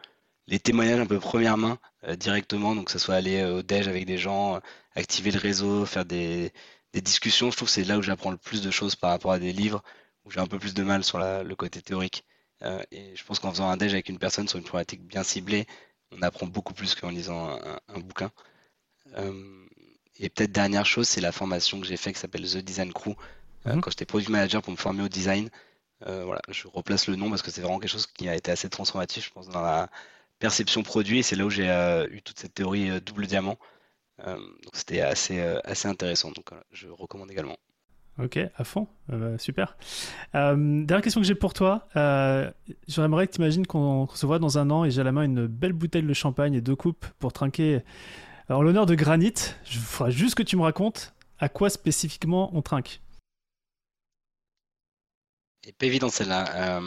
les 0.48 0.60
témoignages 0.60 1.00
un 1.00 1.06
peu 1.06 1.20
première 1.20 1.58
main 1.58 1.80
directement, 2.18 2.76
donc 2.76 2.86
que 2.88 2.92
ce 2.92 3.00
soit 3.00 3.16
aller 3.16 3.44
au 3.44 3.62
déj 3.64 3.88
avec 3.88 4.06
des 4.06 4.18
gens, 4.18 4.60
activer 4.96 5.32
le 5.32 5.40
réseau, 5.40 5.86
faire 5.86 6.06
des, 6.06 6.52
des 6.94 7.02
discussions. 7.02 7.52
Je 7.52 7.58
trouve 7.58 7.68
que 7.68 7.74
c'est 7.74 7.84
là 7.84 7.98
où 7.98 8.02
j'apprends 8.02 8.32
le 8.32 8.38
plus 8.38 8.62
de 8.62 8.72
choses 8.72 8.96
par 8.96 9.12
rapport 9.12 9.32
à 9.32 9.40
des 9.40 9.54
livres 9.54 9.84
où 10.26 10.32
j'ai 10.32 10.40
un 10.40 10.48
peu 10.48 10.60
plus 10.60 10.74
de 10.74 10.84
mal 10.84 11.04
sur 11.04 11.20
le 11.20 11.56
côté 11.56 11.82
théorique. 11.82 12.26
Euh, 12.64 12.82
et 12.92 13.16
je 13.16 13.24
pense 13.24 13.40
qu'en 13.40 13.52
faisant 13.52 13.70
un 13.70 13.78
déj 13.78 13.94
avec 13.94 14.10
une 14.10 14.20
personne 14.20 14.48
sur 14.48 14.58
une 14.58 14.64
problématique 14.64 15.04
bien 15.04 15.24
ciblée, 15.24 15.66
on 16.12 16.22
apprend 16.22 16.48
beaucoup 16.48 16.74
plus 16.74 16.96
qu'en 16.96 17.10
lisant 17.10 17.60
un, 17.88 18.00
bouquin. 18.00 18.32
Euh, 19.18 19.66
et 20.20 20.30
peut-être 20.30 20.52
dernière 20.52 20.86
chose, 20.86 21.08
c'est 21.08 21.22
la 21.22 21.32
formation 21.32 21.80
que 21.80 21.88
j'ai 21.88 21.98
faite 21.98 22.14
qui 22.14 22.20
s'appelle 22.20 22.44
The 22.44 22.58
Design 22.58 22.94
Crew. 22.94 23.16
Euh, 23.66 23.74
mhm. 23.74 23.82
Quand 23.82 23.90
j'étais 23.92 24.06
product 24.06 24.30
manager 24.30 24.62
pour 24.62 24.72
me 24.72 24.78
former 24.78 25.04
au 25.04 25.10
design, 25.10 25.50
voilà, 26.02 26.42
je 26.50 26.68
replace 26.68 27.08
le 27.08 27.16
nom 27.16 27.30
parce 27.30 27.42
que 27.42 27.50
c'est 27.50 27.62
vraiment 27.62 27.80
quelque 27.80 27.92
chose 27.92 28.06
qui 28.06 28.30
a 28.30 28.36
été 28.36 28.52
assez 28.52 28.70
transformatif, 28.70 29.26
je 29.26 29.32
pense, 29.32 29.50
dans 29.50 29.62
la 29.62 29.90
perception 30.38 30.84
produit. 30.84 31.20
Et 31.20 31.24
c'est 31.24 31.36
là 31.36 31.46
où 31.46 31.50
j'ai 31.50 31.68
eu 32.12 32.22
toute 32.22 32.38
cette 32.40 32.54
théorie 32.54 33.02
double 33.02 33.26
diamant. 33.26 33.58
donc 34.24 34.74
c'était 34.74 35.02
assez, 35.02 35.40
assez 35.64 35.88
intéressant. 35.88 36.32
Donc 36.32 36.52
je 36.72 36.88
recommande 36.88 37.32
également. 37.32 37.58
Ok, 38.20 38.40
à 38.58 38.64
fond, 38.64 38.88
euh, 39.12 39.38
super. 39.38 39.78
Euh, 40.34 40.56
dernière 40.56 41.04
question 41.04 41.22
que 41.22 41.28
j'ai 41.28 41.36
pour 41.36 41.54
toi. 41.54 41.88
Euh, 41.96 42.50
J'aimerais 42.88 43.28
que 43.28 43.34
tu 43.34 43.38
imagines 43.38 43.68
qu'on 43.68 44.08
se 44.08 44.26
voit 44.26 44.40
dans 44.40 44.58
un 44.58 44.72
an 44.72 44.86
et 44.86 44.92
j'ai 44.92 45.02
à 45.02 45.04
la 45.04 45.12
main 45.12 45.22
une 45.22 45.46
belle 45.46 45.74
bouteille 45.74 46.02
de 46.02 46.14
champagne 46.14 46.56
et 46.56 46.62
deux 46.62 46.76
coupes 46.76 47.06
pour 47.20 47.32
trinquer. 47.32 47.82
Alors 48.50 48.64
l'honneur 48.64 48.86
de 48.86 48.96
granit, 48.96 49.34
je 49.66 49.80
ferai 49.80 50.12
juste 50.12 50.36
que 50.36 50.44
tu 50.44 50.56
me 50.56 50.62
racontes 50.62 51.14
à 51.40 51.50
quoi 51.50 51.70
spécifiquement 51.70 52.50
on 52.56 52.62
trinque. 52.62 53.02
Pas 55.78 55.86
évidente 55.86 56.12
celle-là. 56.12 56.80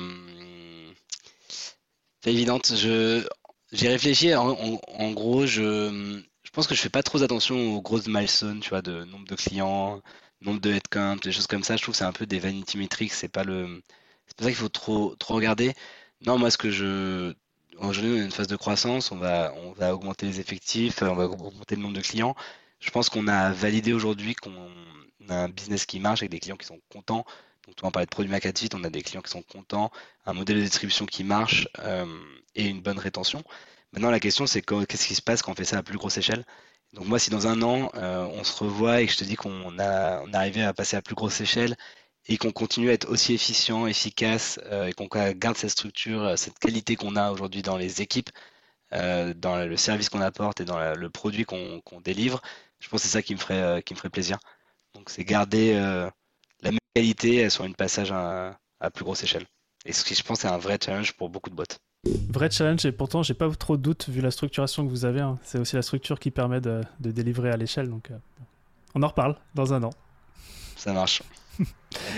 Pas 2.23 2.31
évidente. 2.31 2.73
Je 2.75 3.27
j'ai 3.73 3.89
réfléchi. 3.89 4.35
En, 4.35 5.13
gros, 5.13 5.47
je 5.47 6.23
je 6.43 6.51
pense 6.51 6.67
que 6.67 6.75
je 6.75 6.81
fais 6.81 6.89
pas 6.89 7.03
trop 7.03 7.23
attention 7.23 7.77
aux 7.77 7.83
grosses 7.83 8.09
milestones, 8.09 8.61
tu 8.61 8.71
vois, 8.71 8.83
de 8.83 9.05
nombre 9.05 9.27
de 9.27 9.35
clients 9.35 10.01
nombre 10.43 10.61
de 10.61 10.73
headcount, 10.73 11.17
des 11.17 11.33
choses 11.33 11.47
comme 11.47 11.63
ça. 11.63 11.77
Je 11.77 11.83
trouve 11.83 11.93
que 11.93 11.99
c'est 11.99 12.05
un 12.05 12.13
peu 12.13 12.27
des 12.27 12.39
vanity 12.39 12.79
metrics. 12.79 13.13
C'est 13.13 13.29
pas 13.29 13.45
le, 13.45 13.83
c'est 14.27 14.37
pas 14.37 14.45
ça 14.45 14.51
qu'il 14.51 14.59
faut 14.59 14.69
trop, 14.69 15.15
trop 15.17 15.35
regarder. 15.35 15.75
Non, 16.27 16.39
moi, 16.39 16.51
ce 16.51 16.59
que 16.59 16.71
je, 16.71 17.35
aujourd'hui, 17.89 18.13
on 18.13 18.21
a 18.21 18.25
une 18.25 18.31
phase 18.31 18.47
de 18.47 18.57
croissance. 18.57 19.11
On 19.13 19.17
va, 19.17 19.55
on 19.57 19.91
augmenter 19.93 20.27
les 20.27 20.41
effectifs, 20.41 21.03
on 21.03 21.15
va 21.15 21.25
augmenter 21.25 21.77
le 21.77 21.83
nombre 21.83 21.97
de 21.97 22.01
clients. 22.01 22.35
Je 22.81 22.91
pense 22.91 23.09
qu'on 23.09 23.29
a 23.29 23.53
validé 23.53 23.93
aujourd'hui 23.93 24.35
qu'on 24.35 24.53
a 25.29 25.35
un 25.35 25.49
business 25.49 25.87
qui 25.87 26.01
marche 26.01 26.23
avec 26.23 26.31
des 26.31 26.41
clients 26.41 26.57
qui 26.57 26.67
sont 26.67 26.81
contents. 26.91 27.25
Donc, 27.67 27.83
vas 27.83 27.91
parler 27.91 28.07
de 28.07 28.11
produits 28.11 28.31
Macatfit, 28.31 28.71
on 28.75 28.85
a 28.85 28.91
des 28.91 29.03
clients 29.03 29.23
qui 29.23 29.31
sont 29.31 29.43
contents, 29.43 29.91
un 30.27 30.33
modèle 30.33 30.57
de 30.57 30.63
distribution 30.63 31.07
qui 31.07 31.25
marche 31.25 31.69
euh, 31.81 32.07
et 32.55 32.67
une 32.67 32.81
bonne 32.81 32.99
rétention. 32.99 33.45
Maintenant, 33.93 34.11
la 34.11 34.21
question, 34.21 34.47
c'est 34.47 34.63
qu'est-ce 34.63 35.07
qui 35.07 35.15
se 35.15 35.23
passe 35.23 35.43
quand 35.43 35.53
on 35.53 35.55
fait 35.55 35.65
ça 35.65 35.79
à 35.79 35.83
plus 35.83 35.99
grosse 35.99 36.17
échelle? 36.17 36.45
Donc 36.93 37.07
moi, 37.07 37.19
si 37.19 37.31
dans 37.31 37.47
un 37.47 37.63
an, 37.63 37.91
euh, 37.95 38.25
on 38.25 38.43
se 38.45 38.65
revoit 38.65 39.01
et 39.01 39.07
que 39.07 39.13
je 39.13 39.19
te 39.19 39.25
dis 39.25 39.37
qu'on 39.37 39.79
a, 39.79 40.23
on 40.23 40.33
arrivé 40.33 40.63
à 40.63 40.73
passer 40.73 40.97
à 40.97 41.03
plus 41.03 41.15
grosse 41.15 41.41
échelle 41.41 41.77
et 42.31 42.39
qu'on 42.39 42.53
continue 42.53 42.89
à 42.89 42.95
être 42.95 43.11
aussi 43.11 43.35
efficient, 43.35 43.87
efficace 43.87 44.59
euh, 44.67 44.87
et 44.87 44.95
qu'on 44.95 45.07
garde 45.07 45.57
cette 45.59 45.71
structure, 45.71 46.23
euh, 46.23 46.37
cette 46.37 46.59
qualité 46.59 46.97
qu'on 46.97 47.17
a 47.17 47.31
aujourd'hui 47.31 47.61
dans 47.61 47.77
les 47.77 48.01
équipes, 48.01 48.31
dans 48.93 49.65
le 49.65 49.77
service 49.77 50.09
qu'on 50.09 50.21
apporte 50.21 50.61
et 50.61 50.65
dans 50.65 50.95
le 50.97 51.11
produit 51.11 51.45
qu'on 51.45 52.01
délivre, 52.03 52.43
je 52.81 52.89
pense 52.89 53.03
que 53.03 53.07
c'est 53.07 53.13
ça 53.13 53.23
qui 53.23 53.35
me 53.35 53.39
ferait, 53.39 53.85
qui 53.85 53.95
me 53.95 53.99
ferait 53.99 54.11
plaisir. 54.11 54.39
Donc 54.95 55.11
c'est 55.11 55.23
garder 55.23 55.75
la 55.75 56.71
même 56.73 56.79
qualité 56.97 57.49
sur 57.51 57.65
une 57.65 57.77
passage 57.77 58.11
à, 58.11 58.59
à 58.81 58.91
plus 58.91 59.05
grosse 59.05 59.23
échelle. 59.23 59.47
Et 59.87 59.93
ce 59.93 60.05
qui, 60.05 60.15
je 60.15 60.23
pense, 60.23 60.45
est 60.45 60.49
un 60.49 60.59
vrai 60.59 60.79
challenge 60.85 61.13
pour 61.13 61.29
beaucoup 61.29 61.51
de 61.51 61.55
boîtes. 61.55 61.79
Vrai 62.05 62.51
challenge, 62.51 62.85
et 62.87 62.93
pourtant, 62.93 63.23
j'ai 63.23 63.35
pas 63.35 63.51
trop 63.51 63.77
de 63.77 63.83
doutes 63.83 64.09
vu 64.09 64.21
la 64.21 64.31
structuration 64.31 64.85
que 64.85 64.91
vous 64.91 65.05
avez. 65.05 65.21
Hein. 65.21 65.39
C'est 65.43 65.59
aussi 65.59 65.77
la 65.77 65.83
structure 65.83 66.19
qui 66.19 66.31
permet 66.31 66.61
de, 66.61 66.83
délivrer 66.99 67.51
à 67.51 67.57
l'échelle. 67.57 67.89
Donc, 67.89 68.11
euh, 68.11 68.17
on 68.95 69.03
en 69.03 69.09
reparle 69.09 69.37
dans 69.55 69.73
un 69.73 69.83
an. 69.83 69.91
Ça 70.77 70.93
marche. 70.93 71.23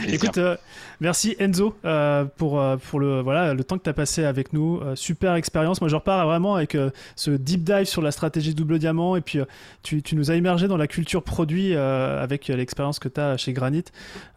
Écoute, 0.09 0.39
euh, 0.39 0.57
merci 1.01 1.37
Enzo 1.39 1.77
euh, 1.85 2.25
pour, 2.25 2.63
pour 2.89 3.01
le, 3.01 3.21
voilà, 3.21 3.55
le 3.55 3.65
temps 3.65 3.79
que 3.79 3.85
tu 3.85 3.91
as 3.91 3.95
passé 3.95 4.25
avec 4.25 4.53
nous. 4.53 4.81
super 4.95 5.35
expérience. 5.35 5.81
Moi, 5.81 5.89
je 5.89 5.97
repars 5.97 6.27
vraiment 6.27 6.57
avec 6.57 6.77
ce 7.17 7.31
deep 7.31 7.65
dive 7.65 7.85
sur 7.85 8.03
la 8.03 8.11
stratégie 8.11 8.55
double 8.55 8.79
diamant. 8.79 9.17
Et 9.17 9.21
puis, 9.21 9.41
tu, 9.83 10.03
nous 10.13 10.31
as 10.31 10.37
immergé 10.37 10.69
dans 10.69 10.77
la 10.77 10.87
culture 10.87 11.23
produit 11.23 11.75
avec 11.75 12.49
l'expérience 12.49 12.99
que 12.99 13.09
tu 13.09 13.21
as 13.21 13.37
chez 13.37 13.53
Granit. 13.53 13.85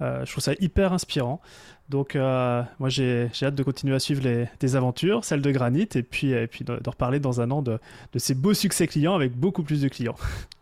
je 0.01 0.29
trouve 0.29 0.43
ça 0.43 0.53
hyper 0.59 0.93
inspirant. 0.93 1.41
Donc, 1.89 2.15
euh, 2.15 2.63
moi, 2.79 2.89
j'ai 2.89 3.29
hâte 3.43 3.55
de 3.55 3.63
continuer 3.63 3.95
à 3.95 3.99
suivre 3.99 4.23
les, 4.23 4.47
tes 4.57 4.75
aventures, 4.75 5.23
celles 5.23 5.41
de 5.41 5.51
Granit, 5.51 5.87
et 5.95 6.03
puis, 6.03 6.31
et 6.31 6.47
puis 6.47 6.65
de, 6.65 6.79
reparler 6.85 7.19
dans 7.19 7.41
un 7.41 7.51
an 7.51 7.61
de, 7.61 7.79
de, 8.13 8.19
ces 8.19 8.33
beaux 8.33 8.55
succès 8.55 8.87
clients 8.87 9.13
avec 9.13 9.33
beaucoup 9.33 9.63
plus 9.63 9.81
de 9.81 9.87
clients. 9.87 10.15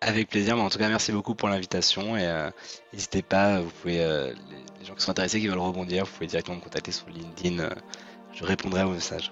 Avec 0.00 0.28
plaisir, 0.28 0.56
mais 0.56 0.62
en 0.62 0.70
tout 0.70 0.78
cas, 0.78 0.88
merci 0.88 1.12
beaucoup 1.12 1.34
pour 1.34 1.48
l'invitation. 1.48 2.16
Et 2.16 2.24
euh, 2.24 2.50
n'hésitez 2.92 3.22
pas, 3.22 3.60
vous 3.60 3.70
pouvez, 3.82 4.02
euh, 4.02 4.32
les 4.80 4.86
gens 4.86 4.94
qui 4.94 5.02
sont 5.02 5.10
intéressés, 5.10 5.40
qui 5.40 5.48
veulent 5.48 5.58
rebondir, 5.58 6.04
vous 6.04 6.12
pouvez 6.12 6.26
directement 6.26 6.56
me 6.56 6.62
contacter 6.62 6.92
sur 6.92 7.06
LinkedIn. 7.08 7.68
je 8.32 8.44
répondrai 8.44 8.80
à 8.80 8.86
vos 8.86 8.92
messages. 8.92 9.30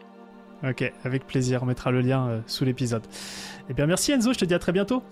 Ok, 0.68 0.92
avec 1.04 1.26
plaisir, 1.26 1.62
on 1.62 1.66
mettra 1.66 1.90
le 1.90 2.00
lien 2.00 2.42
sous 2.46 2.64
l'épisode. 2.64 3.06
Eh 3.70 3.74
bien, 3.74 3.86
merci 3.86 4.12
Enzo, 4.12 4.32
je 4.32 4.38
te 4.38 4.44
dis 4.44 4.54
à 4.54 4.58
très 4.58 4.72
bientôt. 4.72 5.02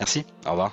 Merci, 0.00 0.26
au 0.46 0.50
revoir. 0.50 0.72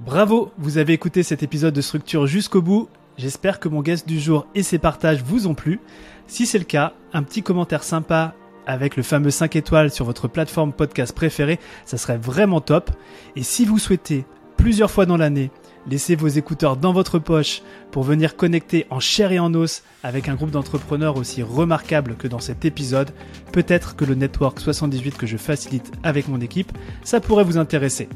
Bravo, 0.00 0.50
vous 0.56 0.78
avez 0.78 0.94
écouté 0.94 1.22
cet 1.22 1.42
épisode 1.42 1.74
de 1.74 1.82
Structure 1.82 2.26
jusqu'au 2.26 2.62
bout. 2.62 2.88
J'espère 3.18 3.60
que 3.60 3.68
mon 3.68 3.82
guest 3.82 4.08
du 4.08 4.18
jour 4.18 4.46
et 4.54 4.62
ses 4.62 4.78
partages 4.78 5.22
vous 5.22 5.46
ont 5.46 5.54
plu. 5.54 5.78
Si 6.26 6.46
c'est 6.46 6.58
le 6.58 6.64
cas, 6.64 6.94
un 7.12 7.22
petit 7.22 7.42
commentaire 7.42 7.82
sympa 7.82 8.34
avec 8.70 8.96
le 8.96 9.02
fameux 9.02 9.30
5 9.30 9.56
étoiles 9.56 9.90
sur 9.90 10.04
votre 10.04 10.28
plateforme 10.28 10.72
podcast 10.72 11.14
préférée, 11.14 11.58
ça 11.84 11.98
serait 11.98 12.18
vraiment 12.18 12.60
top. 12.60 12.90
Et 13.36 13.42
si 13.42 13.64
vous 13.64 13.78
souhaitez 13.78 14.24
plusieurs 14.56 14.90
fois 14.90 15.06
dans 15.06 15.16
l'année 15.16 15.50
laisser 15.88 16.14
vos 16.14 16.28
écouteurs 16.28 16.76
dans 16.76 16.92
votre 16.92 17.18
poche 17.18 17.62
pour 17.90 18.02
venir 18.02 18.36
connecter 18.36 18.86
en 18.90 19.00
chair 19.00 19.32
et 19.32 19.38
en 19.38 19.54
os 19.54 19.82
avec 20.02 20.28
un 20.28 20.34
groupe 20.34 20.50
d'entrepreneurs 20.50 21.16
aussi 21.16 21.42
remarquable 21.42 22.16
que 22.16 22.28
dans 22.28 22.38
cet 22.38 22.66
épisode, 22.66 23.10
peut-être 23.52 23.96
que 23.96 24.04
le 24.04 24.14
Network 24.14 24.60
78 24.60 25.16
que 25.16 25.26
je 25.26 25.38
facilite 25.38 25.90
avec 26.02 26.28
mon 26.28 26.40
équipe, 26.40 26.72
ça 27.02 27.20
pourrait 27.20 27.44
vous 27.44 27.58
intéresser. 27.58 28.08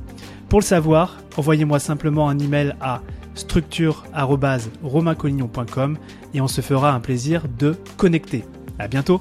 Pour 0.49 0.61
le 0.61 0.65
savoir, 0.65 1.19
envoyez-moi 1.37 1.79
simplement 1.79 2.29
un 2.29 2.39
email 2.39 2.75
à 2.81 3.03
structure@romaincollignon.com 3.35 5.99
et 6.35 6.41
on 6.41 6.49
se 6.49 6.61
fera 6.61 6.93
un 6.93 7.01
plaisir 7.01 7.43
de 7.59 7.77
connecter. 7.97 8.45
À 8.79 8.87
bientôt. 8.89 9.21